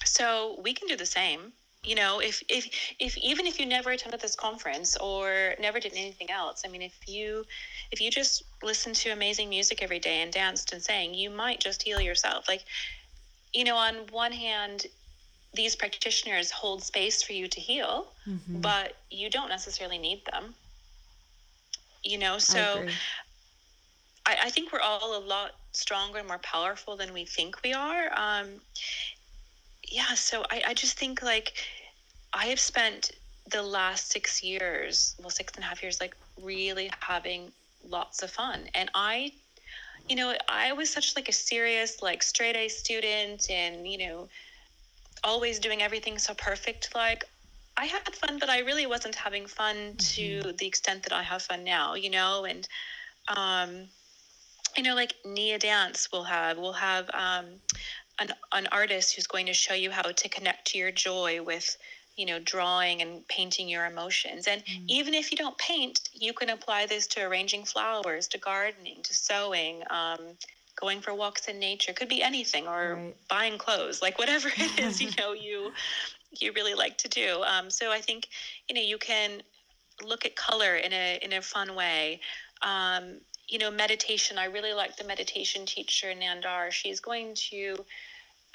So 0.04 0.60
we 0.62 0.72
can 0.74 0.88
do 0.88 0.96
the 0.96 1.06
same. 1.06 1.52
You 1.86 1.94
know, 1.94 2.20
if 2.20 2.42
if 2.48 2.68
if 2.98 3.16
even 3.18 3.46
if 3.46 3.58
you 3.60 3.66
never 3.66 3.90
attended 3.92 4.20
this 4.20 4.36
conference 4.36 4.96
or 4.96 5.54
never 5.60 5.78
did 5.80 5.92
anything 5.92 6.30
else, 6.30 6.62
I 6.64 6.68
mean, 6.68 6.82
if 6.82 6.96
you 7.06 7.44
if 7.92 8.00
you 8.00 8.10
just 8.10 8.42
listened 8.62 8.96
to 8.96 9.10
amazing 9.10 9.48
music 9.48 9.82
every 9.82 9.98
day 9.98 10.22
and 10.22 10.32
danced 10.32 10.72
and 10.72 10.82
sang, 10.82 11.14
you 11.14 11.30
might 11.30 11.60
just 11.60 11.82
heal 11.82 12.00
yourself. 12.00 12.48
Like, 12.48 12.64
you 13.54 13.64
know, 13.64 13.76
on 13.76 13.94
one 14.10 14.32
hand, 14.32 14.86
these 15.54 15.76
practitioners 15.76 16.50
hold 16.50 16.82
space 16.82 17.22
for 17.22 17.32
you 17.32 17.46
to 17.48 17.60
heal, 17.60 18.08
mm-hmm. 18.26 18.60
but 18.60 18.96
you 19.10 19.30
don't 19.30 19.48
necessarily 19.48 19.98
need 19.98 20.22
them 20.30 20.54
you 22.06 22.18
know 22.18 22.38
so 22.38 22.86
I, 24.24 24.32
I, 24.32 24.36
I, 24.44 24.50
think 24.50 24.72
we're 24.72 24.80
all 24.80 25.18
a 25.18 25.24
lot 25.24 25.52
stronger 25.72 26.18
and 26.18 26.28
more 26.28 26.38
powerful 26.38 26.96
than 26.96 27.12
we 27.12 27.24
think 27.24 27.62
we 27.62 27.72
are 27.72 28.10
um 28.16 28.46
yeah 29.88 30.14
so 30.14 30.44
I, 30.50 30.62
I 30.68 30.74
just 30.74 30.98
think 30.98 31.22
like 31.22 31.52
i 32.32 32.46
have 32.46 32.60
spent 32.60 33.12
the 33.50 33.62
last 33.62 34.10
six 34.10 34.42
years 34.42 35.14
well 35.20 35.30
six 35.30 35.52
and 35.54 35.64
a 35.64 35.66
half 35.66 35.82
years 35.82 36.00
like 36.00 36.16
really 36.42 36.90
having 37.00 37.52
lots 37.88 38.22
of 38.22 38.30
fun 38.30 38.60
and 38.74 38.90
i 38.94 39.32
you 40.08 40.16
know 40.16 40.34
i 40.48 40.72
was 40.72 40.90
such 40.90 41.14
like 41.16 41.28
a 41.28 41.32
serious 41.32 42.02
like 42.02 42.22
straight 42.22 42.56
a 42.56 42.68
student 42.68 43.50
and 43.50 43.86
you 43.86 43.98
know 43.98 44.28
always 45.24 45.58
doing 45.58 45.82
everything 45.82 46.18
so 46.18 46.34
perfect 46.34 46.94
like 46.94 47.24
I 47.76 47.84
had 47.84 48.14
fun, 48.14 48.38
but 48.38 48.48
I 48.48 48.60
really 48.60 48.86
wasn't 48.86 49.14
having 49.14 49.46
fun 49.46 49.76
mm-hmm. 49.76 50.42
to 50.42 50.52
the 50.52 50.66
extent 50.66 51.02
that 51.02 51.12
I 51.12 51.22
have 51.22 51.42
fun 51.42 51.62
now, 51.62 51.94
you 51.94 52.10
know, 52.10 52.46
and 52.46 52.66
um, 53.28 53.88
you 54.76 54.82
know, 54.82 54.94
like 54.94 55.14
Nia 55.24 55.58
Dance 55.58 56.10
will 56.12 56.24
have 56.24 56.58
will 56.58 56.72
have 56.72 57.10
um, 57.12 57.46
an 58.18 58.32
an 58.52 58.66
artist 58.72 59.14
who's 59.14 59.26
going 59.26 59.46
to 59.46 59.52
show 59.52 59.74
you 59.74 59.90
how 59.90 60.02
to 60.02 60.28
connect 60.28 60.68
to 60.68 60.78
your 60.78 60.90
joy 60.90 61.42
with 61.42 61.76
you 62.16 62.26
know 62.26 62.38
drawing 62.38 63.02
and 63.02 63.26
painting 63.28 63.68
your 63.68 63.84
emotions 63.86 64.46
and 64.46 64.64
mm. 64.64 64.84
even 64.88 65.14
if 65.14 65.30
you 65.30 65.36
don't 65.36 65.58
paint 65.58 66.08
you 66.12 66.32
can 66.32 66.50
apply 66.50 66.86
this 66.86 67.06
to 67.06 67.20
arranging 67.20 67.64
flowers 67.64 68.26
to 68.26 68.38
gardening 68.38 69.02
to 69.02 69.12
sewing 69.12 69.82
um, 69.90 70.18
going 70.80 71.00
for 71.00 71.14
walks 71.14 71.46
in 71.46 71.58
nature 71.58 71.92
could 71.92 72.08
be 72.08 72.22
anything 72.22 72.66
or 72.66 72.94
right. 72.94 73.16
buying 73.28 73.58
clothes 73.58 74.00
like 74.00 74.18
whatever 74.18 74.48
it 74.48 74.78
is 74.78 75.00
you 75.00 75.10
know 75.18 75.32
you 75.32 75.72
you 76.40 76.52
really 76.52 76.74
like 76.74 76.98
to 76.98 77.08
do. 77.08 77.42
Um, 77.46 77.70
so 77.70 77.90
I 77.90 78.00
think 78.00 78.28
you 78.68 78.74
know 78.74 78.80
you 78.80 78.98
can 78.98 79.42
look 80.04 80.26
at 80.26 80.36
color 80.36 80.76
in 80.76 80.92
a 80.92 81.18
in 81.22 81.32
a 81.32 81.42
fun 81.42 81.74
way. 81.74 82.20
Um, 82.62 83.18
you 83.48 83.58
know, 83.58 83.70
meditation. 83.70 84.38
I 84.38 84.46
really 84.46 84.72
like 84.72 84.96
the 84.96 85.04
meditation 85.04 85.66
teacher 85.66 86.08
Nandar. 86.08 86.72
She's 86.72 87.00
going 87.00 87.34
to 87.50 87.76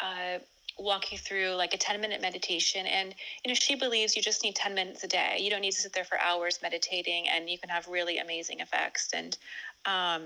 uh, 0.02 0.40
walk 0.80 1.12
you 1.12 1.18
through 1.18 1.54
like 1.56 1.74
a 1.74 1.78
10 1.78 2.02
minute 2.02 2.22
meditation 2.22 2.86
and 2.88 3.14
you 3.44 3.50
know 3.50 3.56
she 3.56 3.76
believes 3.76 4.16
you 4.16 4.22
just 4.22 4.44
need 4.44 4.56
10 4.56 4.74
minutes 4.74 5.04
a 5.04 5.08
day 5.08 5.38
you 5.40 5.50
don't 5.50 5.62
need 5.62 5.72
to 5.72 5.82
sit 5.82 5.94
there 5.94 6.06
for 6.06 6.18
hours 6.20 6.60
meditating 6.62 7.28
and 7.28 7.50
you 7.50 7.58
can 7.58 7.70
have 7.70 7.88
really 7.88 8.18
amazing 8.18 8.62
effects 8.62 9.10
and 9.14 9.38
um, 9.86 10.24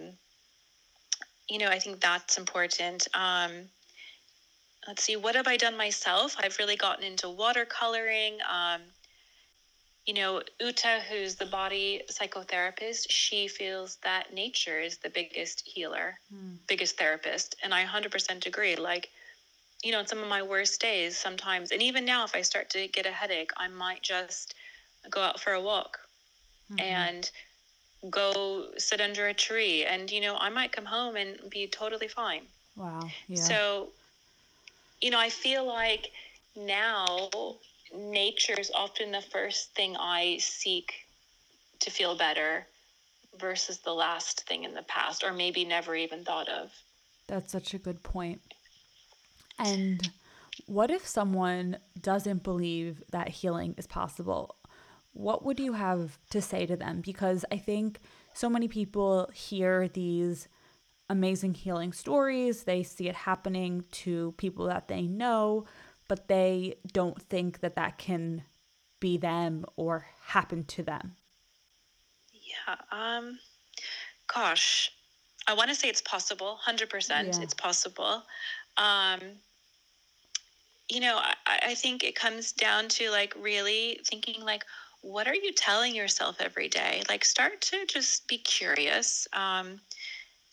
you 1.50 1.58
know 1.58 1.68
i 1.68 1.80
think 1.80 2.00
that's 2.00 2.38
important 2.38 3.08
um, 3.14 3.52
let's 4.88 5.04
see, 5.04 5.16
what 5.16 5.36
have 5.36 5.48
I 5.48 5.58
done 5.58 5.78
myself? 5.78 6.36
I've 6.40 6.58
really 6.60 6.76
gotten 6.76 7.04
into 7.04 7.28
watercoloring. 7.28 8.38
Um, 8.50 8.82
you 10.06 10.14
know, 10.14 10.42
Uta, 10.60 11.02
who's 11.10 11.36
the 11.36 11.48
body 11.48 12.02
psychotherapist, 12.12 13.08
she 13.10 13.48
feels 13.48 13.98
that 14.04 14.34
nature 14.34 14.80
is 14.80 14.98
the 14.98 15.10
biggest 15.10 15.62
healer, 15.66 16.20
mm. 16.34 16.58
biggest 16.68 16.98
therapist. 16.98 17.56
And 17.64 17.74
I 17.74 17.86
100% 17.86 18.46
agree. 18.46 18.76
Like, 18.76 19.10
you 19.84 19.92
know, 19.92 20.00
on 20.00 20.08
some 20.08 20.20
of 20.20 20.28
my 20.28 20.42
worst 20.42 20.80
days, 20.82 21.18
sometimes, 21.18 21.72
and 21.72 21.82
even 21.82 22.06
now, 22.06 22.24
if 22.24 22.36
I 22.36 22.42
start 22.42 22.70
to 22.72 22.88
get 22.88 23.06
a 23.06 23.12
headache, 23.12 23.52
I 23.58 23.68
might 23.68 24.02
just 24.02 24.56
go 25.10 25.22
out 25.22 25.40
for 25.40 25.54
a 25.54 25.62
walk 25.62 26.00
mm-hmm. 26.72 26.80
and 26.80 27.30
go 28.10 28.68
sit 28.78 29.02
under 29.02 29.28
a 29.28 29.34
tree. 29.34 29.86
And, 29.86 30.12
you 30.12 30.22
know, 30.22 30.38
I 30.38 30.50
might 30.50 30.72
come 30.72 30.86
home 30.86 31.16
and 31.16 31.38
be 31.50 31.68
totally 31.68 32.08
fine. 32.08 32.44
Wow. 32.76 33.10
Yeah. 33.28 33.42
So, 33.42 33.90
you 35.02 35.12
know, 35.12 35.20
I 35.20 35.30
feel 35.30 35.66
like 35.66 36.12
now 36.56 37.30
nature 37.96 38.60
is 38.60 38.72
often 38.74 39.12
the 39.12 39.22
first 39.22 39.74
thing 39.76 39.96
I 39.98 40.38
seek 40.40 40.94
to 41.80 41.92
feel 41.92 42.16
better 42.16 42.66
versus 43.40 43.80
the 43.80 43.94
last 43.94 44.48
thing 44.48 44.64
in 44.64 44.74
the 44.74 44.84
past, 44.84 45.24
or 45.24 45.34
maybe 45.34 45.66
never 45.66 45.96
even 45.96 46.24
thought 46.24 46.50
of. 46.50 46.72
That's 47.28 47.52
such 47.52 47.74
a 47.74 47.78
good 47.78 48.02
point. 48.02 48.42
And 49.58 50.10
what 50.66 50.92
if 50.92 51.06
someone 51.06 51.78
doesn't 52.00 52.44
believe 52.44 53.04
that 53.12 53.30
healing 53.30 53.76
is 53.78 53.88
possible? 53.88 54.56
What 55.14 55.46
would 55.46 55.60
you 55.60 55.74
have 55.74 56.18
to 56.32 56.42
say 56.42 56.66
to 56.66 56.76
them? 56.76 57.02
Because 57.02 57.46
I 57.52 57.58
think 57.58 58.00
so 58.34 58.50
many 58.50 58.68
people 58.68 59.30
hear 59.34 59.88
these 59.88 60.48
amazing 61.10 61.54
healing 61.54 61.94
stories. 61.94 62.64
They 62.64 62.84
see 62.84 63.08
it 63.08 63.16
happening 63.16 63.86
to 63.92 64.34
people 64.38 64.66
that 64.66 64.88
they 64.88 65.04
know, 65.04 65.66
but 66.08 66.28
they 66.28 66.76
don't 66.92 67.22
think 67.22 67.62
that 67.62 67.76
that 67.76 67.98
can 67.98 68.44
be 69.00 69.18
them 69.18 69.66
or 69.76 70.06
happen 70.22 70.64
to 70.66 70.84
them. 70.84 71.16
Yeah. 72.34 72.76
Um 72.92 73.40
gosh, 74.34 74.92
I 75.48 75.54
want 75.54 75.70
to 75.70 75.76
say 75.76 75.88
it's 75.88 76.02
possible. 76.02 76.58
100% 76.68 77.10
yeah. 77.10 77.42
it's 77.42 77.54
possible. 77.54 78.24
Um 78.78 79.20
you 80.90 81.00
know, 81.00 81.18
I, 81.18 81.60
I 81.68 81.76
think 81.76 82.04
it 82.04 82.16
comes 82.16 82.52
down 82.52 82.88
to 82.90 83.10
like 83.10 83.34
really 83.40 84.00
thinking 84.06 84.42
like 84.44 84.64
what 85.02 85.28
are 85.28 85.36
you 85.36 85.54
telling 85.54 85.96
yourself 85.96 86.38
every 86.40 86.68
day? 86.68 87.04
Like 87.10 87.26
start 87.26 87.62
to 87.62 87.86
just 87.88 88.28
be 88.28 88.38
curious. 88.38 89.28
Um 89.34 89.82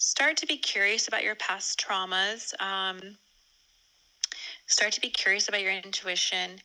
start 0.02 0.36
to 0.36 0.46
be 0.46 0.56
curious 0.56 1.06
about 1.06 1.22
your 1.22 1.36
past 1.36 1.80
traumas. 1.80 2.52
Um, 2.60 3.16
start 4.66 4.92
to 4.92 5.00
be 5.00 5.10
curious 5.10 5.48
about 5.48 5.62
your 5.62 5.72
intuition. 5.72 6.60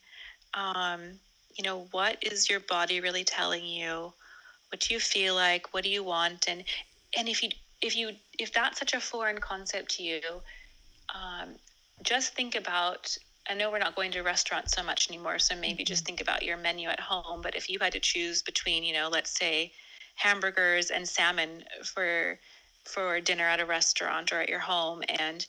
Um, 0.54 1.20
you 1.56 1.64
know, 1.64 1.88
what 1.92 2.18
is 2.22 2.50
your 2.50 2.60
body 2.62 3.00
really 3.00 3.24
telling 3.24 3.66
you? 3.66 4.14
What 4.70 4.82
do 4.82 4.94
you 4.94 5.00
feel 5.00 5.36
like? 5.36 5.74
What 5.74 5.84
do 5.84 5.90
you 5.90 6.04
want? 6.04 6.46
And 6.48 6.64
and 7.18 7.30
if 7.30 7.44
you 7.44 7.50
if 7.82 7.96
you 7.96 8.12
if 8.40 8.52
that's 8.54 8.80
such 8.80 8.94
a 8.94 9.00
foreign 9.00 9.38
concept 9.40 9.92
to 9.98 10.04
you, 10.04 10.22
um, 11.14 11.56
just 12.04 12.36
think 12.36 12.56
about 12.56 13.16
I 13.50 13.54
know 13.54 13.72
we're 13.72 13.80
not 13.80 13.96
going 13.96 14.12
to 14.12 14.22
restaurants 14.22 14.74
so 14.76 14.84
much 14.84 15.10
anymore, 15.10 15.40
so 15.40 15.56
maybe 15.56 15.84
Mm-hmm. 15.84 15.86
just 15.86 16.06
think 16.06 16.22
about 16.22 16.44
your 16.44 16.58
menu 16.58 16.90
at 16.90 17.00
home. 17.00 17.42
But 17.42 17.56
if 17.56 17.70
you 17.70 17.80
had 17.80 17.94
to 17.94 18.00
choose 18.00 18.42
between, 18.42 18.84
you 18.84 18.94
know, 18.94 19.10
let's 19.10 19.38
say 19.38 19.72
hamburgers 20.16 20.90
and 20.92 21.08
salmon 21.08 21.64
for 21.84 22.40
for 22.86 23.20
dinner 23.22 23.46
at 23.46 23.60
a 23.60 23.66
restaurant 23.66 24.32
or 24.32 24.42
at 24.42 24.50
your 24.50 24.60
home 24.60 25.04
and 25.10 25.46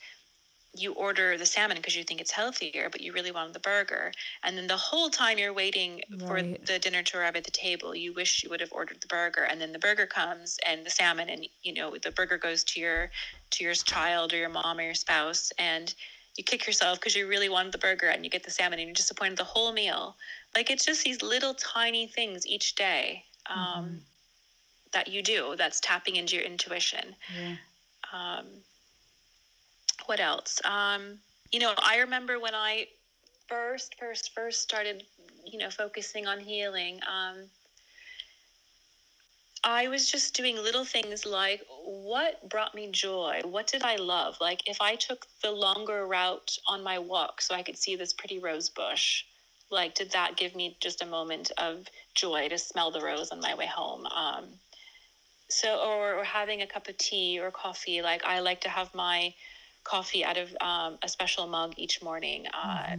you 0.79 0.93
order 0.93 1.37
the 1.39 1.47
salmon 1.47 1.77
because 1.77 1.97
you 1.97 2.05
think 2.05 2.21
it's 2.21 2.31
healthier, 2.31 2.89
but 2.91 3.01
you 3.01 3.13
really 3.13 3.33
wanted 3.33 3.55
the 3.55 3.61
burger. 3.61 4.13
And 4.43 4.57
then 4.57 4.67
the 4.67 4.77
whole 4.77 5.11
time 5.11 5.39
you're 5.39 5.53
waiting 5.53 6.03
for 6.27 6.43
the 6.67 6.79
dinner 6.79 7.03
to 7.03 7.19
arrive 7.19 7.37
at 7.37 7.45
the 7.45 7.51
table, 7.51 7.95
you 7.95 8.13
wish 8.13 8.43
you 8.43 8.51
would 8.51 8.61
have 8.61 8.73
ordered 8.73 9.01
the 9.01 9.07
burger. 9.09 9.45
And 9.45 9.61
then 9.61 9.73
the 9.73 9.79
burger 9.79 10.07
comes 10.07 10.59
and 10.67 10.85
the 10.85 10.91
salmon, 10.91 11.29
and 11.29 11.47
you 11.63 11.75
know 11.75 11.97
the 12.03 12.13
burger 12.13 12.39
goes 12.39 12.65
to 12.65 12.81
your 12.81 13.11
to 13.53 13.65
your 13.65 13.75
child 13.75 14.33
or 14.33 14.37
your 14.37 14.49
mom 14.51 14.79
or 14.79 14.83
your 14.83 14.95
spouse, 14.95 15.53
and 15.59 15.95
you 16.37 16.45
kick 16.45 16.67
yourself 16.67 17.01
because 17.01 17.17
you 17.17 17.27
really 17.27 17.49
wanted 17.49 17.73
the 17.73 17.79
burger 17.79 18.09
and 18.09 18.25
you 18.25 18.31
get 18.31 18.45
the 18.45 18.51
salmon 18.51 18.79
and 18.79 18.89
you're 18.89 18.95
disappointed 18.95 19.39
the 19.39 19.45
whole 19.45 19.73
meal. 19.73 20.17
Like 20.55 20.71
it's 20.71 20.85
just 20.87 21.05
these 21.05 21.23
little 21.23 21.55
tiny 21.55 22.07
things 22.07 22.47
each 22.47 22.75
day 22.77 23.25
um, 23.51 24.01
that 24.93 25.09
you 25.09 25.23
do 25.23 25.55
that's 25.57 25.81
tapping 25.81 26.17
into 26.17 26.37
your 26.37 26.45
intuition 26.45 27.17
Yeah. 27.29 27.57
um, 28.13 28.47
what 30.09 30.21
else? 30.21 30.59
Um, 30.65 31.19
you 31.53 31.61
know, 31.61 31.75
I 31.77 31.99
remember 31.99 32.41
when 32.41 32.55
I 32.55 32.87
first, 33.47 33.95
first, 34.01 34.33
first 34.35 34.63
started, 34.63 35.05
you 35.45 35.59
know, 35.59 35.69
focusing 35.69 36.27
on 36.27 36.41
healing. 36.41 36.99
Um, 37.07 37.45
I 39.63 39.89
was 39.89 40.11
just 40.11 40.35
doing 40.35 40.57
little 40.57 40.85
things 40.85 41.27
like 41.27 41.63
what 41.85 42.49
brought 42.49 42.75
me 42.75 42.89
joy? 42.91 43.43
What 43.45 43.67
did 43.67 43.83
I 43.83 43.97
love? 43.97 44.39
Like 44.41 44.67
if 44.67 44.81
I 44.81 44.95
took 44.95 45.27
the 45.43 45.51
longer 45.51 46.07
route 46.07 46.57
on 46.67 46.83
my 46.83 46.99
walk 46.99 47.43
so 47.43 47.55
I 47.55 47.63
could 47.63 47.77
see 47.77 47.95
this 47.95 48.15
pretty 48.15 48.39
rose 48.39 48.71
bush, 48.71 49.25
like 49.71 49.95
did 49.95 50.13
that 50.13 50.37
give 50.37 50.57
me 50.57 50.79
just 50.81 51.03
a 51.03 51.07
moment 51.07 51.51
of 51.59 51.87
joy 52.15 52.49
to 52.49 52.57
smell 52.57 52.91
the 52.91 53.03
rose 53.03 53.31
on 53.31 53.41
my 53.41 53.55
way 53.55 53.67
home? 53.67 54.07
Um, 54.07 54.45
so 55.51 55.81
or, 55.81 56.15
or 56.15 56.25
having 56.25 56.63
a 56.63 56.67
cup 56.67 56.89
of 56.89 56.97
tea 56.99 57.41
or 57.41 57.51
coffee 57.51 58.03
like 58.03 58.23
i 58.25 58.39
like 58.41 58.61
to 58.61 58.69
have 58.69 58.95
my 58.95 59.33
coffee 59.89 60.25
out 60.25 60.37
of 60.37 60.49
um, 60.61 60.99
a 61.03 61.09
special 61.09 61.47
mug 61.47 61.73
each 61.77 62.03
morning 62.03 62.47
uh, 62.53 62.97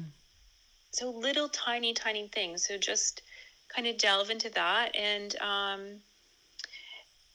so 0.92 1.12
little 1.12 1.50
tiny 1.50 1.94
tiny 1.94 2.28
things 2.30 2.68
so 2.68 2.78
just 2.78 3.22
kind 3.74 3.88
of 3.88 3.98
delve 3.98 4.30
into 4.30 4.50
that 4.50 4.96
and 4.96 5.36
um, 5.42 6.02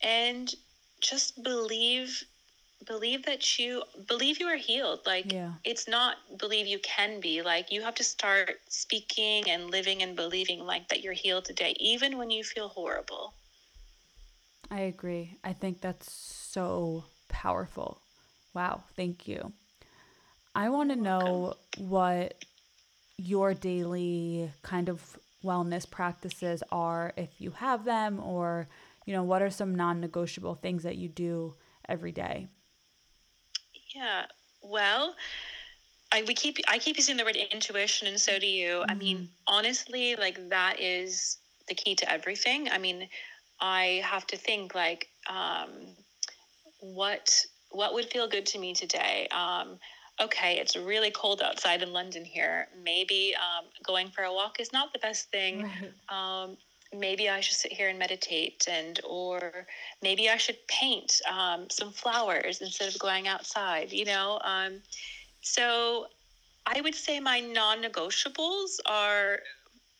and 0.02 0.55
just 1.00 1.42
believe 1.42 2.24
believe 2.86 3.24
that 3.24 3.59
you 3.59 3.82
believe 4.09 4.40
you 4.40 4.46
are 4.46 4.57
healed 4.57 5.00
like 5.07 5.32
Yeah. 5.32 5.52
it's 5.64 5.88
not 5.88 6.16
believe 6.38 6.66
you 6.66 6.78
can 6.80 7.20
be 7.20 7.40
like 7.40 7.70
you 7.72 7.80
have 7.82 7.94
to 7.94 8.05
start 8.05 8.57
speaking 8.68 9.48
and 9.48 9.70
living 9.70 10.02
and 10.02 10.16
believing 10.16 10.61
like 10.61 10.88
that 10.88 11.02
you're 11.02 11.14
healed 11.14 11.44
today 11.44 11.74
even 11.78 12.18
when 12.18 12.30
you 12.30 12.42
feel 12.44 12.68
horrible 12.68 13.32
I 14.70 14.80
agree. 14.80 15.36
I 15.44 15.52
think 15.52 15.80
that's 15.80 16.11
so 16.12 17.05
powerful. 17.28 18.03
Wow, 18.55 18.84
thank 18.96 19.26
you. 19.28 19.52
I 20.55 20.68
want 20.68 20.90
to 20.90 20.96
know 20.96 21.55
what 21.78 22.44
your 23.18 23.55
daily 23.55 24.50
kind 24.62 24.88
of 24.88 25.18
wellness 25.44 25.88
practices 25.88 26.62
are 26.72 27.12
if 27.16 27.28
you 27.38 27.50
have 27.50 27.84
them 27.84 28.20
or 28.20 28.68
you 29.05 29.12
know 29.12 29.22
what 29.22 29.42
are 29.42 29.50
some 29.50 29.74
non-negotiable 29.74 30.55
things 30.55 30.82
that 30.82 30.96
you 30.96 31.09
do 31.09 31.55
every 31.88 32.12
day 32.12 32.48
Yeah. 33.94 34.26
Well, 34.62 35.14
I 36.12 36.22
we 36.26 36.34
keep 36.34 36.59
I 36.68 36.78
keep 36.78 36.96
using 36.96 37.16
the 37.16 37.24
word 37.24 37.36
intuition 37.36 38.09
and 38.09 38.20
so 38.20 38.38
do 38.38 38.46
you. 38.46 38.84
I 38.88 38.94
mean, 38.94 39.28
honestly, 39.46 40.16
like 40.16 40.48
that 40.50 40.80
is 40.80 41.38
the 41.68 41.74
key 41.74 41.94
to 41.96 42.12
everything. 42.12 42.68
I 42.70 42.78
mean, 42.78 43.09
I 43.61 44.02
have 44.05 44.26
to 44.28 44.36
think 44.36 44.74
like 44.74 45.09
um 45.28 45.70
what 46.80 47.44
what 47.74 47.94
would 47.94 48.06
feel 48.06 48.28
good 48.28 48.46
to 48.46 48.58
me 48.58 48.74
today? 48.74 49.28
Um 49.30 49.78
okay, 50.20 50.58
it's 50.58 50.76
really 50.76 51.10
cold 51.10 51.42
outside 51.42 51.82
in 51.82 51.92
London 51.92 52.24
here. 52.24 52.68
Maybe 52.84 53.34
um, 53.34 53.64
going 53.82 54.10
for 54.10 54.22
a 54.22 54.32
walk 54.32 54.60
is 54.60 54.72
not 54.72 54.92
the 54.92 55.00
best 55.00 55.28
thing 55.32 55.68
um, 56.08 56.56
maybe 56.98 57.28
I 57.28 57.40
should 57.40 57.56
sit 57.56 57.72
here 57.72 57.88
and 57.88 57.98
meditate, 57.98 58.66
and 58.68 59.00
or 59.04 59.66
maybe 60.02 60.30
I 60.30 60.36
should 60.36 60.58
paint 60.68 61.20
um, 61.30 61.68
some 61.70 61.90
flowers 61.90 62.60
instead 62.60 62.88
of 62.88 62.98
going 62.98 63.26
outside. 63.28 63.92
You 63.92 64.04
know, 64.04 64.40
um, 64.44 64.80
so 65.40 66.06
I 66.66 66.80
would 66.80 66.94
say 66.94 67.20
my 67.20 67.40
non-negotiables 67.40 68.78
are 68.86 69.40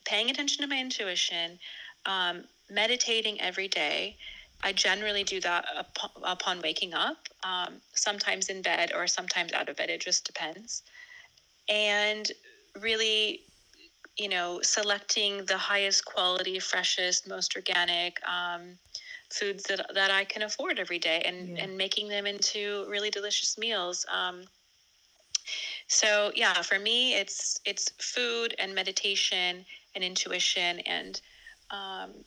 paying 0.07 0.31
attention 0.31 0.63
to 0.63 0.69
my 0.69 0.81
intuition, 0.81 1.59
um, 2.07 2.45
meditating 2.71 3.41
every 3.41 3.69
day. 3.69 4.17
I 4.65 4.73
generally 4.73 5.25
do 5.25 5.41
that 5.41 5.67
upon, 5.77 6.11
upon 6.25 6.61
waking 6.63 6.95
up, 6.95 7.29
um, 7.45 7.75
sometimes 7.95 8.49
in 8.49 8.63
bed 8.63 8.93
or 8.95 9.07
sometimes 9.07 9.53
out 9.53 9.69
of 9.69 9.77
bed. 9.77 9.91
It 9.91 10.01
just 10.01 10.25
depends. 10.25 10.83
And 11.69 12.31
really 12.81 13.41
you 14.17 14.29
know, 14.29 14.61
selecting 14.63 15.45
the 15.47 15.59
highest 15.59 16.05
quality, 16.05 16.59
freshest, 16.61 17.29
most 17.29 17.57
organic 17.57 18.21
um, 18.29 18.79
foods 19.31 19.65
that, 19.65 19.93
that 19.95 20.11
I 20.11 20.25
can 20.25 20.43
afford 20.43 20.79
every 20.79 20.99
day 20.99 21.23
and, 21.27 21.57
Yeah. 21.57 21.65
and 21.65 21.77
making 21.77 22.09
them 22.09 22.27
into 22.27 22.87
really 22.89 23.11
delicious 23.11 23.59
meals. 23.59 24.07
Um, 24.13 24.45
so 25.89 26.33
yeah, 26.35 26.63
for 26.63 26.79
me, 26.79 27.15
it's 27.15 27.61
it's 27.65 27.91
food 28.01 28.55
and 28.59 28.75
meditation 28.75 29.67
and 29.95 30.05
intuition 30.05 30.81
and 30.81 31.21
um, 31.71 32.25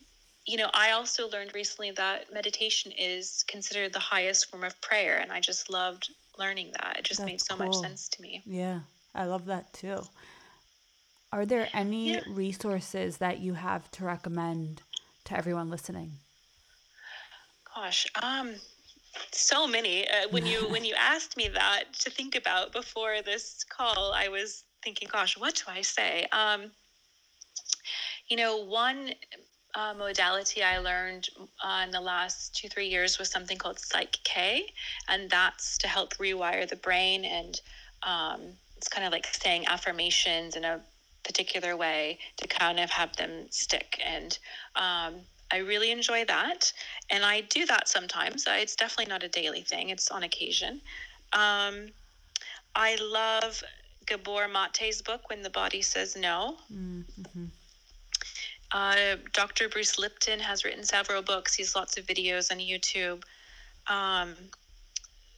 you 0.47 0.57
know, 0.57 0.69
I 0.73 0.91
also 0.91 1.29
learned 1.29 1.53
recently 1.53 1.91
that 1.91 2.33
meditation 2.33 2.93
is 2.97 3.43
considered 3.47 3.91
the 3.91 3.99
highest 3.99 4.49
form 4.49 4.63
of 4.63 4.79
prayer, 4.81 5.17
and 5.17 5.31
I 5.31 5.41
just 5.41 5.69
loved 5.69 6.09
learning 6.39 6.71
that. 6.79 6.95
It 6.99 7.03
just 7.03 7.19
made 7.25 7.33
That's 7.33 7.47
so 7.47 7.57
much 7.57 7.75
sense 7.75 8.07
to 8.09 8.21
me. 8.21 8.41
Yeah, 8.45 8.79
I 9.13 9.25
love 9.25 9.45
that 9.45 9.73
too. 9.73 10.07
Are 11.33 11.45
there 11.45 11.69
any 11.73 12.13
Yeah. 12.13 12.21
resources 12.25 13.17
that 13.17 13.39
you 13.39 13.53
have 13.55 13.91
to 13.91 14.05
recommend 14.05 14.81
to 15.25 15.37
everyone 15.37 15.69
listening? 15.69 16.19
Gosh, 17.75 18.07
um, 18.23 18.55
so 19.31 19.67
many. 19.67 20.07
Uh, 20.07 20.29
when 20.31 20.45
you 20.45 20.67
when 20.71 20.85
you 20.85 20.95
asked 20.97 21.35
me 21.35 21.49
that 21.49 21.93
to 21.99 22.09
think 22.09 22.35
about 22.35 22.71
before 22.71 23.21
this 23.21 23.65
call, 23.65 24.13
I 24.13 24.29
was 24.29 24.63
thinking, 24.81 25.09
gosh, 25.11 25.37
what 25.37 25.55
do 25.55 25.63
I 25.67 25.81
say? 25.81 26.25
Um, 26.31 26.71
you 28.29 28.37
know, 28.37 28.57
one 28.63 29.11
uh, 29.77 29.93
modality 29.93 30.63
I 30.63 30.79
learned 30.79 31.29
uh, 31.63 31.83
in 31.85 31.91
the 31.91 32.01
last 32.01 32.55
two 32.55 32.67
three 32.67 32.87
years 32.87 33.19
was 33.19 33.29
something 33.29 33.57
called 33.57 33.79
Psych 33.79 34.17
K, 34.23 34.65
and 35.07 35.29
that's 35.29 35.77
to 35.79 35.87
help 35.87 36.15
rewire 36.15 36.67
the 36.67 36.75
brain, 36.75 37.23
and 37.23 37.61
um, 38.03 38.41
it's 38.75 38.87
kind 38.87 39.05
of 39.05 39.13
like 39.13 39.27
saying 39.27 39.65
affirmations 39.67 40.55
in 40.55 40.65
a 40.65 40.81
particular 41.23 41.77
way 41.77 42.17
to 42.37 42.47
kind 42.47 42.79
of 42.79 42.89
have 42.89 43.15
them 43.15 43.45
stick 43.51 44.01
and. 44.03 44.37
Um, 44.75 45.21
I 45.49 45.59
really 45.59 45.91
enjoy 45.91 46.25
that, 46.25 46.73
and 47.09 47.23
I 47.23 47.39
do 47.39 47.65
that 47.67 47.87
sometimes. 47.87 48.43
It's 48.49 48.75
definitely 48.75 49.09
not 49.09 49.23
a 49.23 49.29
daily 49.29 49.61
thing; 49.61 49.91
it's 49.91 50.11
on 50.11 50.23
occasion. 50.23 50.81
Um, 51.31 51.87
I 52.75 52.97
love 53.01 53.63
Gabor 54.07 54.49
Mate's 54.49 55.01
book, 55.01 55.29
When 55.29 55.43
the 55.43 55.49
Body 55.49 55.81
Says 55.81 56.17
No. 56.17 56.57
Mm-hmm. 56.69 57.45
Uh, 58.71 59.15
Dr. 59.33 59.69
Bruce 59.69 59.97
Lipton 59.97 60.39
has 60.39 60.65
written 60.65 60.83
several 60.83 61.21
books. 61.21 61.55
He's 61.55 61.75
lots 61.75 61.97
of 61.97 62.05
videos 62.05 62.51
on 62.51 62.57
YouTube. 62.59 63.23
Um, 63.87 64.35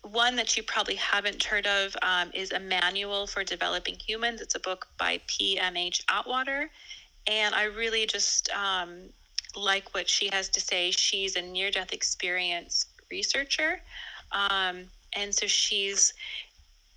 one 0.02 0.36
that 0.38 0.56
you 0.58 0.64
probably 0.64 0.96
haven't 0.96 1.44
heard 1.44 1.68
of 1.68 1.96
um, 2.02 2.32
is 2.34 2.52
A 2.52 2.60
Manual 2.60 3.28
for 3.28 3.44
Developing 3.44 3.96
Humans. 3.96 4.42
It's 4.42 4.56
a 4.56 4.60
book 4.60 4.88
by 4.98 5.20
P.M.H. 5.28 6.04
Atwater. 6.10 6.70
And 7.28 7.54
I 7.54 7.66
really 7.66 8.08
just 8.08 8.50
um, 8.52 9.02
like 9.56 9.94
what 9.94 10.10
she 10.10 10.30
has 10.32 10.50
to 10.50 10.62
say. 10.62 10.92
She's 10.92 11.36
a 11.36 11.42
near 11.42 11.70
death 11.70 11.94
experience 11.94 12.86
researcher. 13.12 13.82
Um, 14.32 14.86
and 15.14 15.34
so 15.34 15.48
she's 15.48 16.14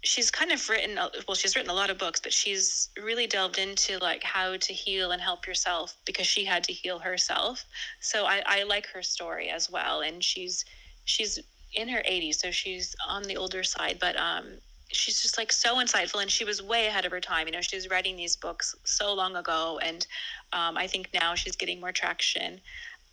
she's 0.04 0.30
kind 0.30 0.50
of 0.52 0.68
written 0.68 0.96
well 1.28 1.34
she's 1.36 1.54
written 1.56 1.70
a 1.70 1.74
lot 1.74 1.90
of 1.90 1.98
books 1.98 2.20
but 2.20 2.32
she's 2.32 2.88
really 3.00 3.26
delved 3.26 3.58
into 3.58 3.98
like 3.98 4.22
how 4.24 4.56
to 4.56 4.72
heal 4.72 5.12
and 5.12 5.22
help 5.22 5.46
yourself 5.46 5.96
because 6.04 6.26
she 6.26 6.44
had 6.44 6.64
to 6.64 6.72
heal 6.72 6.98
herself. 6.98 7.64
So 8.00 8.24
i, 8.26 8.42
I 8.46 8.62
like 8.64 8.86
her 8.88 9.02
story 9.02 9.48
as 9.50 9.70
well 9.70 10.00
and 10.00 10.22
she's 10.22 10.64
she's 11.04 11.38
in 11.74 11.88
her 11.88 12.02
80s 12.02 12.34
so 12.36 12.50
she's 12.50 12.94
on 13.08 13.22
the 13.24 13.36
older 13.36 13.62
side 13.62 13.98
but 14.00 14.16
um 14.16 14.58
she's 14.90 15.22
just 15.22 15.38
like 15.38 15.50
so 15.52 15.76
insightful 15.76 16.20
and 16.20 16.30
she 16.30 16.44
was 16.44 16.62
way 16.62 16.86
ahead 16.86 17.06
of 17.06 17.12
her 17.12 17.20
time. 17.20 17.46
You 17.46 17.52
know 17.52 17.60
she 17.62 17.76
was 17.76 17.88
writing 17.88 18.16
these 18.16 18.36
books 18.36 18.74
so 18.84 19.14
long 19.14 19.36
ago 19.36 19.80
and 19.82 20.06
um, 20.52 20.76
i 20.76 20.86
think 20.86 21.08
now 21.14 21.34
she's 21.34 21.56
getting 21.56 21.80
more 21.80 21.92
traction. 21.92 22.60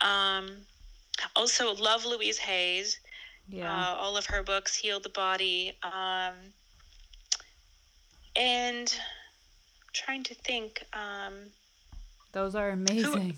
Um, 0.01 0.65
also 1.35 1.73
love 1.75 2.05
louise 2.05 2.37
hay's 2.39 2.99
Yeah. 3.47 3.71
uh, 3.71 3.95
all 3.97 4.17
of 4.17 4.25
her 4.27 4.43
books 4.43 4.75
heal 4.75 4.99
the 4.99 5.09
body. 5.09 5.77
Um, 5.83 6.53
and 8.39 8.95
trying 9.93 10.23
to 10.23 10.33
think. 10.33 10.83
Um, 10.93 11.33
Those 12.31 12.55
are 12.55 12.69
amazing. 12.69 13.35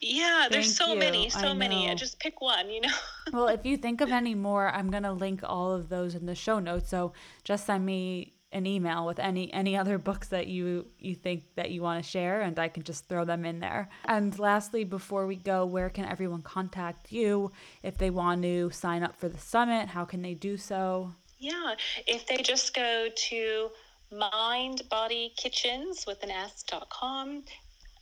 yeah, 0.00 0.48
there's 0.50 0.76
Thank 0.76 0.88
so 0.88 0.92
you. 0.92 0.98
many, 0.98 1.28
so 1.30 1.48
I 1.48 1.54
many. 1.54 1.86
know. 1.86 1.94
Just 1.94 2.18
pick 2.18 2.40
one, 2.40 2.68
you 2.68 2.80
know. 2.82 2.94
well, 3.32 3.48
if 3.48 3.64
you 3.64 3.76
think 3.76 4.00
of 4.00 4.10
any 4.10 4.34
more, 4.34 4.68
I'm 4.68 4.90
gonna 4.90 5.12
link 5.12 5.40
all 5.44 5.72
of 5.72 5.88
those 5.88 6.14
in 6.14 6.26
the 6.26 6.34
show 6.34 6.58
notes. 6.58 6.90
So 6.90 7.12
just 7.44 7.64
send 7.66 7.86
me 7.86 8.32
an 8.52 8.66
email 8.66 9.04
with 9.04 9.18
any 9.18 9.52
any 9.52 9.76
other 9.76 9.98
books 9.98 10.28
that 10.28 10.46
you 10.46 10.86
you 10.98 11.14
think 11.14 11.42
that 11.56 11.70
you 11.70 11.82
want 11.82 12.02
to 12.02 12.08
share, 12.08 12.40
and 12.40 12.58
I 12.58 12.68
can 12.68 12.82
just 12.82 13.08
throw 13.08 13.24
them 13.24 13.44
in 13.44 13.60
there. 13.60 13.88
And 14.04 14.36
lastly, 14.38 14.84
before 14.84 15.26
we 15.26 15.36
go, 15.36 15.64
where 15.66 15.90
can 15.90 16.04
everyone 16.06 16.42
contact 16.42 17.12
you 17.12 17.52
if 17.82 17.98
they 17.98 18.10
want 18.10 18.42
to 18.42 18.70
sign 18.70 19.02
up 19.02 19.16
for 19.16 19.28
the 19.28 19.38
summit? 19.38 19.88
How 19.88 20.04
can 20.04 20.22
they 20.22 20.34
do 20.34 20.56
so? 20.56 21.12
Yeah, 21.38 21.74
if 22.06 22.26
they 22.26 22.38
just 22.38 22.74
go 22.74 23.08
to 23.28 23.70
Mind 24.10 24.82
Body 24.88 25.32
Kitchens 25.36 26.04
with 26.06 26.22
an 26.22 26.30
S 26.30 26.62
dot 26.62 26.88
com 26.90 27.42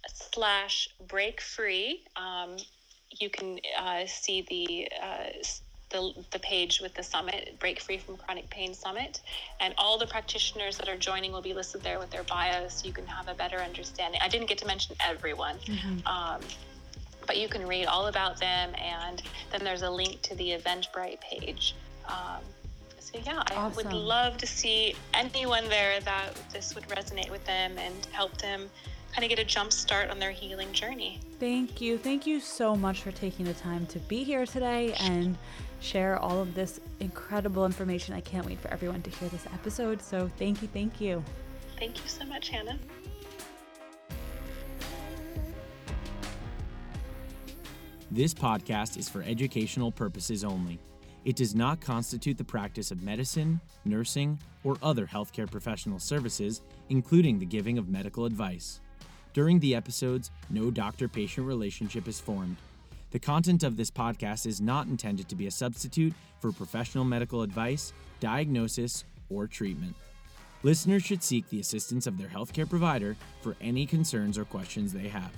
slash 0.07 0.89
break 1.09 1.41
free, 1.41 2.05
um, 2.17 2.57
you 3.11 3.31
can 3.31 3.59
uh, 3.79 4.05
see 4.07 4.43
the, 4.49 4.89
uh, 5.03 5.31
the 5.91 6.25
the 6.33 6.39
page 6.39 6.81
with 6.81 6.95
the 6.95 7.03
summit, 7.03 7.57
Break 7.61 7.81
Free 7.81 7.99
from 7.99 8.17
Chronic 8.17 8.49
Pain 8.51 8.75
Summit, 8.75 9.21
and 9.61 9.75
all 9.79 9.99
the 9.99 10.07
practitioners 10.07 10.77
that 10.79 10.89
are 10.89 10.97
joining 10.97 11.33
will 11.33 11.43
be 11.43 11.55
listed 11.55 11.83
there 11.83 11.99
with 11.99 12.11
their 12.11 12.25
bios, 12.25 12.81
so 12.81 12.87
you 12.87 12.93
can 12.93 13.07
have 13.07 13.29
a 13.29 13.35
better 13.35 13.59
understanding. 13.59 14.21
I 14.23 14.29
didn't 14.29 14.49
get 14.49 14.59
to 14.59 14.67
mention 14.67 14.97
everyone. 15.01 15.57
Um, 16.07 16.41
but 17.27 17.37
you 17.37 17.49
can 17.49 17.67
read 17.69 17.87
all 17.87 18.09
about 18.09 18.41
them, 18.41 18.75
and 18.77 19.23
then 19.53 19.63
there's 19.63 19.83
a 19.83 19.91
link 19.91 20.23
to 20.23 20.35
the 20.35 20.51
Eventbrite 20.51 21.21
page. 21.21 21.75
Um, 22.09 22.43
so 23.13 23.21
yeah, 23.25 23.43
I 23.49 23.69
would 23.69 23.93
love 23.93 24.37
to 24.39 24.47
see 24.47 24.95
anyone 25.15 25.69
there 25.69 26.01
that 26.01 26.35
this 26.53 26.75
would 26.75 26.85
resonate 26.89 27.31
with 27.31 27.45
them 27.45 27.77
and 27.79 28.07
help 28.13 28.37
them 28.39 28.71
kind 29.13 29.25
of 29.25 29.29
get 29.29 29.39
a 29.39 29.45
jump 29.45 29.73
start 29.73 30.09
on 30.11 30.19
their 30.19 30.31
healing 30.31 30.73
journey. 30.73 31.21
Thank 31.39 31.81
you. 31.81 31.99
Thank 31.99 32.27
you 32.27 32.41
so 32.41 32.75
much 32.75 33.03
for 33.03 33.13
taking 33.13 33.45
the 33.45 33.55
time 33.55 33.85
to 33.87 33.99
be 34.01 34.25
here 34.25 34.47
today 34.47 34.95
and 34.95 35.37
share 35.81 36.19
all 36.19 36.41
of 36.41 36.55
this 36.55 36.81
incredible 37.01 37.67
information. 37.67 38.15
I 38.15 38.21
can't 38.21 38.47
wait 38.47 38.59
for 38.61 38.69
everyone 38.69 39.03
to 39.03 39.11
hear 39.11 39.29
this 39.29 39.45
episode. 39.53 40.01
So 40.01 40.31
thank 40.39 40.63
you. 40.63 40.69
Thank 40.69 41.01
you. 41.01 41.23
Thank 41.79 42.03
you 42.03 42.09
so 42.09 42.25
much, 42.25 42.49
Hannah. 42.49 42.79
This 48.11 48.33
podcast 48.33 48.97
is 48.97 49.09
for 49.09 49.23
educational 49.23 49.91
purposes 49.91 50.45
only. 50.45 50.79
It 51.25 51.37
does 51.37 51.55
not 51.55 51.81
constitute 51.81 52.37
the 52.37 52.45
practice 52.45 52.91
of 52.91 53.03
medicine, 53.03 53.61
nursing, 53.85 54.41
or 54.65 54.77
other 54.83 55.07
healthcare 55.07 55.49
professional 55.49 56.01
services, 56.01 56.63
including 56.89 57.39
the 57.39 57.47
giving 57.47 57.79
of 57.79 57.89
medical 57.89 58.25
advice. 58.25 58.81
During 59.33 59.61
the 59.61 59.75
episodes, 59.75 60.31
no 60.51 60.71
doctor 60.71 61.09
patient 61.09 61.47
relationship 61.47 62.09
is 62.09 62.21
formed. 62.21 62.57
The 63.13 63.21
content 63.21 63.63
of 63.63 63.77
this 63.77 63.91
podcast 63.91 64.47
is 64.47 64.61
not 64.61 64.89
intended 64.89 65.29
to 65.29 65.37
be 65.37 65.47
a 65.47 65.51
substitute 65.51 66.13
for 66.41 66.51
professional 66.51 67.05
medical 67.05 67.43
advice, 67.43 67.93
diagnosis, 68.19 69.05
or 69.31 69.47
treatment. 69.47 69.95
Listeners 70.65 71.05
should 71.05 71.23
seek 71.23 71.49
the 71.49 71.61
assistance 71.61 72.07
of 72.07 72.19
their 72.19 72.29
healthcare 72.29 72.69
provider 72.69 73.17
for 73.43 73.57
any 73.61 73.87
concerns 73.87 74.37
or 74.37 74.45
questions 74.45 74.93
they 74.93 75.09
have. 75.09 75.31